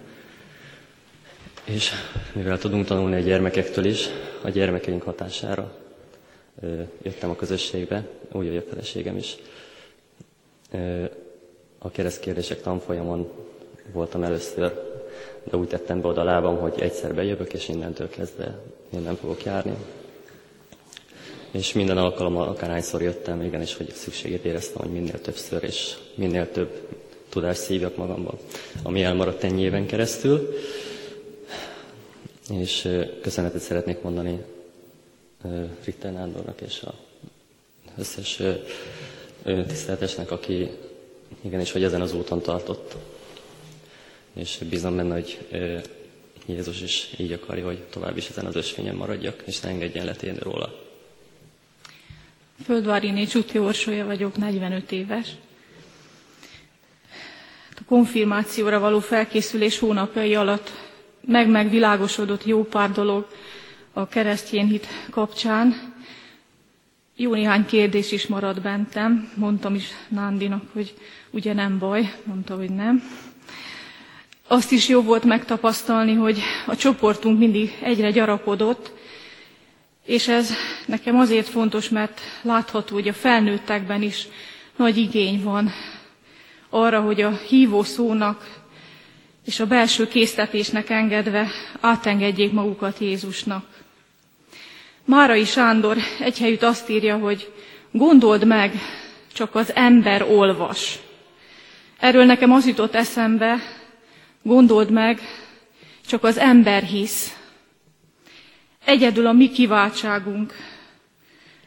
És 1.64 1.90
mivel 2.32 2.58
tudunk 2.58 2.86
tanulni 2.86 3.14
a 3.14 3.18
gyermekektől 3.18 3.84
is, 3.84 4.08
a 4.42 4.48
gyermekeink 4.48 5.02
hatására 5.02 5.72
jöttem 7.02 7.30
a 7.30 7.36
közösségbe, 7.36 8.06
úgy, 8.32 8.46
hogy 8.46 8.56
a 8.56 8.62
feleségem 8.68 9.16
is. 9.16 9.36
A 11.78 11.90
keresztkérdések 11.90 12.60
tanfolyamon 12.60 13.30
voltam 13.92 14.22
először, 14.22 14.72
de 15.44 15.56
úgy 15.56 15.68
tettem 15.68 16.00
be 16.00 16.08
oda 16.08 16.20
a 16.20 16.24
lábam, 16.24 16.56
hogy 16.58 16.74
egyszer 16.78 17.14
bejövök, 17.14 17.52
és 17.52 17.68
innentől 17.68 18.08
kezdve 18.08 18.58
minden 18.88 19.16
fogok 19.16 19.44
járni. 19.44 19.74
És 21.50 21.72
minden 21.72 21.98
alkalommal, 21.98 22.48
akárhányszor 22.48 23.02
jöttem, 23.02 23.42
igenis, 23.42 23.76
hogy 23.76 23.90
szükségét 23.90 24.44
éreztem, 24.44 24.82
hogy 24.82 24.92
minél 24.92 25.20
többször 25.20 25.64
és 25.64 25.94
minél 26.14 26.50
több 26.50 26.88
tudást 27.28 27.60
szívjak 27.60 27.96
magamban, 27.96 28.38
ami 28.82 29.02
elmaradt 29.02 29.44
ennyi 29.44 29.62
éven 29.62 29.86
keresztül. 29.86 30.54
És 32.52 32.88
köszönetet 33.22 33.60
szeretnék 33.60 34.00
mondani 34.02 34.44
Ritter 35.84 36.12
Nándornak 36.12 36.60
és 36.60 36.82
a 36.82 36.94
összes 37.96 38.42
tiszteletesnek, 39.42 40.30
aki 40.30 40.70
igenis, 41.40 41.72
hogy 41.72 41.82
ezen 41.82 42.00
az 42.00 42.14
úton 42.14 42.40
tartott. 42.40 42.96
És 44.32 44.58
bízom 44.70 44.96
benne, 44.96 45.12
hogy 45.14 45.38
Jézus 46.46 46.80
is 46.80 47.10
így 47.18 47.32
akarja, 47.32 47.64
hogy 47.64 47.78
tovább 47.82 48.16
is 48.16 48.28
ezen 48.28 48.46
az 48.46 48.56
ösvényen 48.56 48.94
maradjak, 48.94 49.42
és 49.46 49.60
ne 49.60 49.68
engedjen 49.68 50.04
letérni 50.04 50.38
róla. 50.42 50.80
Földváriné 52.64 53.24
Csuti 53.24 53.58
Orsolya 53.58 54.04
vagyok, 54.04 54.36
45 54.36 54.92
éves. 54.92 55.28
A 57.76 57.82
konfirmációra 57.86 58.78
való 58.78 58.98
felkészülés 58.98 59.78
hónapjai 59.78 60.34
alatt 60.34 60.70
meg-megvilágosodott 61.26 62.44
jó 62.44 62.64
pár 62.64 62.92
dolog 62.92 63.26
a 63.92 64.08
keresztény 64.08 64.66
hit 64.66 64.86
kapcsán. 65.10 65.92
Jó 67.16 67.34
néhány 67.34 67.66
kérdés 67.66 68.12
is 68.12 68.26
maradt 68.26 68.62
bentem. 68.62 69.32
Mondtam 69.34 69.74
is 69.74 69.88
Nándinak, 70.08 70.62
hogy 70.72 70.94
ugye 71.30 71.52
nem 71.52 71.78
baj. 71.78 72.14
Mondta, 72.24 72.56
hogy 72.56 72.70
nem. 72.70 73.02
Azt 74.46 74.72
is 74.72 74.88
jó 74.88 75.02
volt 75.02 75.24
megtapasztalni, 75.24 76.14
hogy 76.14 76.38
a 76.66 76.76
csoportunk 76.76 77.38
mindig 77.38 77.78
egyre 77.82 78.10
gyarapodott, 78.10 78.92
és 80.06 80.28
ez 80.28 80.52
nekem 80.86 81.18
azért 81.18 81.48
fontos, 81.48 81.88
mert 81.88 82.20
látható, 82.42 82.94
hogy 82.94 83.08
a 83.08 83.12
felnőttekben 83.12 84.02
is 84.02 84.26
nagy 84.76 84.96
igény 84.96 85.42
van 85.42 85.70
arra, 86.70 87.00
hogy 87.00 87.20
a 87.20 87.30
hívó 87.30 87.82
szónak 87.82 88.61
és 89.44 89.60
a 89.60 89.66
belső 89.66 90.08
késztetésnek 90.08 90.90
engedve 90.90 91.50
átengedjék 91.80 92.52
magukat 92.52 92.98
Jézusnak. 92.98 93.64
Márai 95.04 95.44
Sándor 95.44 95.96
egy 96.20 96.38
helyütt 96.38 96.62
azt 96.62 96.88
írja, 96.88 97.16
hogy 97.18 97.52
gondold 97.90 98.46
meg, 98.46 98.72
csak 99.32 99.54
az 99.54 99.74
ember 99.74 100.22
olvas. 100.22 100.98
Erről 101.98 102.24
nekem 102.24 102.52
az 102.52 102.66
jutott 102.66 102.94
eszembe, 102.94 103.56
gondold 104.42 104.90
meg, 104.90 105.20
csak 106.06 106.24
az 106.24 106.38
ember 106.38 106.82
hisz. 106.82 107.36
Egyedül 108.84 109.26
a 109.26 109.32
mi 109.32 109.50
kiváltságunk 109.50 110.54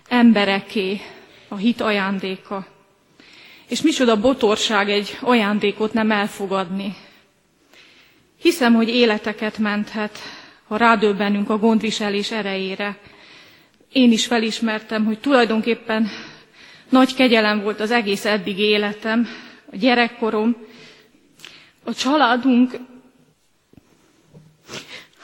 embereké, 0.10 1.02
a 1.48 1.56
hit 1.56 1.82
ajándéka. 1.82 2.66
És 3.68 3.82
micsoda 3.82 4.20
botorság 4.20 4.90
egy 4.90 5.18
ajándékot 5.22 5.94
nem 5.94 6.12
elfogadni. 6.12 6.96
Hiszem, 8.46 8.74
hogy 8.74 8.90
életeket 8.90 9.58
menthet, 9.58 10.20
ha 10.68 10.78
rádöbbenünk 10.78 11.50
a 11.50 11.58
gondviselés 11.58 12.32
erejére. 12.32 12.98
Én 13.92 14.12
is 14.12 14.26
felismertem, 14.26 15.06
hogy 15.06 15.20
tulajdonképpen 15.20 16.10
nagy 16.90 17.16
kegyelem 17.16 17.62
volt 17.62 17.80
az 17.80 17.92
egész 17.92 18.26
eddig 18.26 18.60
életem, 18.60 19.28
a 19.72 19.76
gyerekkorom, 19.76 20.56
a 21.84 21.94
családunk, 21.94 22.78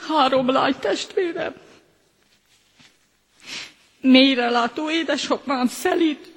három 0.08 0.50
lány 0.50 0.74
testvérem, 0.80 1.54
mélyre 4.00 4.50
látó 4.50 4.90
édesapám, 4.90 5.66
szelít, 5.66 6.32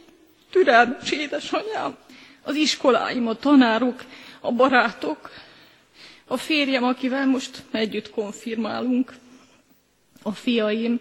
türelmes 0.50 1.12
édesanyám, 1.12 1.96
az 2.44 2.56
iskoláim, 2.56 3.28
a 3.28 3.34
tanárok, 3.34 4.04
a 4.40 4.52
barátok, 4.52 5.30
a 6.28 6.38
férjem, 6.38 6.84
akivel 6.84 7.26
most 7.26 7.64
együtt 7.72 8.10
konfirmálunk, 8.10 9.14
a 10.24 10.32
fiaim, 10.32 11.00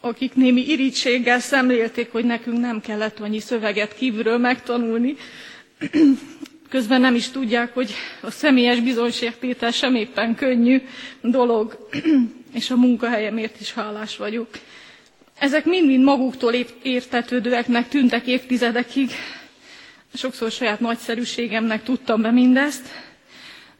akik 0.00 0.34
némi 0.34 0.68
irítséggel 0.68 1.40
szemlélték, 1.40 2.12
hogy 2.12 2.24
nekünk 2.24 2.58
nem 2.58 2.80
kellett 2.80 3.20
annyi 3.20 3.40
szöveget 3.40 3.94
kívülről 3.94 4.38
megtanulni, 4.38 5.16
közben 6.68 7.00
nem 7.00 7.14
is 7.14 7.28
tudják, 7.28 7.74
hogy 7.74 7.90
a 8.20 8.30
személyes 8.30 8.80
bizonyságtétel 8.80 9.70
sem 9.70 9.94
éppen 9.94 10.34
könnyű 10.34 10.82
dolog, 11.22 11.88
és 12.54 12.70
a 12.70 12.76
munkahelyemért 12.76 13.60
is 13.60 13.72
hálás 13.72 14.16
vagyok. 14.16 14.48
Ezek 15.38 15.64
mind-mind 15.64 16.04
maguktól 16.04 16.52
értetődőeknek 16.82 17.88
tűntek 17.88 18.26
évtizedekig. 18.26 19.10
Sokszor 20.14 20.50
saját 20.50 20.80
nagyszerűségemnek 20.80 21.82
tudtam 21.82 22.22
be 22.22 22.30
mindezt, 22.30 22.88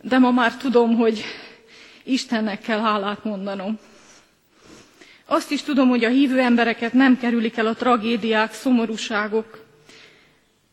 de 0.09 0.19
ma 0.19 0.31
már 0.31 0.57
tudom, 0.57 0.97
hogy 0.97 1.25
Istennek 2.03 2.61
kell 2.61 2.81
hálát 2.81 3.25
mondanom. 3.25 3.79
Azt 5.27 5.51
is 5.51 5.63
tudom, 5.63 5.89
hogy 5.89 6.05
a 6.05 6.09
hívő 6.09 6.39
embereket 6.39 6.93
nem 6.93 7.19
kerülik 7.19 7.57
el 7.57 7.67
a 7.67 7.75
tragédiák, 7.75 8.53
szomorúságok. 8.53 9.65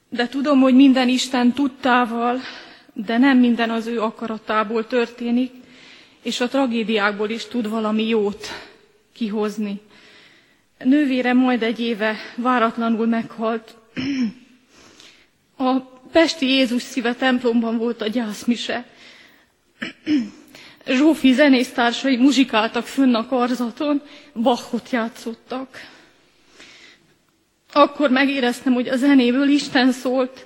De 0.10 0.28
tudom, 0.28 0.60
hogy 0.60 0.76
minden 0.76 1.08
Isten 1.10 1.52
tudtával, 1.54 2.40
de 2.94 3.18
nem 3.18 3.38
minden 3.38 3.70
az 3.70 3.88
ő 3.88 4.02
akaratából 4.02 4.88
történik, 4.88 5.52
és 6.22 6.40
a 6.40 6.48
tragédiákból 6.48 7.30
is 7.30 7.46
tud 7.46 7.70
valami 7.70 8.08
jót 8.08 8.48
kihozni. 9.14 9.80
Nővére 10.78 11.34
majd 11.34 11.64
egy 11.64 11.80
éve 11.80 12.16
váratlanul 12.36 13.06
meghalt. 13.06 13.76
A 15.58 15.80
Pesti 16.12 16.46
Jézus 16.46 16.82
szíve 16.82 17.16
templomban 17.16 17.78
volt 17.78 18.02
a 18.02 18.08
gyászmise. 18.08 18.86
Zsófi 20.86 21.34
zenésztársai 21.34 22.18
muzsikáltak 22.18 22.86
fönn 22.86 23.14
a 23.16 23.28
karzaton, 23.28 24.02
Bachot 24.34 24.90
játszottak. 24.90 25.68
Akkor 27.74 28.10
megéreztem, 28.10 28.74
hogy 28.74 28.88
a 28.88 28.96
zenéből 28.98 29.50
Isten 29.50 29.92
szólt, 29.92 30.46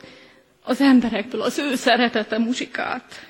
az 0.63 0.81
emberekből 0.81 1.41
az 1.41 1.57
ő 1.57 1.75
szeretete 1.75 2.37
muzsikát. 2.37 3.25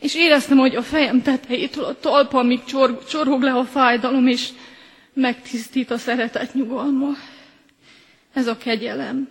És 0.00 0.14
éreztem, 0.14 0.56
hogy 0.56 0.74
a 0.76 0.82
fejem 0.82 1.22
tetejétől 1.22 1.84
a 1.84 1.98
talpamig 2.00 2.64
csor, 2.64 3.04
csorog 3.04 3.42
le 3.42 3.52
a 3.52 3.64
fájdalom, 3.64 4.26
és 4.26 4.48
megtisztít 5.12 5.90
a 5.90 5.98
szeretet 5.98 6.54
nyugalma. 6.54 7.08
Ez 8.32 8.46
a 8.46 8.56
kegyelem. 8.56 9.28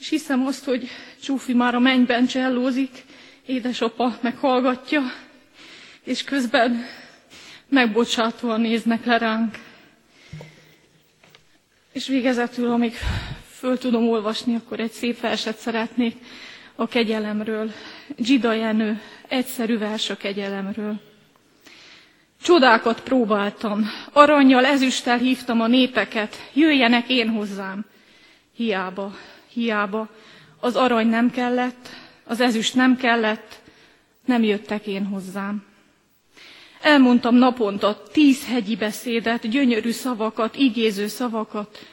És 0.00 0.08
hiszem 0.08 0.46
azt, 0.46 0.64
hogy 0.64 0.88
Csúfi 1.22 1.52
már 1.54 1.74
a 1.74 1.78
mennyben 1.78 2.26
csellózik, 2.26 3.04
édesapa 3.46 4.18
meghallgatja, 4.20 5.02
és 6.04 6.24
közben 6.24 6.84
megbocsátóan 7.68 8.60
néznek 8.60 9.04
le 9.04 9.18
ránk. 9.18 9.58
És 11.92 12.06
végezetül, 12.06 12.70
amíg 12.70 12.94
föl 13.50 13.78
tudom 13.78 14.08
olvasni, 14.08 14.54
akkor 14.54 14.80
egy 14.80 14.90
szép 14.90 15.20
verset 15.20 15.56
szeretnék 15.56 16.16
a 16.74 16.86
kegyelemről. 16.88 17.70
Gida 18.16 18.52
Jenő, 18.52 19.00
egyszerű 19.28 19.78
vers 19.78 20.10
a 20.10 20.16
kegyelemről. 20.16 21.00
Csodákat 22.42 23.00
próbáltam, 23.02 23.90
aranyjal, 24.12 24.64
ezüsttel 24.64 25.18
hívtam 25.18 25.60
a 25.60 25.66
népeket, 25.66 26.36
jöjjenek 26.54 27.08
én 27.08 27.28
hozzám. 27.28 27.84
Hiába, 28.56 29.14
hiába, 29.52 30.08
az 30.60 30.76
arany 30.76 31.06
nem 31.06 31.30
kellett, 31.30 31.88
az 32.30 32.40
ezüst 32.40 32.74
nem 32.74 32.96
kellett, 32.96 33.60
nem 34.24 34.42
jöttek 34.42 34.86
én 34.86 35.06
hozzám. 35.06 35.64
Elmondtam 36.80 37.34
naponta 37.34 38.02
tíz 38.12 38.46
hegyi 38.46 38.76
beszédet, 38.76 39.48
gyönyörű 39.48 39.90
szavakat, 39.90 40.56
igéző 40.56 41.06
szavakat. 41.06 41.86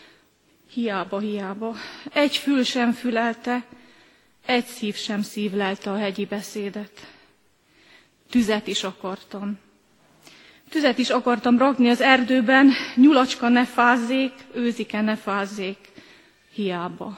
Hiába, 0.71 1.19
hiába. 1.19 1.75
Egy 2.13 2.35
fül 2.35 2.63
sem 2.63 2.91
fülelte, 2.91 3.63
egy 4.45 4.65
szív 4.65 4.95
sem 4.95 5.21
szívlelte 5.21 5.91
a 5.91 5.97
hegyi 5.97 6.25
beszédet. 6.25 7.07
Tüzet 8.29 8.67
is 8.67 8.83
akartam. 8.83 9.59
Tüzet 10.69 10.97
is 10.97 11.09
akartam 11.09 11.57
rakni 11.57 11.89
az 11.89 12.01
erdőben, 12.01 12.71
nyulacska 12.95 13.47
ne 13.49 13.65
fázzék, 13.65 14.33
őzike 14.53 15.01
ne 15.01 15.15
fázzék. 15.15 15.77
Hiába, 16.53 17.17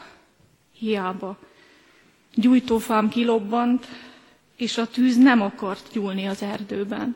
hiába. 0.77 1.37
Gyújtófám 2.39 3.09
kilobbant, 3.09 3.87
és 4.55 4.77
a 4.77 4.87
tűz 4.87 5.17
nem 5.17 5.41
akart 5.41 5.89
gyúlni 5.91 6.27
az 6.27 6.41
erdőben. 6.41 7.15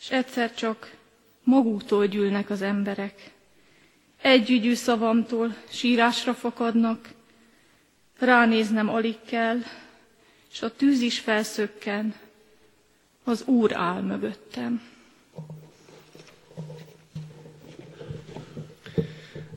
És 0.00 0.10
egyszer 0.10 0.54
csak 0.54 0.94
maguktól 1.42 2.06
gyűlnek 2.06 2.50
az 2.50 2.62
emberek. 2.62 3.30
Együgyű 4.22 4.74
szavamtól 4.74 5.54
sírásra 5.68 6.34
fakadnak, 6.34 7.08
ránéznem 8.18 8.88
alig 8.88 9.16
kell, 9.26 9.58
és 10.52 10.62
a 10.62 10.76
tűz 10.76 11.00
is 11.00 11.18
felszökken, 11.18 12.14
az 13.24 13.42
Úr 13.46 13.72
áll 13.74 14.00
mögöttem. 14.00 14.82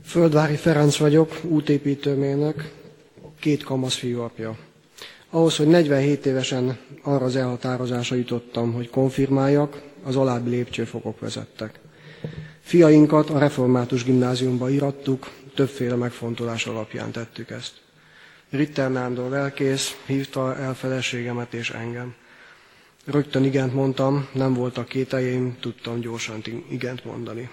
Földvári 0.06 0.56
Ferenc 0.56 0.98
vagyok, 0.98 1.40
útépítőmérnök, 1.44 2.79
két 3.40 3.64
kamasz 3.64 3.96
fiú 3.96 4.20
apja. 4.22 4.58
Ahhoz, 5.30 5.56
hogy 5.58 5.68
47 5.68 6.26
évesen 6.26 6.78
arra 7.02 7.26
az 7.26 7.36
elhatározásra 7.36 8.16
jutottam, 8.16 8.74
hogy 8.74 8.90
konfirmáljak, 8.90 9.82
az 10.04 10.16
alábbi 10.16 10.50
lépcsőfokok 10.50 11.20
vezettek. 11.20 11.80
Fiainkat 12.62 13.30
a 13.30 13.40
református 13.40 14.04
gimnáziumba 14.04 14.70
irattuk, 14.70 15.30
többféle 15.56 15.96
megfontolás 15.96 16.66
alapján 16.66 17.12
tettük 17.12 17.50
ezt. 17.50 17.74
Ritter 18.50 18.92
Nándor 18.92 19.30
lelkész 19.30 19.98
hívta 20.06 20.56
el 20.58 20.74
feleségemet 20.76 21.54
és 21.54 21.70
engem. 21.70 22.16
Rögtön 23.06 23.44
igent 23.44 23.74
mondtam, 23.74 24.28
nem 24.34 24.54
voltak 24.54 24.88
kételjeim, 24.88 25.58
tudtam 25.60 26.00
gyorsan 26.00 26.42
igent 26.70 27.06
mondani. 27.06 27.50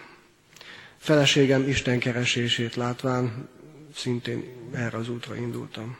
Feleségem 0.96 1.68
Isten 1.68 1.98
keresését 1.98 2.74
látván 2.74 3.48
szintén 3.97 4.44
erre 4.74 4.97
az 4.97 5.09
útra 5.09 5.36
indultam. 5.36 5.97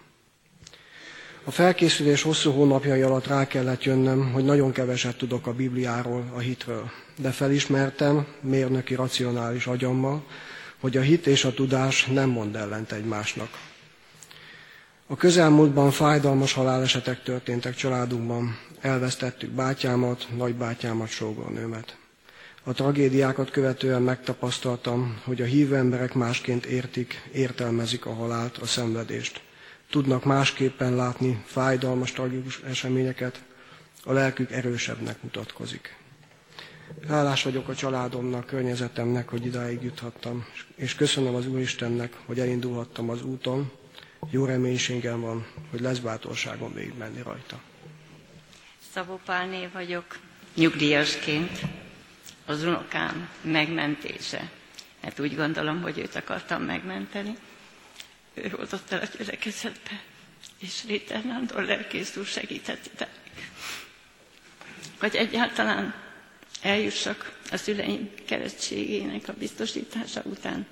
A 1.44 1.51
felkészülés 1.51 2.23
hosszú 2.23 2.51
hónapjai 2.52 3.02
alatt 3.02 3.27
rá 3.27 3.47
kellett 3.47 3.85
jönnöm, 3.85 4.32
hogy 4.32 4.44
nagyon 4.44 4.73
keveset 4.73 5.16
tudok 5.16 5.47
a 5.47 5.52
Bibliáról, 5.52 6.31
a 6.35 6.39
hitről, 6.39 6.90
de 7.18 7.31
felismertem 7.31 8.27
mérnöki 8.40 8.94
racionális 8.94 9.66
agyammal, 9.66 10.24
hogy 10.81 10.97
a 10.97 11.01
hit 11.01 11.27
és 11.27 11.44
a 11.44 11.55
tudás 11.55 12.05
nem 12.05 12.28
mond 12.28 12.56
ellent 12.56 12.93
egymásnak. 12.93 13.48
A 15.06 15.16
közelmúltban 15.16 15.90
fájdalmas 15.90 16.52
halálesetek 16.52 17.23
történtek 17.23 17.74
családunkban. 17.74 18.59
Elvesztettük 18.81 19.51
bátyámat, 19.51 20.27
nagybátyámat, 20.36 21.09
sógornőmet. 21.09 21.97
A 22.68 22.72
tragédiákat 22.72 23.51
követően 23.51 24.02
megtapasztaltam, 24.02 25.20
hogy 25.24 25.43
a 25.43 25.44
hívő 25.44 25.76
emberek 25.76 26.14
másként 26.14 26.64
értik, 26.66 27.28
értelmezik 27.32 28.06
a 28.06 28.14
halált, 28.14 28.56
a 28.59 28.66
szenvedést. 28.66 29.40
Tudnak 29.90 30.24
másképpen 30.24 30.94
látni 30.94 31.43
fájdalmas, 31.44 32.12
tragikus 32.12 32.60
eseményeket, 32.60 33.44
a 34.05 34.12
lelkük 34.12 34.51
erősebbnek 34.52 35.22
mutatkozik. 35.22 35.97
Hálás 37.09 37.43
vagyok 37.43 37.68
a 37.68 37.74
családomnak, 37.74 38.47
környezetemnek, 38.47 39.28
hogy 39.28 39.47
idáig 39.47 39.82
juthattam, 39.82 40.44
és 40.74 40.94
köszönöm 40.94 41.34
az 41.34 41.47
Úristennek, 41.47 42.12
hogy 42.24 42.40
elindulhattam 42.40 43.10
az 43.10 43.22
úton. 43.22 43.70
Jó 44.30 44.44
reménységem 44.44 45.20
van, 45.20 45.47
hogy 45.70 45.80
lesz 45.80 45.98
bátorságom 45.98 46.74
végigmenni 46.74 47.22
rajta. 47.22 47.60
Szabó 48.93 49.20
Pálné 49.24 49.68
vagyok, 49.72 50.18
nyugdíjasként 50.55 51.60
az 52.47 52.62
unokám 52.62 53.28
megmentése. 53.40 54.51
Mert 55.02 55.20
úgy 55.20 55.36
gondolom, 55.36 55.81
hogy 55.82 55.98
őt 55.98 56.14
akartam 56.14 56.62
megmenteni. 56.62 57.36
Ő 58.35 58.48
volt 58.56 58.73
ott 58.73 58.93
a 58.93 59.01
gyülekezetben, 59.18 60.01
és 60.59 60.85
Ritter 60.86 61.24
Nándor 61.24 61.62
lelkész 61.64 62.16
úr 62.16 62.27
segített 62.27 62.90
ide. 62.94 63.09
Hogy 64.98 65.14
egyáltalán 65.16 65.94
eljussak 66.62 67.39
a 67.51 67.56
szüleim 67.56 68.10
keresztségének 68.24 69.28
a 69.28 69.32
biztosítása 69.39 70.23
után 70.24 70.66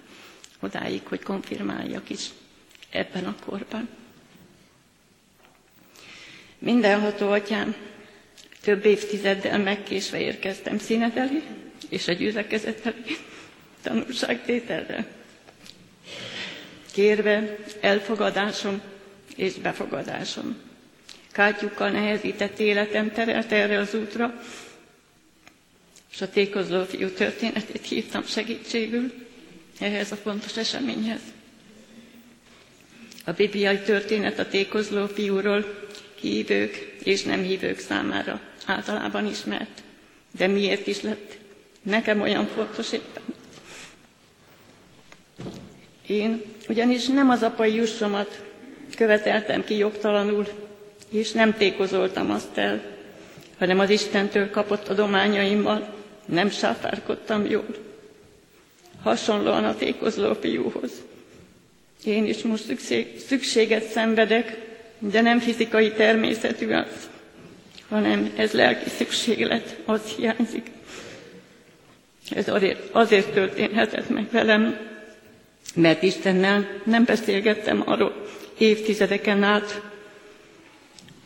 odáig, 0.60 1.06
hogy 1.06 1.22
konfirmáljak 1.22 2.10
is 2.10 2.28
ebben 2.90 3.24
a 3.24 3.34
korban. 3.46 3.88
Mindenható 6.58 7.30
atyám, 7.30 7.74
több 8.60 8.84
évtizeddel 8.84 9.58
megkésve 9.58 10.20
érkeztem 10.20 10.78
színed 10.78 11.16
elé, 11.16 11.42
és 11.94 12.08
a 12.08 12.12
gyülekezet 12.12 12.86
elé 12.86 13.16
tanulságtételre. 13.82 15.06
Kérve 16.92 17.56
elfogadásom 17.80 18.80
és 19.36 19.54
befogadásom. 19.54 20.56
Kátyukkal 21.32 21.90
nehezített 21.90 22.58
életem 22.58 23.12
terelt 23.12 23.52
erre 23.52 23.78
az 23.78 23.94
útra, 23.94 24.42
és 26.12 26.20
a 26.20 26.30
tékozló 26.30 26.84
fiú 26.84 27.08
történetét 27.08 27.86
hívtam 27.86 28.24
segítségül 28.26 29.12
ehhez 29.80 30.12
a 30.12 30.16
fontos 30.16 30.56
eseményhez. 30.56 31.20
A 33.24 33.32
bibliai 33.32 33.78
történet 33.78 34.38
a 34.38 34.48
tékozló 34.48 35.06
fiúról 35.06 35.86
hívők 36.20 36.96
és 37.04 37.22
nem 37.22 37.42
hívők 37.42 37.78
számára 37.78 38.40
általában 38.66 39.26
ismert. 39.26 39.82
De 40.36 40.46
miért 40.46 40.86
is 40.86 41.00
lett 41.00 41.42
nekem 41.84 42.20
olyan 42.20 42.46
fontos 42.46 42.92
éppen? 42.92 43.22
Én 46.06 46.42
ugyanis 46.68 47.06
nem 47.06 47.30
az 47.30 47.42
apai 47.42 47.74
jussomat 47.74 48.42
követeltem 48.96 49.64
ki 49.64 49.76
jogtalanul, 49.76 50.46
és 51.10 51.32
nem 51.32 51.54
tékozoltam 51.56 52.30
azt 52.30 52.58
el, 52.58 52.82
hanem 53.58 53.78
az 53.78 53.90
Istentől 53.90 54.50
kapott 54.50 54.88
adományaimmal 54.88 55.94
nem 56.24 56.50
sáfárkodtam 56.50 57.46
jól. 57.46 57.74
Hasonlóan 59.02 59.64
a 59.64 59.76
tékozló 59.76 60.34
fiúhoz. 60.34 60.90
Én 62.04 62.24
is 62.24 62.42
most 62.42 62.64
szükség, 62.64 63.20
szükséget 63.26 63.84
szenvedek, 63.84 64.58
de 64.98 65.20
nem 65.20 65.38
fizikai 65.38 65.92
természetű 65.92 66.72
az, 66.72 67.08
hanem 67.88 68.32
ez 68.36 68.52
lelki 68.52 68.88
szükséglet, 68.88 69.76
az 69.84 70.00
hiányzik. 70.16 70.70
Ez 72.34 72.48
azért, 72.48 72.88
azért 72.92 73.32
történhetett 73.32 74.08
meg 74.08 74.26
velem, 74.30 74.78
mert 75.74 76.02
Istennel 76.02 76.68
nem 76.84 77.04
beszélgettem 77.04 77.82
arról 77.86 78.24
évtizedeken 78.58 79.42
át, 79.42 79.80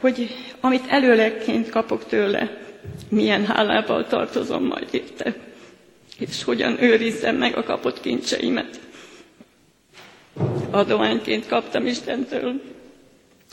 hogy 0.01 0.35
amit 0.61 0.87
előlegként 0.89 1.71
kapok 1.71 2.07
tőle, 2.07 2.57
milyen 3.09 3.47
hálával 3.47 4.07
tartozom 4.07 4.65
majd 4.65 4.89
érte, 4.91 5.35
és 6.19 6.45
hogyan 6.45 6.83
őrizzem 6.83 7.37
meg 7.37 7.57
a 7.57 7.63
kapott 7.63 8.01
kincseimet. 8.01 8.81
Adományként 10.71 11.47
kaptam 11.47 11.87
Istentől 11.87 12.61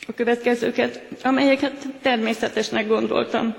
a 0.07 0.13
következőket, 0.13 1.01
amelyeket 1.23 1.87
természetesnek 2.01 2.87
gondoltam. 2.87 3.55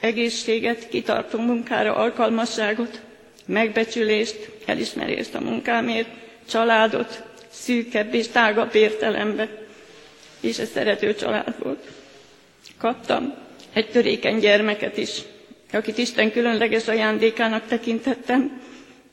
Egészséget, 0.00 0.88
kitartó 0.88 1.38
munkára 1.38 1.94
alkalmasságot, 1.94 3.00
megbecsülést, 3.52 4.50
elismerést 4.66 5.34
a 5.34 5.40
munkámért, 5.40 6.08
családot, 6.48 7.22
szűkebb 7.50 8.14
és 8.14 8.28
tágabb 8.28 8.74
értelembe, 8.74 9.48
és 10.40 10.58
ez 10.58 10.68
szerető 10.70 11.14
család 11.14 11.54
volt. 11.62 11.86
Kaptam 12.78 13.34
egy 13.72 13.90
törékeny 13.90 14.38
gyermeket 14.38 14.96
is, 14.96 15.18
akit 15.72 15.98
Isten 15.98 16.32
különleges 16.32 16.88
ajándékának 16.88 17.66
tekintettem, 17.66 18.60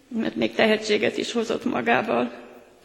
mert 0.07 0.35
még 0.35 0.53
tehetséget 0.55 1.17
is 1.17 1.31
hozott 1.31 1.65
magával, 1.65 2.31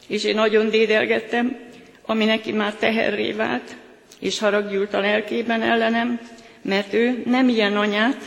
és 0.07 0.23
én 0.23 0.35
nagyon 0.35 0.69
dédelgettem, 0.69 1.57
ami 2.05 2.25
neki 2.25 2.51
már 2.51 2.73
teherré 2.73 3.31
vált, 3.31 3.75
és 4.19 4.39
harag 4.39 4.69
gyűlt 4.69 4.93
a 4.93 4.99
lelkében 4.99 5.61
ellenem, 5.61 6.19
mert 6.61 6.93
ő 6.93 7.23
nem 7.25 7.49
ilyen 7.49 7.77
anyát, 7.77 8.21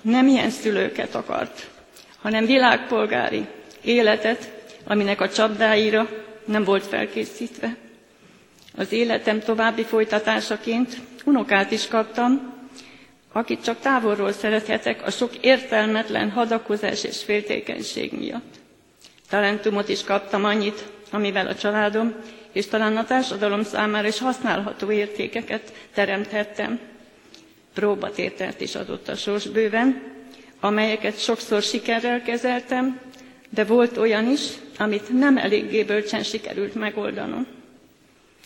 nem 0.00 0.26
ilyen 0.28 0.50
szülőket 0.50 1.14
akart, 1.14 1.68
hanem 2.28 2.46
világpolgári 2.46 3.46
életet, 3.82 4.52
aminek 4.84 5.20
a 5.20 5.28
csapdáira 5.28 6.08
nem 6.44 6.64
volt 6.64 6.86
felkészítve. 6.86 7.76
Az 8.76 8.92
életem 8.92 9.40
további 9.40 9.82
folytatásaként 9.82 11.00
unokát 11.24 11.70
is 11.70 11.88
kaptam, 11.88 12.54
akit 13.32 13.62
csak 13.62 13.80
távolról 13.80 14.32
szerethetek 14.32 15.06
a 15.06 15.10
sok 15.10 15.36
értelmetlen 15.40 16.30
hadakozás 16.30 17.04
és 17.04 17.24
féltékenység 17.24 18.12
miatt. 18.12 18.54
Talentumot 19.28 19.88
is 19.88 20.04
kaptam 20.04 20.44
annyit, 20.44 20.84
amivel 21.10 21.46
a 21.46 21.54
családom 21.54 22.14
és 22.52 22.66
talán 22.66 22.96
a 22.96 23.04
társadalom 23.04 23.62
számára 23.62 24.08
is 24.08 24.18
használható 24.18 24.90
értékeket 24.90 25.72
teremthettem. 25.94 26.80
Próbatételt 27.74 28.60
is 28.60 28.74
adott 28.74 29.08
a 29.08 29.14
sors 29.14 29.48
bőven, 29.48 30.16
amelyeket 30.60 31.20
sokszor 31.20 31.62
sikerrel 31.62 32.22
kezeltem, 32.22 33.00
de 33.50 33.64
volt 33.64 33.96
olyan 33.96 34.30
is, 34.30 34.40
amit 34.78 35.18
nem 35.18 35.36
eléggé 35.36 35.82
bölcsen 35.82 36.22
sikerült 36.22 36.74
megoldanom. 36.74 37.46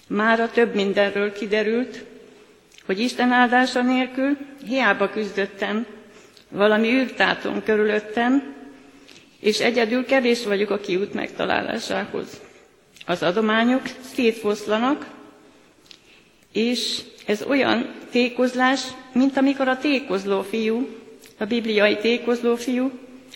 Mára 0.06 0.50
több 0.50 0.74
mindenről 0.74 1.32
kiderült, 1.32 2.04
hogy 2.86 3.00
Isten 3.00 3.30
áldása 3.30 3.82
nélkül 3.82 4.36
hiába 4.66 5.10
küzdöttem, 5.10 5.86
valami 6.48 6.88
űrtátom 6.88 7.62
körülöttem, 7.62 8.54
és 9.40 9.60
egyedül 9.60 10.04
kevés 10.04 10.44
vagyok 10.44 10.70
a 10.70 10.78
kiút 10.80 11.14
megtalálásához. 11.14 12.40
Az 13.06 13.22
adományok 13.22 13.82
szétfoszlanak, 14.14 15.06
és 16.52 17.00
ez 17.26 17.42
olyan 17.42 17.94
tékozlás, 18.10 18.80
mint 19.12 19.36
amikor 19.36 19.68
a 19.68 19.78
tékozló 19.78 20.42
fiú, 20.42 21.01
a 21.42 21.46
bibliai 21.46 21.96
tékozló 21.96 22.56
fiú 22.56 22.90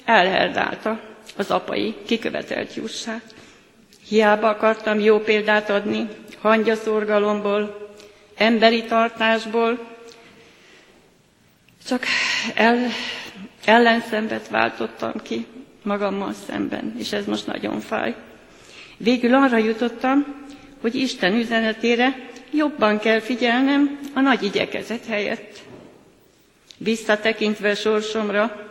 elherdálta 0.05 1.01
az 1.37 1.51
apai 1.51 1.95
kikövetelt 2.07 2.75
jussát. 2.75 3.35
Hiába 4.09 4.49
akartam 4.49 5.01
jó 5.01 5.19
példát 5.19 5.71
adni, 5.71 6.09
hangyaszorgalomból, 6.41 7.91
emberi 8.37 8.85
tartásból, 8.85 9.97
csak 11.87 12.05
el, 12.55 12.79
ellenszembet 13.65 14.49
váltottam 14.49 15.13
ki 15.23 15.47
magammal 15.83 16.33
szemben, 16.47 16.95
és 16.99 17.13
ez 17.13 17.27
most 17.27 17.47
nagyon 17.47 17.81
fáj. 17.81 18.15
Végül 18.97 19.35
arra 19.35 19.57
jutottam, 19.57 20.27
hogy 20.81 20.95
Isten 20.95 21.35
üzenetére 21.35 22.29
jobban 22.53 22.99
kell 22.99 23.21
figyelnem 23.21 23.99
a 24.15 24.21
nagy 24.21 24.43
igyekezet 24.43 25.07
helyett. 25.07 25.66
Visszatekintve 26.79 27.75
sorsomra, 27.75 28.67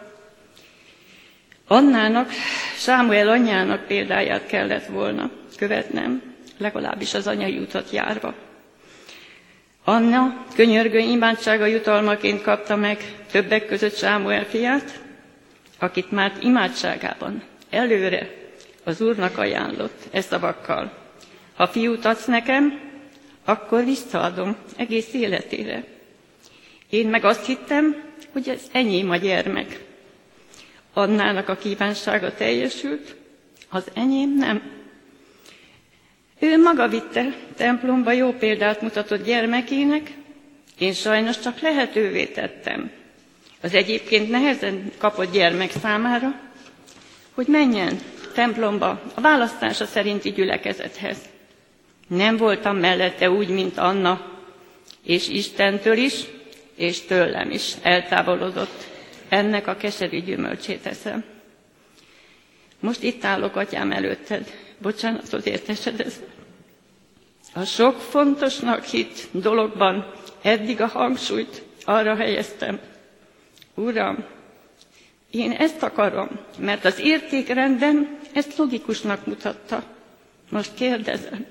Annának, 1.67 2.29
Sámuel 2.77 3.29
anyjának 3.29 3.85
példáját 3.87 4.45
kellett 4.45 4.85
volna 4.85 5.31
követnem, 5.57 6.21
legalábbis 6.57 7.13
az 7.13 7.27
anyai 7.27 7.57
utat 7.57 7.89
járva. 7.91 8.33
Anna 9.83 10.45
könyörgő 10.55 10.97
imádsága 10.97 11.65
jutalmaként 11.65 12.41
kapta 12.41 12.75
meg 12.75 13.25
többek 13.31 13.65
között 13.65 13.97
Sámuel 13.97 14.45
fiát, 14.45 14.99
akit 15.79 16.11
már 16.11 16.31
imádságában 16.41 17.43
előre 17.69 18.29
az 18.83 19.01
Úrnak 19.01 19.37
ajánlott 19.37 20.03
e 20.11 20.21
szavakkal. 20.21 20.91
Ha 21.55 21.67
fiút 21.67 22.05
adsz 22.05 22.25
nekem, 22.25 22.79
akkor 23.45 23.85
visszaadom 23.85 24.55
egész 24.77 25.13
életére. 25.13 25.94
Én 26.95 27.07
meg 27.07 27.25
azt 27.25 27.45
hittem, 27.45 28.03
hogy 28.31 28.49
ez 28.49 28.61
enyém 28.71 29.09
a 29.09 29.15
gyermek. 29.15 29.79
Annának 30.93 31.49
a 31.49 31.55
kívánsága 31.55 32.33
teljesült, 32.33 33.15
az 33.69 33.87
enyém 33.93 34.35
nem. 34.37 34.61
Ő 36.39 36.61
maga 36.61 36.87
vitte 36.87 37.35
templomba 37.55 38.11
jó 38.11 38.31
példát 38.31 38.81
mutatott 38.81 39.25
gyermekének, 39.25 40.11
én 40.79 40.93
sajnos 40.93 41.39
csak 41.39 41.59
lehetővé 41.59 42.25
tettem 42.25 42.91
az 43.61 43.73
egyébként 43.73 44.29
nehezen 44.29 44.91
kapott 44.97 45.31
gyermek 45.31 45.71
számára, 45.71 46.39
hogy 47.33 47.47
menjen 47.47 47.99
templomba 48.33 49.01
a 49.13 49.21
választása 49.21 49.85
szerinti 49.85 50.31
gyülekezethez. 50.31 51.17
Nem 52.07 52.37
voltam 52.37 52.77
mellette 52.77 53.31
úgy, 53.31 53.49
mint 53.49 53.77
Anna, 53.77 54.21
és 55.03 55.27
Istentől 55.27 55.97
is, 55.97 56.23
és 56.75 57.01
tőlem 57.01 57.51
is 57.51 57.73
eltávolodott. 57.81 58.83
Ennek 59.29 59.67
a 59.67 59.75
keserű 59.75 60.21
gyümölcsét 60.21 60.85
eszem. 60.85 61.23
Most 62.79 63.03
itt 63.03 63.23
állok 63.25 63.55
atyám 63.55 63.91
előtted, 63.91 64.51
bocsánatot 64.77 65.45
értesedezve. 65.45 66.25
A 67.53 67.63
sok 67.63 67.99
fontosnak 67.99 68.83
hit 68.83 69.27
dologban 69.31 70.11
eddig 70.41 70.81
a 70.81 70.87
hangsúlyt 70.87 71.63
arra 71.85 72.15
helyeztem. 72.15 72.79
Uram, 73.75 74.25
én 75.31 75.51
ezt 75.51 75.83
akarom, 75.83 76.29
mert 76.59 76.85
az 76.85 76.99
értékrendem 76.99 78.19
ezt 78.33 78.57
logikusnak 78.57 79.25
mutatta. 79.25 79.83
Most 80.49 80.73
kérdezem, 80.73 81.45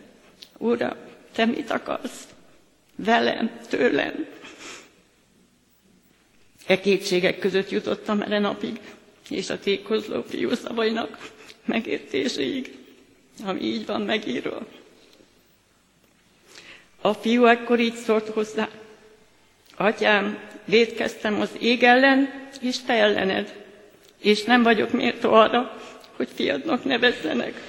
Uram, 0.58 0.96
te 1.32 1.44
mit 1.44 1.70
akarsz? 1.70 2.28
Velem, 2.96 3.50
tőlem. 3.68 4.26
E 6.66 6.80
kétségek 6.80 7.38
között 7.38 7.70
jutottam 7.70 8.20
erre 8.20 8.38
napig, 8.38 8.80
és 9.28 9.50
a 9.50 9.58
tékozló 9.58 10.22
fiú 10.28 10.54
szavainak 10.54 11.30
megértéséig, 11.64 12.78
ami 13.44 13.60
így 13.60 13.86
van 13.86 14.00
megírva. 14.00 14.66
A 17.00 17.12
fiú 17.12 17.44
ekkor 17.44 17.80
így 17.80 17.94
szólt 17.94 18.28
hozzá, 18.28 18.68
Atyám, 19.76 20.38
védkeztem 20.64 21.40
az 21.40 21.50
ég 21.60 21.82
ellen, 21.82 22.48
és 22.60 22.82
te 22.82 22.92
ellened, 22.92 23.62
és 24.20 24.44
nem 24.44 24.62
vagyok 24.62 24.90
méltó 24.90 25.32
arra, 25.32 25.82
hogy 26.16 26.28
fiadnak 26.34 26.84
nevezzenek. 26.84 27.60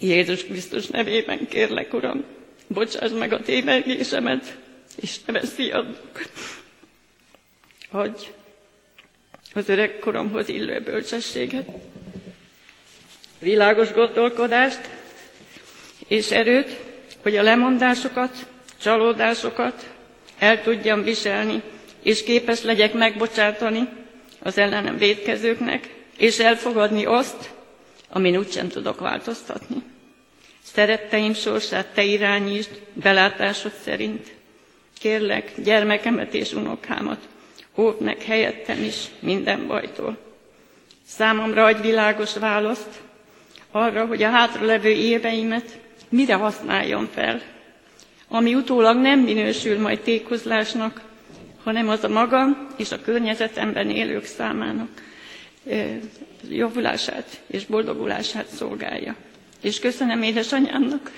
Jézus 0.00 0.44
Krisztus 0.44 0.86
nevében 0.86 1.48
kérlek, 1.48 1.94
Uram, 1.94 2.24
bocsáss 2.66 3.10
meg 3.10 3.32
a 3.32 3.40
tévegésemet, 3.40 4.56
és 5.00 5.24
nevez 5.24 5.52
fiadnak. 5.52 6.28
Adj 7.96 8.26
az 9.54 9.68
öreg 9.68 9.98
koromhoz 9.98 10.48
illő 10.48 10.80
bölcsességet, 10.80 11.68
világos 13.38 13.92
gondolkodást 13.92 14.80
és 16.08 16.30
erőt, 16.30 16.76
hogy 17.22 17.36
a 17.36 17.42
lemondásokat, 17.42 18.46
csalódásokat 18.80 19.94
el 20.38 20.62
tudjam 20.62 21.02
viselni, 21.02 21.62
és 22.02 22.22
képes 22.24 22.62
legyek 22.62 22.92
megbocsátani 22.92 23.88
az 24.42 24.58
ellenem 24.58 24.96
védkezőknek, 24.96 25.94
és 26.16 26.38
elfogadni 26.38 27.04
azt, 27.04 27.50
amin 28.08 28.36
úgysem 28.36 28.68
tudok 28.68 29.00
változtatni. 29.00 29.82
Szeretteim 30.62 31.34
sorsát 31.34 31.86
te 31.94 32.02
irányítsd 32.02 32.80
belátásod 32.92 33.72
szerint. 33.84 34.34
Kérlek, 34.98 35.52
gyermekemet 35.62 36.34
és 36.34 36.52
unokámat, 36.52 37.28
óvd 37.76 38.00
meg 38.00 38.22
helyettem 38.22 38.82
is 38.82 39.04
minden 39.18 39.66
bajtól. 39.66 40.18
Számomra 41.06 41.64
adj 41.64 41.80
világos 41.80 42.36
választ 42.36 43.00
arra, 43.70 44.06
hogy 44.06 44.22
a 44.22 44.30
hátralevő 44.30 44.88
éveimet 44.90 45.78
mire 46.08 46.34
használjam 46.34 47.08
fel, 47.14 47.42
ami 48.28 48.54
utólag 48.54 48.96
nem 48.96 49.20
minősül 49.20 49.80
majd 49.80 50.00
tékozlásnak, 50.00 51.00
hanem 51.64 51.88
az 51.88 52.04
a 52.04 52.08
magam 52.08 52.66
és 52.76 52.92
a 52.92 53.00
környezetemben 53.00 53.90
élők 53.90 54.24
számának 54.24 54.88
javulását 56.48 57.40
és 57.46 57.66
boldogulását 57.66 58.46
szolgálja. 58.46 59.16
És 59.62 59.78
köszönöm 59.78 60.22
édesanyámnak, 60.22 61.12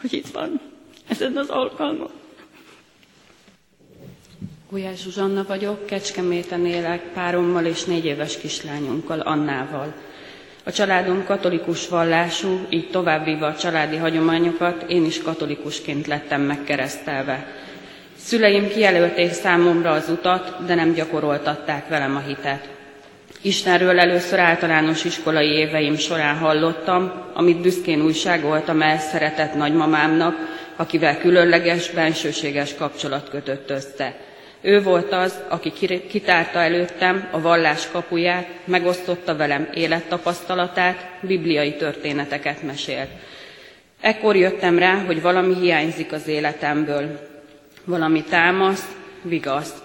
hogy 0.00 0.12
itt 0.12 0.28
van 0.28 0.60
ezen 1.08 1.36
az 1.36 1.48
alkalmon. 1.48 2.19
Gulyás 4.70 5.00
Zsuzsanna 5.02 5.44
vagyok, 5.48 5.86
Kecskeméten 5.86 6.66
élek 6.66 7.00
párommal 7.00 7.64
és 7.64 7.84
négy 7.84 8.04
éves 8.04 8.38
kislányunkkal, 8.38 9.20
Annával. 9.20 9.92
A 10.64 10.72
családom 10.72 11.24
katolikus 11.24 11.88
vallású, 11.88 12.66
így 12.68 12.90
továbbvíva 12.90 13.46
a 13.46 13.56
családi 13.56 13.96
hagyományokat, 13.96 14.84
én 14.88 15.04
is 15.04 15.22
katolikusként 15.22 16.06
lettem 16.06 16.40
megkeresztelve. 16.40 17.46
Szüleim 18.16 18.68
kijelölték 18.68 19.32
számomra 19.32 19.90
az 19.90 20.08
utat, 20.08 20.64
de 20.66 20.74
nem 20.74 20.92
gyakoroltatták 20.92 21.88
velem 21.88 22.16
a 22.16 22.22
hitet. 22.26 22.68
Istenről 23.40 23.98
először 24.00 24.38
általános 24.38 25.04
iskolai 25.04 25.48
éveim 25.48 25.96
során 25.96 26.36
hallottam, 26.36 27.12
amit 27.34 27.60
büszkén 27.60 28.02
újságoltam 28.02 28.82
el 28.82 28.98
szeretett 28.98 29.54
nagymamámnak, 29.54 30.36
akivel 30.76 31.18
különleges, 31.18 31.90
bensőséges 31.90 32.74
kapcsolat 32.74 33.28
kötött 33.28 33.70
össze. 33.70 34.28
Ő 34.60 34.82
volt 34.82 35.12
az, 35.12 35.40
aki 35.48 35.72
kitárta 36.08 36.58
előttem 36.58 37.28
a 37.30 37.40
vallás 37.40 37.90
kapuját, 37.90 38.48
megosztotta 38.64 39.36
velem 39.36 39.68
élettapasztalatát, 39.74 41.10
bibliai 41.20 41.74
történeteket 41.74 42.62
mesélt. 42.62 43.08
Ekkor 44.00 44.36
jöttem 44.36 44.78
rá, 44.78 44.94
hogy 44.94 45.22
valami 45.22 45.54
hiányzik 45.54 46.12
az 46.12 46.26
életemből. 46.26 47.28
Valami 47.84 48.22
támaszt, 48.22 48.88
vigaszt. 49.22 49.76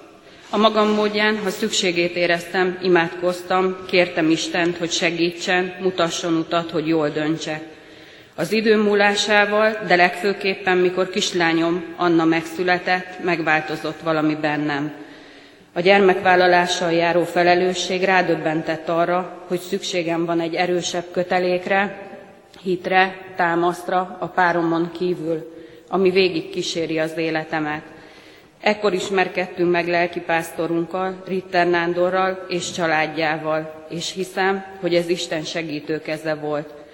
A 0.50 0.58
magam 0.58 0.90
módján, 0.90 1.38
ha 1.38 1.50
szükségét 1.50 2.16
éreztem, 2.16 2.78
imádkoztam, 2.82 3.78
kértem 3.88 4.30
Istent, 4.30 4.78
hogy 4.78 4.92
segítsen, 4.92 5.76
mutasson 5.82 6.34
utat, 6.34 6.72
hogy 6.72 6.88
jól 6.88 7.10
döntsek. 7.10 7.75
Az 8.38 8.52
idő 8.52 8.78
múlásával, 8.78 9.78
de 9.88 9.96
legfőképpen, 9.96 10.78
mikor 10.78 11.10
kislányom 11.10 11.94
Anna 11.96 12.26
megszületett, 12.26 13.24
megváltozott 13.24 14.00
valami 14.00 14.36
bennem. 14.36 14.94
A 15.74 15.80
gyermekvállalással 15.80 16.92
járó 16.92 17.24
felelősség 17.24 18.04
rádöbbentett 18.04 18.90
arra, 18.90 19.44
hogy 19.48 19.60
szükségem 19.60 20.26
van 20.26 20.40
egy 20.40 20.54
erősebb 20.54 21.04
kötelékre, 21.12 21.98
hitre, 22.62 23.18
támasztra 23.36 24.18
a 24.20 24.28
páromon 24.28 24.92
kívül, 24.92 25.54
ami 25.90 26.10
végig 26.10 26.50
kíséri 26.50 27.00
az 27.00 27.18
életemet. 27.18 27.84
Ekkor 28.62 28.94
ismerkedtünk 28.94 29.72
meg 29.72 29.88
lelkipásztorunkkal, 29.88 31.24
Ritter 31.28 31.68
Nándorral 31.68 32.46
és 32.48 32.72
családjával, 32.72 33.86
és 33.90 34.14
hiszem, 34.14 34.66
hogy 34.82 34.96
ez 34.96 35.10
Isten 35.10 35.44
segítő 35.44 36.02
keze 36.02 36.34
volt. 36.34 36.85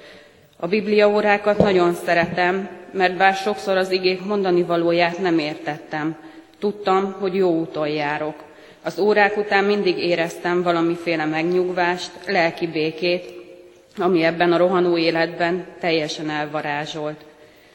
A 0.64 0.68
bibliaórákat 0.68 1.58
nagyon 1.58 1.94
szeretem, 1.94 2.70
mert 2.92 3.18
bár 3.18 3.34
sokszor 3.34 3.78
az 3.78 3.92
igék 3.92 4.26
mondani 4.26 4.64
valóját 4.64 5.20
nem 5.20 5.40
értettem, 5.40 6.16
tudtam, 6.60 7.16
hogy 7.20 7.36
jó 7.36 7.60
úton 7.60 7.88
járok. 7.88 8.36
Az 8.84 9.00
órák 9.00 9.38
után 9.38 9.64
mindig 9.64 9.98
éreztem 9.98 10.64
valamiféle 10.64 11.26
megnyugvást, 11.26 12.12
lelki 12.28 12.68
békét, 12.68 13.26
ami 13.98 14.24
ebben 14.24 14.52
a 14.52 14.58
rohanó 14.58 14.98
életben 14.98 15.66
teljesen 15.80 16.30
elvarázsolt. 16.30 17.26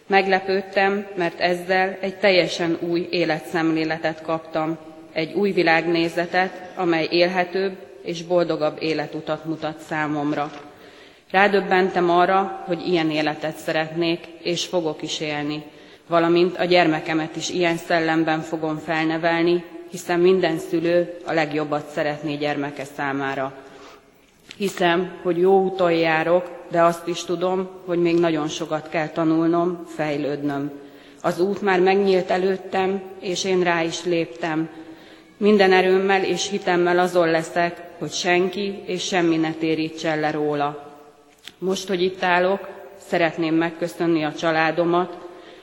Meglepődtem, 0.06 1.06
mert 1.14 1.40
ezzel 1.40 1.96
egy 2.00 2.16
teljesen 2.16 2.78
új 2.80 3.08
életszemléletet 3.10 4.22
kaptam, 4.22 4.78
egy 5.12 5.32
új 5.32 5.50
világnézetet, 5.50 6.70
amely 6.74 7.08
élhetőbb 7.10 7.76
és 8.02 8.22
boldogabb 8.22 8.76
életutat 8.80 9.44
mutat 9.44 9.78
számomra. 9.78 10.65
Rádöbbentem 11.30 12.10
arra, 12.10 12.62
hogy 12.66 12.86
ilyen 12.88 13.10
életet 13.10 13.56
szeretnék, 13.56 14.26
és 14.42 14.64
fogok 14.64 15.02
is 15.02 15.20
élni, 15.20 15.62
valamint 16.06 16.58
a 16.58 16.64
gyermekemet 16.64 17.36
is 17.36 17.50
ilyen 17.50 17.76
szellemben 17.76 18.40
fogom 18.40 18.78
felnevelni, 18.78 19.64
hiszen 19.90 20.20
minden 20.20 20.58
szülő 20.58 21.16
a 21.24 21.32
legjobbat 21.32 21.88
szeretné 21.88 22.34
gyermeke 22.34 22.84
számára. 22.96 23.52
Hiszem, 24.56 25.12
hogy 25.22 25.38
jó 25.38 25.62
úton 25.62 25.92
járok, 25.92 26.50
de 26.70 26.82
azt 26.82 27.06
is 27.06 27.24
tudom, 27.24 27.68
hogy 27.84 27.98
még 27.98 28.18
nagyon 28.18 28.48
sokat 28.48 28.88
kell 28.88 29.08
tanulnom, 29.08 29.86
fejlődnöm. 29.86 30.70
Az 31.22 31.40
út 31.40 31.62
már 31.62 31.80
megnyílt 31.80 32.30
előttem, 32.30 33.02
és 33.20 33.44
én 33.44 33.62
rá 33.62 33.82
is 33.82 34.04
léptem. 34.04 34.68
Minden 35.36 35.72
erőmmel 35.72 36.24
és 36.24 36.48
hitemmel 36.48 36.98
azon 36.98 37.30
leszek, 37.30 37.82
hogy 37.98 38.12
senki 38.12 38.82
és 38.86 39.04
semmi 39.04 39.36
ne 39.36 39.52
térítsen 39.52 40.20
le 40.20 40.30
róla. 40.30 40.85
Most, 41.58 41.88
hogy 41.88 42.02
itt 42.02 42.22
állok, 42.22 42.68
szeretném 43.06 43.54
megköszönni 43.54 44.24
a 44.24 44.34
családomat, 44.34 45.18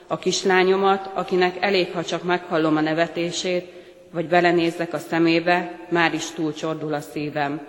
a 0.06 0.18
kislányomat, 0.18 1.10
akinek 1.14 1.56
elég, 1.60 1.92
ha 1.92 2.04
csak 2.04 2.22
meghallom 2.22 2.76
a 2.76 2.80
nevetését, 2.80 3.72
vagy 4.10 4.26
belenézek 4.26 4.92
a 4.92 4.98
szemébe, 4.98 5.78
már 5.88 6.14
is 6.14 6.30
túlcsordul 6.30 6.94
a 6.94 7.00
szívem. 7.00 7.66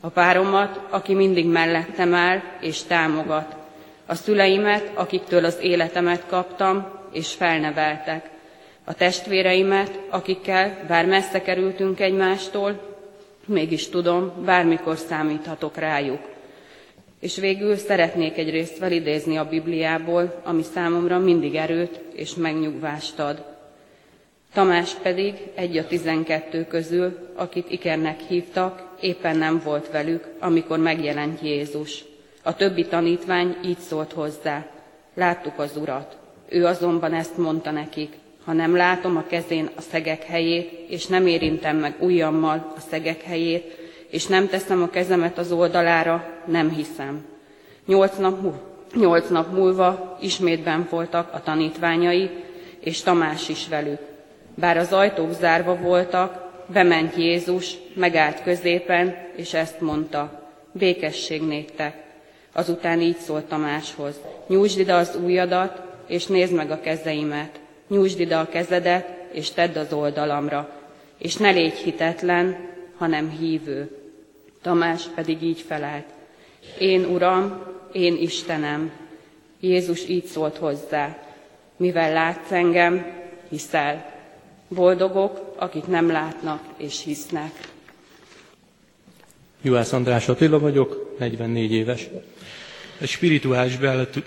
A 0.00 0.08
páromat, 0.08 0.80
aki 0.90 1.14
mindig 1.14 1.46
mellettem 1.46 2.14
áll 2.14 2.40
és 2.60 2.82
támogat, 2.82 3.56
a 4.06 4.14
szüleimet, 4.14 4.90
akiktől 4.94 5.44
az 5.44 5.58
életemet 5.60 6.26
kaptam 6.26 6.86
és 7.12 7.32
felneveltek, 7.32 8.30
a 8.84 8.94
testvéreimet, 8.94 10.00
akikkel 10.08 10.84
bár 10.88 11.06
messze 11.06 11.42
kerültünk 11.42 12.00
egymástól, 12.00 12.96
mégis 13.46 13.88
tudom, 13.88 14.32
bármikor 14.44 14.96
számíthatok 14.96 15.76
rájuk. 15.76 16.33
És 17.24 17.36
végül 17.36 17.76
szeretnék 17.76 18.38
egy 18.38 18.50
részt 18.50 18.76
felidézni 18.76 19.36
a 19.36 19.48
Bibliából, 19.48 20.40
ami 20.42 20.62
számomra 20.62 21.18
mindig 21.18 21.54
erőt 21.54 22.00
és 22.14 22.34
megnyugvást 22.34 23.18
ad. 23.18 23.44
Tamás 24.52 24.94
pedig 25.02 25.34
egy 25.54 25.76
a 25.76 25.86
tizenkettő 25.86 26.66
közül, 26.66 27.32
akit 27.34 27.70
Ikernek 27.70 28.20
hívtak, 28.20 28.96
éppen 29.00 29.36
nem 29.36 29.60
volt 29.64 29.90
velük, 29.90 30.28
amikor 30.38 30.78
megjelent 30.78 31.40
Jézus. 31.42 32.04
A 32.42 32.56
többi 32.56 32.86
tanítvány 32.86 33.56
így 33.64 33.78
szólt 33.78 34.12
hozzá. 34.12 34.66
Láttuk 35.14 35.58
az 35.58 35.76
Urat. 35.76 36.16
Ő 36.48 36.66
azonban 36.66 37.14
ezt 37.14 37.36
mondta 37.36 37.70
nekik. 37.70 38.12
Ha 38.44 38.52
nem 38.52 38.76
látom 38.76 39.16
a 39.16 39.26
kezén 39.26 39.70
a 39.76 39.80
szegek 39.80 40.22
helyét, 40.22 40.86
és 40.88 41.06
nem 41.06 41.26
érintem 41.26 41.76
meg 41.76 41.94
ujjammal 41.98 42.72
a 42.76 42.80
szegek 42.80 43.22
helyét, 43.22 43.83
és 44.14 44.26
nem 44.26 44.48
teszem 44.48 44.82
a 44.82 44.90
kezemet 44.90 45.38
az 45.38 45.52
oldalára, 45.52 46.24
nem 46.44 46.70
hiszem. 46.70 47.24
Nyolc 47.86 48.16
nap, 48.16 48.54
nyolc 48.94 49.28
nap 49.28 49.52
múlva 49.52 50.18
ismétben 50.20 50.86
voltak 50.90 51.32
a 51.32 51.42
tanítványai, 51.42 52.30
és 52.80 53.02
Tamás 53.02 53.48
is 53.48 53.68
velük. 53.68 53.98
Bár 54.54 54.76
az 54.76 54.92
ajtók 54.92 55.32
zárva 55.32 55.76
voltak, 55.76 56.50
bement 56.66 57.16
Jézus, 57.16 57.76
megállt 57.94 58.42
középen, 58.42 59.16
és 59.36 59.54
ezt 59.54 59.80
mondta, 59.80 60.50
békesség 60.72 61.42
néktek. 61.42 62.02
Azután 62.52 63.00
így 63.00 63.16
szólt 63.16 63.44
Tamáshoz, 63.44 64.14
nyújtsd 64.46 64.78
ide 64.78 64.94
az 64.94 65.18
ujjadat, 65.24 65.82
és 66.06 66.26
nézd 66.26 66.52
meg 66.52 66.70
a 66.70 66.80
kezeimet, 66.80 67.60
nyújtsd 67.88 68.20
ide 68.20 68.36
a 68.36 68.48
kezedet, 68.48 69.08
és 69.32 69.50
tedd 69.50 69.78
az 69.78 69.92
oldalamra, 69.92 70.68
és 71.18 71.36
ne 71.36 71.50
légy 71.50 71.74
hitetlen, 71.74 72.72
hanem 72.98 73.30
hívő. 73.30 74.03
Tamás 74.64 75.02
pedig 75.14 75.42
így 75.42 75.60
felelt, 75.60 76.04
én 76.78 77.04
Uram, 77.04 77.62
én 77.92 78.16
Istenem. 78.16 78.90
Jézus 79.60 80.08
így 80.08 80.24
szólt 80.24 80.56
hozzá, 80.56 81.18
mivel 81.76 82.12
látsz 82.12 82.52
engem, 82.52 83.06
hiszel. 83.48 84.12
Boldogok, 84.68 85.54
akik 85.58 85.86
nem 85.86 86.10
látnak 86.10 86.62
és 86.76 87.02
hisznek. 87.02 87.50
Juhász 89.62 89.92
András 89.92 90.28
Attila 90.28 90.58
vagyok, 90.58 91.16
44 91.18 91.72
éves. 91.72 92.08
Egy 93.00 93.08
spirituális 93.08 93.78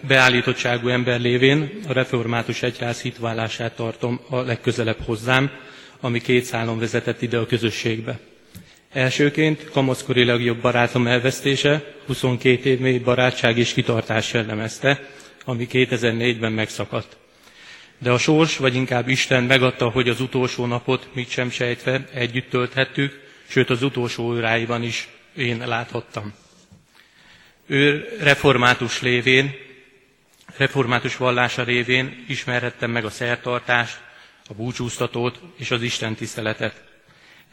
beállítottságú 0.08 0.88
ember 0.88 1.20
lévén 1.20 1.80
a 1.88 1.94
református 1.94 2.64
egyház 2.64 3.02
hitvállását 3.02 3.76
tartom 3.76 4.20
a 4.30 4.40
legközelebb 4.40 5.00
hozzám, 5.06 5.52
ami 6.00 6.22
két 6.22 6.44
szálon 6.44 6.80
vezetett 6.80 7.22
ide 7.22 7.38
a 7.38 7.46
közösségbe. 7.46 8.20
Elsőként 8.94 9.70
kamaszkori 9.70 10.24
legjobb 10.24 10.62
barátom 10.62 11.08
elvesztése, 11.08 11.84
22 12.06 12.70
év 12.70 12.80
mély 12.80 12.98
barátság 12.98 13.58
és 13.58 13.74
kitartás 13.74 14.34
jellemezte, 14.34 15.00
ami 15.46 15.68
2004-ben 15.72 16.52
megszakadt. 16.52 17.18
De 17.98 18.12
a 18.12 18.18
sors, 18.18 18.58
vagy 18.58 18.76
inkább 18.76 19.08
Isten 19.08 19.44
megadta, 19.44 19.90
hogy 19.90 20.10
az 20.10 20.22
utolsó 20.22 20.66
napot 20.66 21.08
mit 21.14 21.30
sem 21.30 21.50
sejtve 21.50 22.04
együtt 22.14 22.50
tölthettük, 22.50 23.20
sőt 23.48 23.70
az 23.70 23.84
utolsó 23.84 24.24
óráiban 24.24 24.84
is 24.84 25.08
én 25.36 25.58
láthattam. 25.68 26.34
Ő 27.68 28.08
református 28.20 29.02
lévén, 29.02 29.54
református 30.58 31.16
vallása 31.18 31.64
révén 31.64 32.26
ismerhettem 32.28 32.92
meg 32.92 33.06
a 33.06 33.10
szertartást, 33.10 34.00
a 34.50 34.54
búcsúztatót 34.54 35.40
és 35.58 35.72
az 35.72 35.82
Isten 35.82 36.16
tiszteletet. 36.16 36.87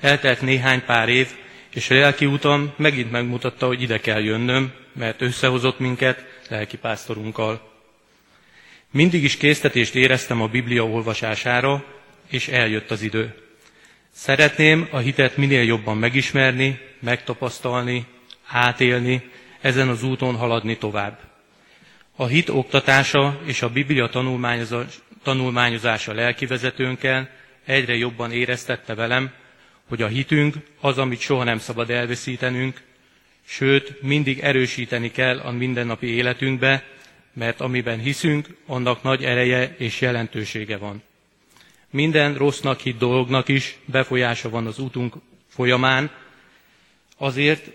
Eltelt 0.05 0.41
néhány 0.41 0.85
pár 0.85 1.09
év, 1.09 1.29
és 1.75 1.91
a 1.91 1.95
lelki 1.95 2.27
utam 2.27 2.73
megint 2.77 3.11
megmutatta, 3.11 3.67
hogy 3.67 3.83
ide 3.83 3.99
kell 4.01 4.21
jönnöm, 4.23 4.73
mert 4.93 5.21
összehozott 5.21 5.79
minket 5.79 6.25
lelkipásztorunkkal. 6.49 7.71
Mindig 8.91 9.23
is 9.25 9.37
késztetést 9.37 9.95
éreztem 9.95 10.41
a 10.43 10.47
Biblia 10.49 10.85
olvasására, 10.87 11.85
és 12.31 12.49
eljött 12.49 12.91
az 12.91 13.03
idő. 13.03 13.35
Szeretném 14.13 14.89
a 14.91 14.99
hitet 14.99 15.37
minél 15.37 15.63
jobban 15.63 15.97
megismerni, 15.97 16.81
megtapasztalni, 17.01 18.07
átélni, 18.47 19.31
ezen 19.61 19.89
az 19.89 20.03
úton 20.03 20.37
haladni 20.37 20.77
tovább. 20.79 21.19
A 22.17 22.27
hit 22.27 22.49
oktatása 22.49 23.41
és 23.45 23.63
a 23.63 23.69
Biblia 23.71 24.11
tanulmányozása 25.23 26.13
lelkivezetőnkkel 26.13 27.29
egyre 27.65 27.95
jobban 27.97 28.33
éreztette 28.33 28.95
velem, 28.95 29.31
hogy 29.89 30.03
a 30.03 30.07
hitünk 30.07 30.57
az, 30.81 30.99
amit 30.99 31.21
soha 31.21 31.45
nem 31.45 31.59
szabad 31.59 31.91
elveszítenünk, 31.91 32.83
sőt, 33.47 34.03
mindig 34.03 34.39
erősíteni 34.39 35.11
kell 35.11 35.39
a 35.39 35.51
mindennapi 35.51 36.07
életünkbe, 36.07 36.85
mert 37.33 37.61
amiben 37.61 37.99
hiszünk, 37.99 38.49
annak 38.67 39.03
nagy 39.03 39.25
ereje 39.25 39.75
és 39.79 40.01
jelentősége 40.01 40.77
van. 40.77 41.03
Minden 41.91 42.35
rossznak 42.35 42.81
hitt 42.81 42.99
dolognak 42.99 43.49
is 43.49 43.79
befolyása 43.85 44.51
van 44.51 44.67
az 44.67 44.79
útunk 44.79 45.15
folyamán, 45.49 46.11
azért, 47.17 47.71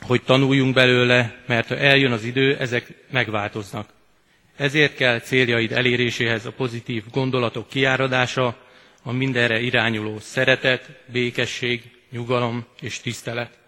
hogy 0.00 0.22
tanuljunk 0.22 0.74
belőle, 0.74 1.42
mert 1.46 1.68
ha 1.68 1.76
eljön 1.76 2.12
az 2.12 2.24
idő, 2.24 2.56
ezek 2.56 2.92
megváltoznak. 3.10 3.88
Ezért 4.56 4.94
kell 4.94 5.20
céljaid 5.20 5.72
eléréséhez 5.72 6.46
a 6.46 6.52
pozitív 6.52 7.04
gondolatok 7.12 7.68
kiáradása, 7.68 8.56
a 9.06 9.12
mindenre 9.12 9.60
irányuló 9.60 10.18
szeretet, 10.18 10.90
békesség, 11.06 11.82
nyugalom 12.10 12.66
és 12.80 13.00
tisztelet. 13.00 13.58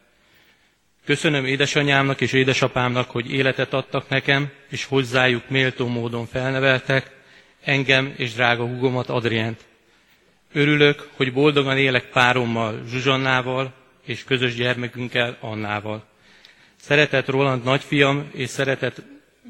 Köszönöm 1.05 1.44
édesanyámnak 1.44 2.20
és 2.20 2.32
édesapámnak, 2.32 3.10
hogy 3.10 3.32
életet 3.32 3.73
adtak 3.73 4.09
nekem, 4.09 4.51
és 4.69 4.85
hozzájuk 4.85 5.48
méltó 5.48 5.86
módon 5.86 6.27
felneveltek, 6.27 7.10
engem 7.65 8.15
és 8.16 8.32
drága 8.32 8.65
hugomat 8.66 9.09
Adrient. 9.09 9.65
Örülök, 10.52 11.09
hogy 11.16 11.32
boldogan 11.32 11.78
élek 11.78 12.05
párommal, 12.05 12.82
Zsuzsannával, 12.89 13.74
és 14.05 14.24
közös 14.24 14.55
gyermekünkkel, 14.55 15.36
Annával. 15.40 16.06
Szeretett 16.77 17.28
Roland 17.28 17.65
nagyfiam, 17.65 18.31
és 18.32 18.48
szeretett 18.48 19.02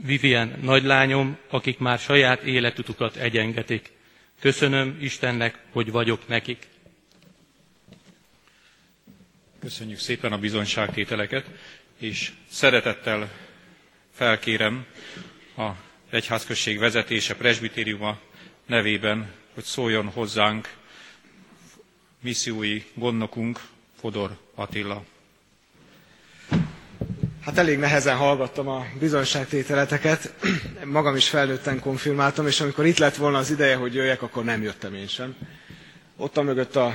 Vivien 0.05 0.59
nagylányom, 0.62 1.36
akik 1.51 1.78
már 1.78 1.98
saját 1.98 2.43
életutukat 2.43 3.16
egyengetik. 3.16 3.97
Köszönöm 4.40 4.97
Istennek, 5.01 5.59
hogy 5.70 5.90
vagyok 5.90 6.28
nekik. 6.28 6.66
Köszönjük 9.60 9.98
szépen 9.98 10.32
a 10.32 10.39
bizonyságtételeket, 10.39 11.47
és 11.98 12.32
szeretettel 12.51 13.31
felkérem 14.12 14.86
a 15.56 15.69
egyházközség 16.10 16.78
vezetése, 16.78 17.35
presbitériuma 17.36 18.19
nevében, 18.66 19.32
hogy 19.55 19.65
szóljon 19.65 20.06
hozzánk 20.09 20.77
missziói 22.20 22.82
gondnokunk, 22.94 23.60
Fodor 24.01 24.39
Attila. 24.55 25.05
Hát 27.49 27.59
elég 27.59 27.79
nehezen 27.79 28.16
hallgattam 28.16 28.69
a 28.69 28.87
bizonyságtételeteket, 28.99 30.33
magam 30.85 31.16
is 31.16 31.29
felnőtten 31.29 31.81
konfirmáltam, 31.81 32.47
és 32.47 32.61
amikor 32.61 32.87
itt 32.87 32.99
lett 32.99 33.16
volna 33.16 33.39
az 33.39 33.51
ideje, 33.51 33.77
hogy 33.77 33.95
jöjjek, 33.95 34.23
akkor 34.23 34.45
nem 34.45 34.62
jöttem 34.62 34.95
én 34.95 35.07
sem. 35.07 35.35
Ott 36.16 36.37
a 36.37 36.43
mögött 36.43 36.77
a 36.77 36.93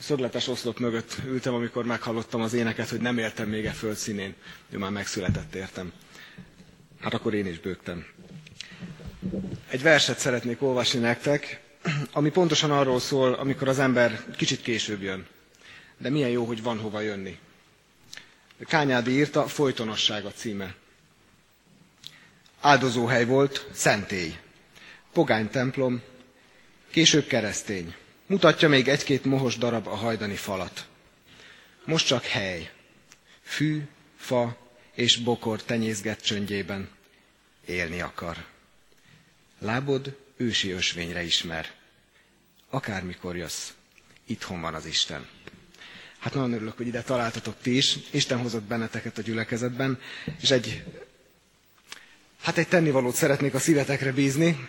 szögletes 0.00 0.48
oszlop 0.48 0.78
mögött 0.78 1.16
ültem, 1.26 1.54
amikor 1.54 1.84
meghallottam 1.84 2.40
az 2.40 2.54
éneket, 2.54 2.88
hogy 2.88 3.00
nem 3.00 3.18
értem 3.18 3.48
még 3.48 3.64
e 3.64 3.70
föld 3.70 3.96
színén. 3.96 4.34
Ő 4.70 4.78
már 4.78 4.90
megszületett 4.90 5.54
értem. 5.54 5.92
Hát 7.00 7.14
akkor 7.14 7.34
én 7.34 7.46
is 7.46 7.60
bőgtem. 7.60 8.06
Egy 9.68 9.82
verset 9.82 10.18
szeretnék 10.18 10.62
olvasni 10.62 11.00
nektek, 11.00 11.60
ami 12.12 12.30
pontosan 12.30 12.70
arról 12.70 13.00
szól, 13.00 13.32
amikor 13.32 13.68
az 13.68 13.78
ember 13.78 14.20
kicsit 14.36 14.62
később 14.62 15.02
jön. 15.02 15.26
De 15.98 16.10
milyen 16.10 16.30
jó, 16.30 16.44
hogy 16.44 16.62
van 16.62 16.78
hova 16.78 17.00
jönni. 17.00 17.38
Kányádi 18.64 19.10
írta, 19.10 19.48
Folytonosság 19.48 20.24
a 20.24 20.32
címe. 20.32 20.74
Áldozóhely 22.60 23.24
volt, 23.24 23.66
szentély. 23.72 24.36
Pogány 25.12 25.50
templom, 25.50 26.02
később 26.90 27.26
keresztény. 27.26 27.94
Mutatja 28.26 28.68
még 28.68 28.88
egy-két 28.88 29.24
mohos 29.24 29.56
darab 29.58 29.86
a 29.86 29.94
hajdani 29.94 30.34
falat. 30.36 30.86
Most 31.84 32.06
csak 32.06 32.24
hely. 32.24 32.70
Fű, 33.42 33.82
fa 34.16 34.56
és 34.94 35.16
bokor 35.16 35.62
tenyészget 35.62 36.22
csöndjében. 36.24 36.88
Élni 37.66 38.00
akar. 38.00 38.44
Lábod 39.58 40.16
ősi 40.36 40.70
ösvényre 40.70 41.22
ismer. 41.22 41.70
Akármikor 42.70 43.36
jössz, 43.36 43.70
itthon 44.26 44.60
van 44.60 44.74
az 44.74 44.86
Isten. 44.86 45.28
Hát 46.18 46.34
nagyon 46.34 46.52
örülök, 46.52 46.76
hogy 46.76 46.86
ide 46.86 47.02
találtatok 47.02 47.54
ti 47.62 47.76
is. 47.76 47.96
Isten 48.10 48.38
hozott 48.38 48.62
benneteket 48.62 49.18
a 49.18 49.22
gyülekezetben, 49.22 49.98
és 50.40 50.50
egy, 50.50 50.84
hát 52.42 52.58
egy 52.58 52.68
tennivalót 52.68 53.14
szeretnék 53.14 53.54
a 53.54 53.58
szívetekre 53.58 54.12
bízni. 54.12 54.68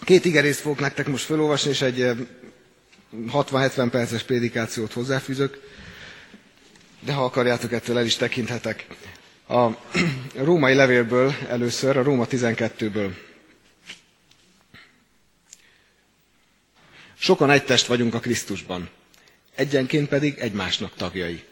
Két 0.00 0.24
igerészt 0.24 0.60
fogok 0.60 0.78
nektek 0.80 1.06
most 1.06 1.24
felolvasni, 1.24 1.70
és 1.70 1.82
egy 1.82 2.28
60-70 3.32 3.88
perces 3.90 4.22
prédikációt 4.22 4.92
hozzáfűzök, 4.92 5.60
de 7.00 7.12
ha 7.12 7.24
akarjátok, 7.24 7.72
ettől 7.72 7.98
el 7.98 8.04
is 8.04 8.16
tekinthetek. 8.16 8.86
A 9.48 9.68
római 10.48 10.74
levélből 10.74 11.34
először, 11.48 11.96
a 11.96 12.02
Róma 12.02 12.26
12-ből. 12.30 13.10
Sokan 17.18 17.50
egy 17.50 17.64
test 17.64 17.86
vagyunk 17.86 18.14
a 18.14 18.20
Krisztusban, 18.20 18.88
egyenként 19.54 20.08
pedig 20.08 20.38
egymásnak 20.38 20.94
tagjai. 20.94 21.44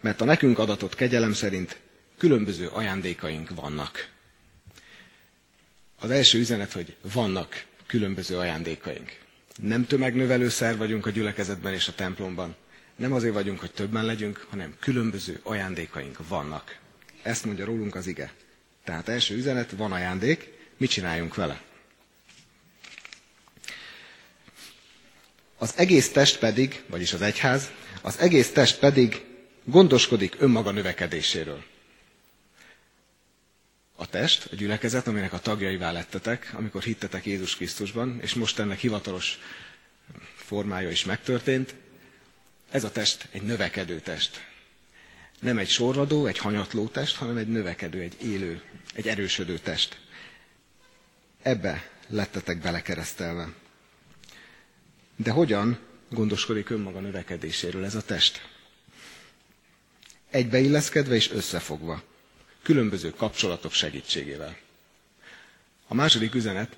Mert 0.00 0.20
a 0.20 0.24
nekünk 0.24 0.58
adatott 0.58 0.94
kegyelem 0.94 1.32
szerint 1.32 1.80
különböző 2.18 2.66
ajándékaink 2.68 3.50
vannak. 3.54 4.08
Az 5.98 6.10
első 6.10 6.38
üzenet, 6.38 6.72
hogy 6.72 6.96
vannak 7.12 7.64
különböző 7.86 8.36
ajándékaink. 8.38 9.18
Nem 9.56 9.86
tömegnövelő 9.86 10.48
szer 10.48 10.76
vagyunk 10.76 11.06
a 11.06 11.10
gyülekezetben 11.10 11.72
és 11.72 11.88
a 11.88 11.94
templomban. 11.94 12.56
Nem 12.96 13.12
azért 13.12 13.34
vagyunk, 13.34 13.60
hogy 13.60 13.70
többen 13.70 14.04
legyünk, 14.04 14.46
hanem 14.50 14.74
különböző 14.80 15.40
ajándékaink 15.42 16.28
vannak. 16.28 16.78
Ezt 17.22 17.44
mondja 17.44 17.64
rólunk 17.64 17.94
az 17.94 18.06
ige. 18.06 18.32
Tehát 18.84 19.08
első 19.08 19.34
üzenet, 19.36 19.70
van 19.70 19.92
ajándék, 19.92 20.50
mit 20.76 20.90
csináljunk 20.90 21.34
vele? 21.34 21.62
Az 25.62 25.72
egész 25.76 26.10
test 26.10 26.38
pedig, 26.38 26.82
vagyis 26.86 27.12
az 27.12 27.22
egyház, 27.22 27.70
az 28.00 28.18
egész 28.18 28.50
test 28.52 28.78
pedig 28.78 29.24
gondoskodik 29.64 30.34
önmaga 30.38 30.70
növekedéséről. 30.70 31.64
A 33.96 34.08
test, 34.08 34.48
a 34.52 34.54
gyülekezet, 34.54 35.06
aminek 35.06 35.32
a 35.32 35.38
tagjaivá 35.38 35.92
lettetek, 35.92 36.52
amikor 36.54 36.82
hittetek 36.82 37.26
Jézus 37.26 37.56
Krisztusban, 37.56 38.18
és 38.22 38.34
most 38.34 38.58
ennek 38.58 38.78
hivatalos 38.78 39.38
formája 40.34 40.90
is 40.90 41.04
megtörtént, 41.04 41.74
ez 42.70 42.84
a 42.84 42.90
test 42.90 43.28
egy 43.30 43.42
növekedő 43.42 44.00
test. 44.00 44.46
Nem 45.40 45.58
egy 45.58 45.68
sorvadó, 45.68 46.26
egy 46.26 46.38
hanyatló 46.38 46.86
test, 46.86 47.16
hanem 47.16 47.36
egy 47.36 47.48
növekedő, 47.48 48.00
egy 48.00 48.16
élő, 48.24 48.62
egy 48.94 49.08
erősödő 49.08 49.58
test. 49.58 50.00
Ebbe 51.42 51.88
lettetek 52.08 52.58
belekeresztelve. 52.58 53.60
De 55.16 55.30
hogyan 55.30 55.78
gondoskodik 56.10 56.70
önmaga 56.70 57.00
növekedéséről 57.00 57.84
ez 57.84 57.94
a 57.94 58.02
test? 58.02 58.48
Egybeilleszkedve 60.30 61.14
és 61.14 61.30
összefogva. 61.30 62.02
Különböző 62.62 63.10
kapcsolatok 63.10 63.72
segítségével. 63.72 64.56
A 65.86 65.94
második 65.94 66.34
üzenet 66.34 66.76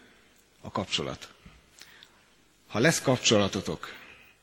a 0.61 0.71
kapcsolat. 0.71 1.33
Ha 2.67 2.79
lesz 2.79 3.01
kapcsolatotok, 3.01 3.89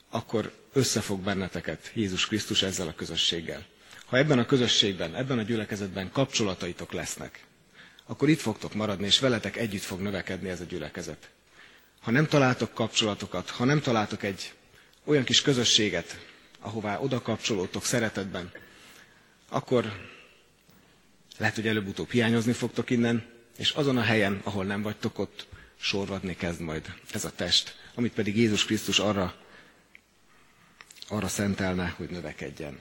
akkor 0.09 0.53
összefog 0.73 1.19
benneteket 1.19 1.91
Jézus 1.93 2.27
Krisztus 2.27 2.61
ezzel 2.61 2.87
a 2.87 2.93
közösséggel. 2.95 3.65
Ha 4.05 4.17
ebben 4.17 4.39
a 4.39 4.45
közösségben, 4.45 5.15
ebben 5.15 5.37
a 5.37 5.41
gyülekezetben 5.41 6.11
kapcsolataitok 6.11 6.91
lesznek, 6.91 7.45
akkor 8.05 8.29
itt 8.29 8.39
fogtok 8.39 8.73
maradni, 8.73 9.05
és 9.05 9.19
veletek 9.19 9.57
együtt 9.57 9.81
fog 9.81 9.99
növekedni 9.99 10.49
ez 10.49 10.61
a 10.61 10.63
gyülekezet. 10.63 11.29
Ha 12.01 12.11
nem 12.11 12.27
találtok 12.27 12.73
kapcsolatokat, 12.73 13.49
ha 13.49 13.65
nem 13.65 13.81
találtok 13.81 14.23
egy 14.23 14.53
olyan 15.03 15.23
kis 15.23 15.41
közösséget, 15.41 16.19
ahová 16.59 16.99
oda 16.99 17.21
kapcsolódtok 17.21 17.83
szeretetben, 17.85 18.51
akkor 19.49 20.09
lehet, 21.37 21.55
hogy 21.55 21.67
előbb-utóbb 21.67 22.11
hiányozni 22.11 22.51
fogtok 22.53 22.89
innen, 22.89 23.25
és 23.57 23.71
azon 23.71 23.97
a 23.97 24.01
helyen, 24.01 24.41
ahol 24.43 24.65
nem 24.65 24.81
vagytok 24.81 25.19
ott, 25.19 25.47
sorvadni 25.79 26.35
kezd 26.35 26.59
majd 26.61 26.93
ez 27.13 27.25
a 27.25 27.31
test, 27.31 27.75
amit 27.95 28.13
pedig 28.13 28.37
Jézus 28.37 28.65
Krisztus 28.65 28.99
arra, 28.99 29.35
arra 31.07 31.27
szentelne, 31.27 31.93
hogy 31.97 32.09
növekedjen. 32.09 32.79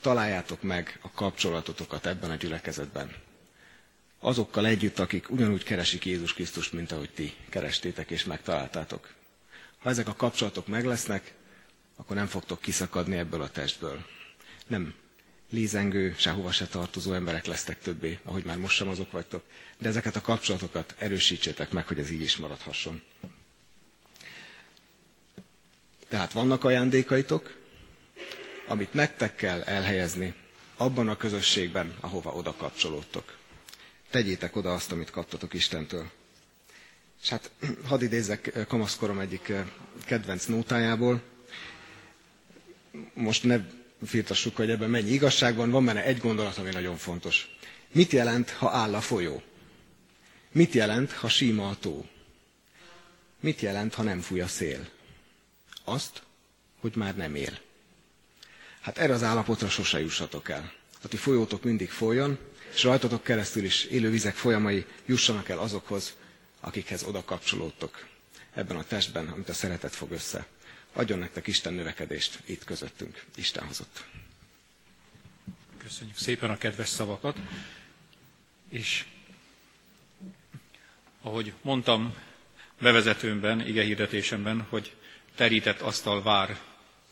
Találjátok 0.00 0.62
meg 0.62 0.98
a 1.02 1.10
kapcsolatotokat 1.10 2.06
ebben 2.06 2.30
a 2.30 2.34
gyülekezetben 2.34 3.25
azokkal 4.26 4.66
együtt, 4.66 4.98
akik 4.98 5.30
ugyanúgy 5.30 5.62
keresik 5.62 6.04
Jézus 6.04 6.34
Krisztust, 6.34 6.72
mint 6.72 6.92
ahogy 6.92 7.10
ti 7.10 7.34
kerestétek 7.48 8.10
és 8.10 8.24
megtaláltátok. 8.24 9.14
Ha 9.78 9.88
ezek 9.90 10.08
a 10.08 10.14
kapcsolatok 10.14 10.66
meglesznek, 10.66 11.34
akkor 11.96 12.16
nem 12.16 12.26
fogtok 12.26 12.60
kiszakadni 12.60 13.16
ebből 13.16 13.42
a 13.42 13.50
testből. 13.50 14.04
Nem 14.66 14.94
lézengő, 15.50 16.14
sehova 16.18 16.52
se 16.52 16.66
tartozó 16.66 17.12
emberek 17.12 17.46
lesztek 17.46 17.78
többé, 17.80 18.18
ahogy 18.22 18.44
már 18.44 18.56
most 18.58 18.76
sem 18.76 18.88
azok 18.88 19.10
vagytok, 19.10 19.42
de 19.78 19.88
ezeket 19.88 20.16
a 20.16 20.20
kapcsolatokat 20.20 20.94
erősítsétek 20.98 21.70
meg, 21.70 21.86
hogy 21.86 21.98
ez 21.98 22.10
így 22.10 22.20
is 22.22 22.36
maradhasson. 22.36 23.02
Tehát 26.08 26.32
vannak 26.32 26.64
ajándékaitok, 26.64 27.56
amit 28.66 28.94
nektek 28.94 29.36
kell 29.36 29.62
elhelyezni 29.62 30.34
abban 30.76 31.08
a 31.08 31.16
közösségben, 31.16 31.94
ahova 32.00 32.30
oda 32.32 32.54
kapcsolódtok 32.56 33.36
tegyétek 34.10 34.56
oda 34.56 34.74
azt, 34.74 34.92
amit 34.92 35.10
kaptatok 35.10 35.54
Istentől. 35.54 36.10
És 37.22 37.28
hát 37.28 37.50
hadd 37.88 38.02
idézzek 38.02 38.52
kamaszkorom 38.68 39.18
egyik 39.18 39.52
kedvenc 40.04 40.44
nótájából. 40.44 41.22
Most 43.14 43.42
ne 43.44 43.60
firtassuk, 44.06 44.56
hogy 44.56 44.70
ebben 44.70 44.90
mennyi 44.90 45.10
igazság 45.10 45.54
van, 45.56 45.70
van 45.70 45.84
benne 45.84 46.04
egy 46.04 46.18
gondolat, 46.18 46.56
ami 46.58 46.70
nagyon 46.70 46.96
fontos. 46.96 47.56
Mit 47.92 48.12
jelent, 48.12 48.50
ha 48.50 48.70
áll 48.70 48.94
a 48.94 49.00
folyó? 49.00 49.42
Mit 50.52 50.72
jelent, 50.72 51.12
ha 51.12 51.28
síma 51.28 51.68
a 51.68 51.76
tó? 51.80 52.06
Mit 53.40 53.60
jelent, 53.60 53.94
ha 53.94 54.02
nem 54.02 54.20
fúj 54.20 54.40
a 54.40 54.46
szél? 54.46 54.88
Azt, 55.84 56.22
hogy 56.80 56.96
már 56.96 57.16
nem 57.16 57.34
él. 57.34 57.58
Hát 58.80 58.98
erre 58.98 59.12
az 59.12 59.22
állapotra 59.22 59.68
sose 59.68 60.00
jussatok 60.00 60.48
el. 60.48 60.72
A 61.02 61.08
ti 61.08 61.16
folyótok 61.16 61.62
mindig 61.64 61.90
folyjon, 61.90 62.38
és 62.74 62.82
rajtatok 62.82 63.22
keresztül 63.22 63.64
is 63.64 63.84
élő 63.84 64.10
vizek 64.10 64.34
folyamai 64.34 64.86
jussanak 65.06 65.48
el 65.48 65.58
azokhoz, 65.58 66.16
akikhez 66.60 67.02
oda 67.02 67.24
kapcsolódtok 67.24 68.06
ebben 68.54 68.76
a 68.76 68.84
testben, 68.84 69.28
amit 69.28 69.48
a 69.48 69.52
szeretet 69.54 69.94
fog 69.94 70.10
össze. 70.10 70.46
Adjon 70.92 71.18
nektek 71.18 71.46
Isten 71.46 71.72
növekedést 71.74 72.38
itt 72.44 72.64
közöttünk. 72.64 73.24
Isten 73.36 73.66
hozott. 73.66 74.04
Köszönjük 75.78 76.16
szépen 76.16 76.50
a 76.50 76.58
kedves 76.58 76.88
szavakat. 76.88 77.36
És 78.68 79.04
ahogy 81.22 81.52
mondtam 81.62 82.14
bevezetőmben, 82.80 83.66
igehirdetésemben, 83.66 84.60
hogy 84.68 84.94
terített 85.34 85.80
asztal 85.80 86.22
vár 86.22 86.58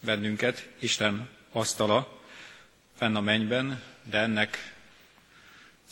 bennünket, 0.00 0.68
Isten 0.78 1.28
asztala 1.52 2.22
fenn 2.96 3.14
a 3.14 3.20
mennyben, 3.20 3.82
de 4.02 4.18
ennek 4.18 4.73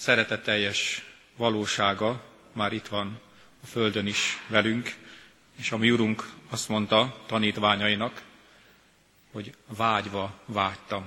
szeretetteljes 0.02 1.04
valósága 1.36 2.22
már 2.52 2.72
itt 2.72 2.86
van 2.86 3.20
a 3.62 3.66
Földön 3.66 4.06
is 4.06 4.38
velünk, 4.48 4.94
és 5.56 5.72
a 5.72 5.76
mi 5.76 5.90
Urunk 5.90 6.28
azt 6.50 6.68
mondta 6.68 7.22
tanítványainak, 7.26 8.22
hogy 9.32 9.54
vágyva 9.76 10.40
vágytam, 10.44 11.04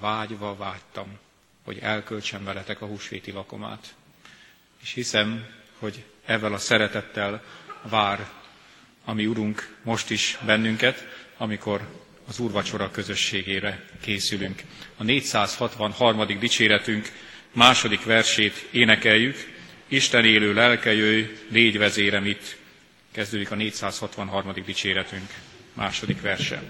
vágyva 0.00 0.56
vágytam, 0.56 1.18
hogy 1.64 1.78
elköltsem 1.78 2.44
veletek 2.44 2.80
a 2.80 2.86
húsvéti 2.86 3.30
lakomát. 3.30 3.94
És 4.82 4.92
hiszem, 4.92 5.46
hogy 5.78 6.04
ezzel 6.24 6.52
a 6.52 6.58
szeretettel 6.58 7.42
vár 7.82 8.28
a 9.04 9.12
mi 9.12 9.26
Urunk 9.26 9.76
most 9.82 10.10
is 10.10 10.38
bennünket, 10.44 11.06
amikor 11.36 11.88
az 12.28 12.38
Úrvacsora 12.38 12.90
közösségére 12.90 13.84
készülünk. 14.00 14.62
A 14.96 15.02
463. 15.02 16.26
dicséretünk 16.38 17.08
második 17.56 18.04
versét 18.04 18.66
énekeljük, 18.70 19.54
Isten 19.88 20.24
élő 20.24 20.54
lelke 20.54 20.94
jöjj, 20.94 21.22
légy 21.48 21.78
vezérem 21.78 22.24
itt. 22.24 22.56
Kezdődik 23.12 23.50
a 23.50 23.54
463. 23.54 24.52
dicséretünk 24.64 25.30
második 25.72 26.20
verse. 26.20 26.62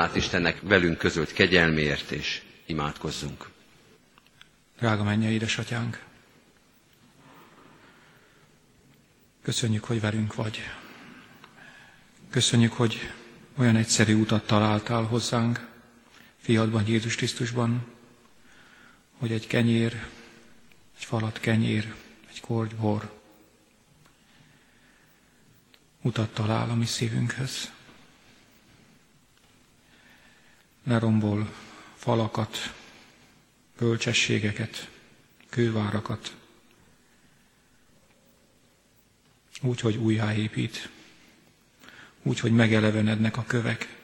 Hálát 0.00 0.16
Istennek 0.16 0.60
velünk 0.60 0.98
közölt 0.98 1.32
kegyelméért, 1.32 2.10
és 2.10 2.42
imádkozzunk. 2.66 3.48
Drága 4.78 5.02
mennyei 5.04 5.32
édesatyánk, 5.32 6.04
köszönjük, 9.42 9.84
hogy 9.84 10.00
velünk 10.00 10.34
vagy. 10.34 10.60
Köszönjük, 12.30 12.72
hogy 12.72 13.12
olyan 13.56 13.76
egyszerű 13.76 14.14
utat 14.14 14.46
találtál 14.46 15.02
hozzánk, 15.02 15.68
fiadban, 16.38 16.86
Jézus 16.86 17.14
Krisztusban, 17.16 17.86
hogy 19.18 19.32
egy 19.32 19.46
kenyér, 19.46 19.92
egy 20.98 21.04
falat 21.04 21.40
kenyér, 21.40 21.94
egy 22.30 22.40
korgy 22.40 22.74
bor 22.74 23.18
utat 26.02 26.34
talál 26.34 26.70
a 26.70 26.74
mi 26.74 26.86
szívünkhöz. 26.86 27.70
Lerombol 30.84 31.52
falakat, 31.96 32.74
bölcsességeket, 33.78 34.90
kővárakat, 35.48 36.36
úgy, 39.62 39.80
hogy 39.80 39.96
újjáépít, 39.96 40.90
úgy, 42.22 42.40
hogy 42.40 42.52
megelevenednek 42.52 43.36
a 43.36 43.44
kövek, 43.46 43.98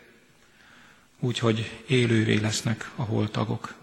úgy, 1.19 1.39
hogy 1.39 1.82
élővé 1.86 2.35
lesznek 2.35 2.90
a 2.94 3.03
holtagok. 3.03 3.74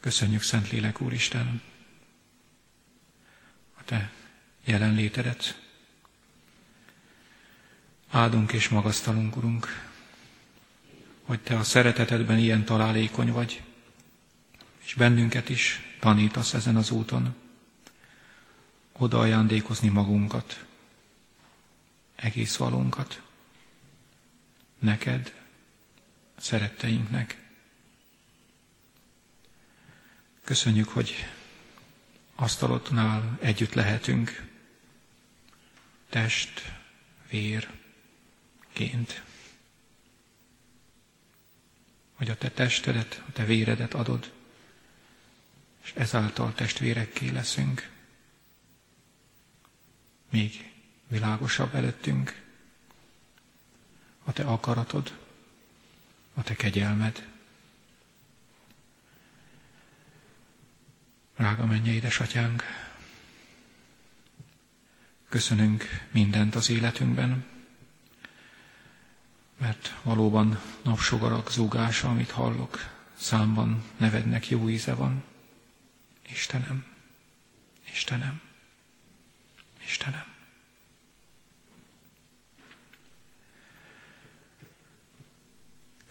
Köszönjük, 0.00 0.42
Szentlélek 0.42 1.00
Úristen, 1.00 1.62
a 3.78 3.84
Te 3.84 4.12
jelenlétedet. 4.64 5.60
Áldunk 8.10 8.52
és 8.52 8.68
magasztalunk, 8.68 9.36
Urunk, 9.36 9.91
hogy 11.32 11.40
Te 11.40 11.56
a 11.58 11.62
szeretetedben 11.64 12.38
ilyen 12.38 12.64
találékony 12.64 13.32
vagy, 13.32 13.62
és 14.84 14.94
bennünket 14.94 15.48
is 15.48 15.80
tanítasz 16.00 16.54
ezen 16.54 16.76
az 16.76 16.90
úton, 16.90 17.34
oda 18.92 19.18
ajándékozni 19.18 19.88
magunkat, 19.88 20.64
egész 22.14 22.56
valónkat, 22.56 23.22
neked, 24.78 25.34
szeretteinknek. 26.38 27.50
Köszönjük, 30.44 30.88
hogy 30.88 31.14
asztalotnál 32.34 33.38
együtt 33.40 33.74
lehetünk, 33.74 34.48
test, 36.08 36.72
vér, 37.30 37.70
ként 38.72 39.22
hogy 42.22 42.30
a 42.30 42.36
te 42.36 42.50
testedet, 42.50 43.22
a 43.28 43.32
te 43.32 43.44
véredet 43.44 43.94
adod, 43.94 44.32
és 45.82 45.92
ezáltal 45.96 46.54
testvérekké 46.54 47.28
leszünk. 47.28 47.90
Még 50.30 50.70
világosabb 51.08 51.74
előttünk 51.74 52.42
a 54.24 54.32
te 54.32 54.44
akaratod, 54.44 55.18
a 56.34 56.42
te 56.42 56.54
kegyelmed. 56.54 57.28
Rága 61.36 61.66
menje, 61.66 61.92
édesatyánk, 61.92 62.62
köszönünk 65.28 65.84
mindent 66.10 66.54
az 66.54 66.70
életünkben, 66.70 67.51
mert 69.62 69.94
valóban 70.02 70.60
napsugarak 70.82 71.50
zúgása, 71.50 72.08
amit 72.08 72.30
hallok, 72.30 72.78
számban 73.14 73.82
nevednek 73.96 74.48
jó 74.48 74.68
íze 74.68 74.94
van. 74.94 75.22
Istenem, 76.30 76.84
Istenem, 77.92 78.40
Istenem. 79.84 80.24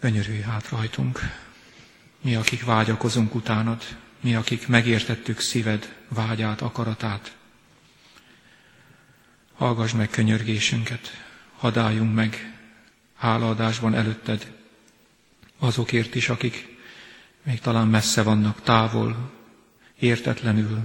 Könyörülj 0.00 0.40
hát 0.40 0.68
rajtunk, 0.68 1.20
mi, 2.20 2.34
akik 2.34 2.64
vágyakozunk 2.64 3.34
utánad, 3.34 3.82
mi, 4.20 4.34
akik 4.34 4.68
megértettük 4.68 5.40
szíved 5.40 5.96
vágyát, 6.08 6.60
akaratát. 6.60 7.36
Hallgass 9.54 9.92
meg 9.92 10.10
könyörgésünket, 10.10 11.10
hadáljunk 11.56 12.14
meg 12.14 12.51
hálaadásban 13.22 13.94
előtted 13.94 14.52
azokért 15.58 16.14
is, 16.14 16.28
akik 16.28 16.76
még 17.42 17.60
talán 17.60 17.88
messze 17.88 18.22
vannak, 18.22 18.62
távol, 18.62 19.30
értetlenül, 19.98 20.78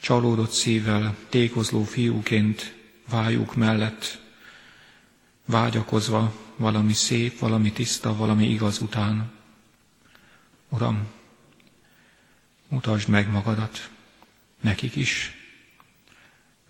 csalódott 0.00 0.50
szívvel, 0.50 1.16
tékozló 1.28 1.84
fiúként 1.84 2.74
vájuk 3.08 3.54
mellett, 3.54 4.20
vágyakozva 5.44 6.32
valami 6.56 6.92
szép, 6.92 7.38
valami 7.38 7.72
tiszta, 7.72 8.16
valami 8.16 8.50
igaz 8.50 8.80
után. 8.80 9.30
Uram, 10.68 11.06
mutasd 12.68 13.08
meg 13.08 13.30
magadat, 13.30 13.90
nekik 14.60 14.96
is, 14.96 15.32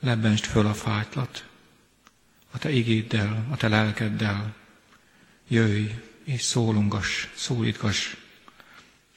lebbenst 0.00 0.46
föl 0.46 0.66
a 0.66 0.74
fájtlat, 0.74 1.46
a 2.50 2.58
te 2.58 2.70
igéddel, 2.70 3.46
a 3.50 3.56
te 3.56 3.68
lelkeddel, 3.68 4.57
jöjj 5.48 5.90
és 6.24 6.42
szólungas, 6.42 7.30
szólítgass, 7.34 8.16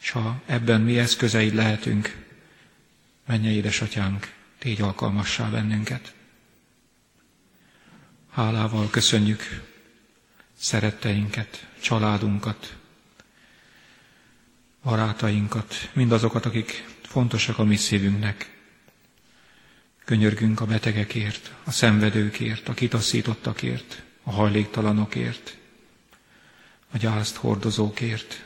és 0.02 0.10
ha 0.10 0.42
ebben 0.46 0.82
mi 0.82 0.98
eszközeid 1.00 1.54
lehetünk, 1.54 2.26
menje 3.28 3.50
édesatyánk, 3.52 4.34
tégy 4.58 4.82
alkalmassá 4.82 5.50
bennünket. 5.50 6.14
Hálával 8.32 8.90
köszönjük 8.90 9.62
szeretteinket, 10.58 11.68
családunkat, 11.82 12.76
barátainkat, 14.84 15.90
mindazokat, 15.94 16.46
akik 16.46 16.86
fontosak 17.02 17.58
a 17.58 17.64
mi 17.64 17.76
szívünknek. 17.76 18.60
Könyörgünk 20.06 20.62
a 20.62 20.66
betegekért, 20.66 21.52
a 21.64 21.72
szenvedőkért, 21.72 22.68
a 22.68 22.74
kitaszítottakért, 22.74 24.04
a 24.24 24.32
hajléktalanokért, 24.32 25.58
a 26.92 26.98
gyászt 26.98 27.36
hordozókért. 27.36 28.46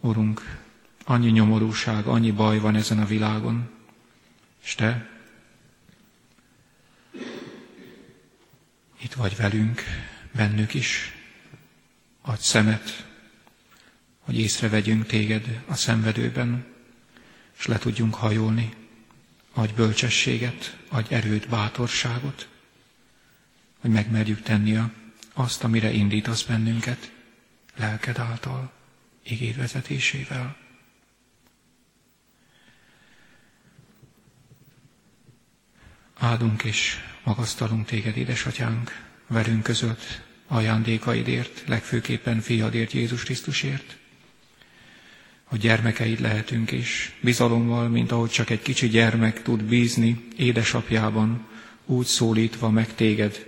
Urunk, 0.00 0.58
annyi 1.04 1.30
nyomorúság, 1.30 2.06
annyi 2.06 2.30
baj 2.30 2.58
van 2.58 2.74
ezen 2.76 2.98
a 2.98 3.04
világon, 3.06 3.70
és 4.62 4.74
Te 4.74 5.08
itt 9.02 9.12
vagy 9.12 9.36
velünk, 9.36 9.82
bennük 10.32 10.74
is. 10.74 11.12
Adj 12.20 12.42
szemet, 12.42 13.06
hogy 14.20 14.38
észrevegyünk 14.38 15.06
Téged 15.06 15.62
a 15.66 15.74
szenvedőben, 15.74 16.64
és 17.58 17.66
le 17.66 17.78
tudjunk 17.78 18.14
hajolni. 18.14 18.74
Adj 19.52 19.72
bölcsességet, 19.72 20.76
adj 20.88 21.14
erőt, 21.14 21.48
bátorságot, 21.48 22.48
hogy 23.80 23.90
megmerjük 23.90 24.42
tenni 24.42 24.76
azt, 25.38 25.64
amire 25.64 25.90
indítasz 25.92 26.42
bennünket, 26.42 27.12
lelked 27.76 28.18
által, 28.18 28.72
igéd 29.22 29.56
vezetésével. 29.56 30.56
Áldunk 36.18 36.64
és 36.64 36.96
magasztalunk 37.24 37.86
téged, 37.86 38.16
édesatyánk, 38.16 39.06
velünk 39.26 39.62
között 39.62 40.22
ajándékaidért, 40.46 41.62
legfőképpen 41.66 42.40
fiadért, 42.40 42.92
Jézus 42.92 43.22
Krisztusért, 43.22 43.96
hogy 45.44 45.58
gyermekeid 45.58 46.20
lehetünk, 46.20 46.70
és 46.70 47.12
bizalommal, 47.20 47.88
mint 47.88 48.12
ahogy 48.12 48.30
csak 48.30 48.50
egy 48.50 48.62
kicsi 48.62 48.88
gyermek 48.88 49.42
tud 49.42 49.62
bízni 49.62 50.28
édesapjában, 50.36 51.46
úgy 51.84 52.06
szólítva 52.06 52.70
meg 52.70 52.94
téged, 52.94 53.47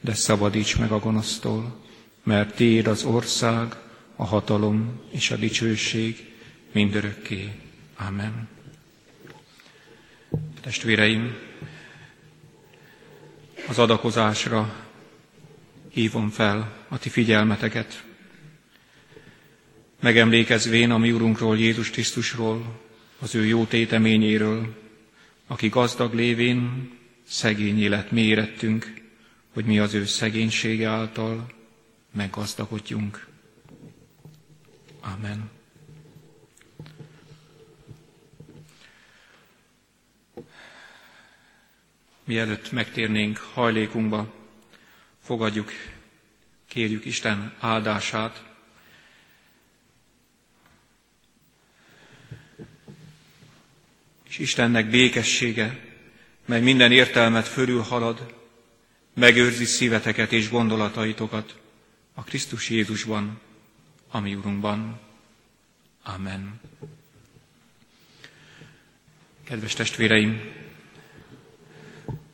de 0.00 0.14
szabadíts 0.14 0.78
meg 0.78 0.92
a 0.92 0.98
gonosztól, 0.98 1.76
mert 2.22 2.54
Tiéd 2.54 2.86
az 2.86 3.04
ország, 3.04 3.76
a 4.16 4.24
hatalom 4.24 5.00
és 5.10 5.30
a 5.30 5.36
dicsőség 5.36 6.32
mindörökké. 6.72 7.52
Amen. 7.96 8.48
Testvéreim, 10.60 11.36
az 13.68 13.78
adakozásra 13.78 14.74
hívom 15.92 16.30
fel 16.30 16.86
a 16.88 16.98
ti 16.98 17.08
figyelmeteket. 17.08 18.04
Megemlékezvén 20.00 20.90
a 20.90 20.98
mi 20.98 21.12
Urunkról, 21.12 21.58
Jézus 21.58 21.90
Krisztusról, 21.90 22.80
az 23.18 23.34
ő 23.34 23.44
jó 23.44 23.64
téteményéről, 23.64 24.74
aki 25.46 25.68
gazdag 25.68 26.14
lévén 26.14 26.90
szegény 27.28 27.82
élet 27.82 28.10
mérettünk, 28.10 28.97
hogy 29.58 29.66
mi 29.66 29.78
az 29.78 29.94
ő 29.94 30.04
szegénysége 30.04 30.88
által 30.88 31.46
meggazdagodjunk. 32.12 33.26
Amen. 35.00 35.50
Mielőtt 42.24 42.72
megtérnénk 42.72 43.36
hajlékunkba, 43.38 44.34
fogadjuk, 45.22 45.70
kérjük 46.66 47.04
Isten 47.04 47.54
áldását. 47.58 48.44
És 54.28 54.38
Istennek 54.38 54.90
békessége, 54.90 55.80
mely 56.44 56.60
minden 56.60 56.92
értelmet 56.92 57.46
fölülhalad, 57.48 58.37
megőrzi 59.18 59.64
szíveteket 59.64 60.32
és 60.32 60.50
gondolataitokat 60.50 61.56
a 62.14 62.22
Krisztus 62.22 62.70
Jézusban, 62.70 63.40
ami 64.10 64.34
Urunkban. 64.34 65.00
Amen. 66.02 66.60
Kedves 69.44 69.72
testvéreim, 69.74 70.40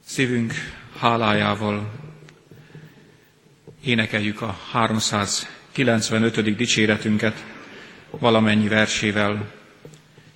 szívünk 0.05 0.53
hálájával 0.99 1.93
énekeljük 3.85 4.41
a 4.41 4.59
395. 4.71 6.57
dicséretünket 6.57 7.45
valamennyi 8.11 8.69
versével, 8.69 9.53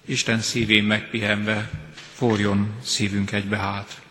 Isten 0.04 0.40
szívén 0.40 0.84
megpihenve 0.84 1.70
forjon 2.12 2.74
szívünk 2.82 3.32
egybe 3.32 3.56
hát. 3.56 4.07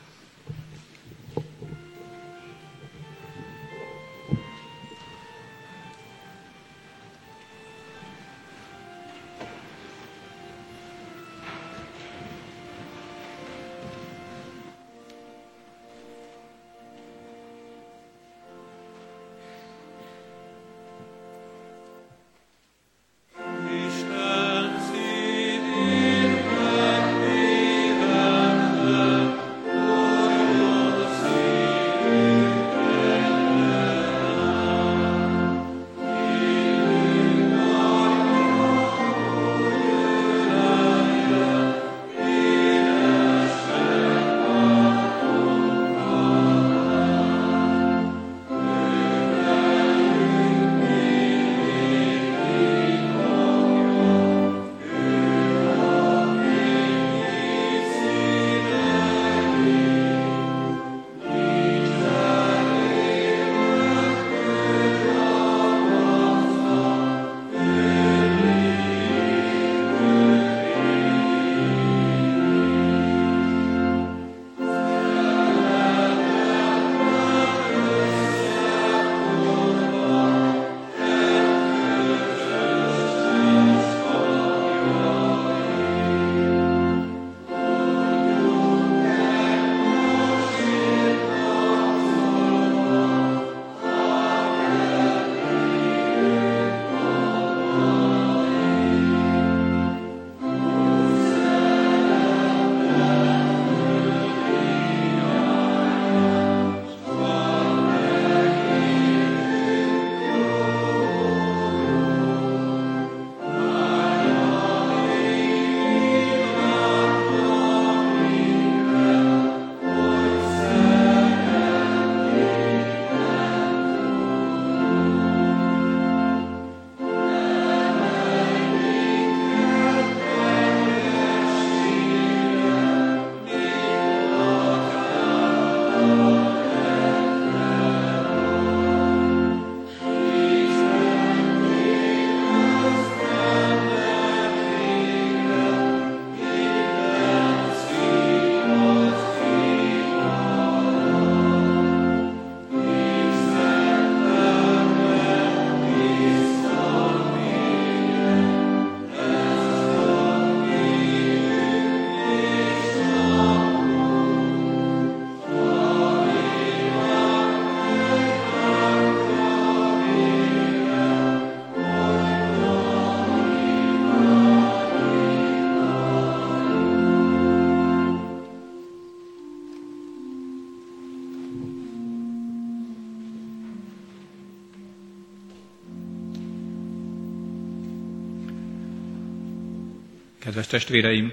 Kedves 190.68 190.86
testvéreim, 190.86 191.32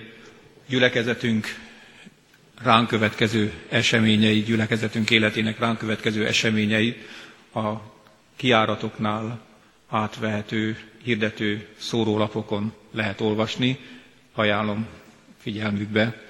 gyülekezetünk 0.69 1.47
ránk 2.62 2.89
következő 2.89 3.52
eseményei, 3.69 4.40
gyülekezetünk 4.43 5.11
életének 5.11 5.59
ránk 5.59 5.78
következő 5.78 6.27
eseményei 6.27 6.97
a 7.55 7.73
kiáratoknál 8.36 9.40
átvehető, 9.89 10.78
hirdető 11.02 11.66
szórólapokon 11.77 12.73
lehet 12.90 13.20
olvasni. 13.20 13.78
Ajánlom 14.35 14.86
figyelmükbe, 15.40 16.23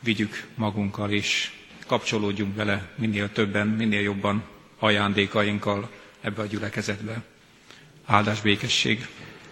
vigyük 0.00 0.46
magunkkal 0.54 1.10
és 1.10 1.50
kapcsolódjunk 1.86 2.56
vele 2.56 2.88
minél 2.96 3.32
többen, 3.32 3.66
minél 3.66 4.00
jobban 4.00 4.44
ajándékainkkal 4.78 5.90
ebbe 6.20 6.42
a 6.42 6.46
gyülekezetbe. 6.46 7.22
Áldás 8.04 8.40
békesség! 8.40 9.06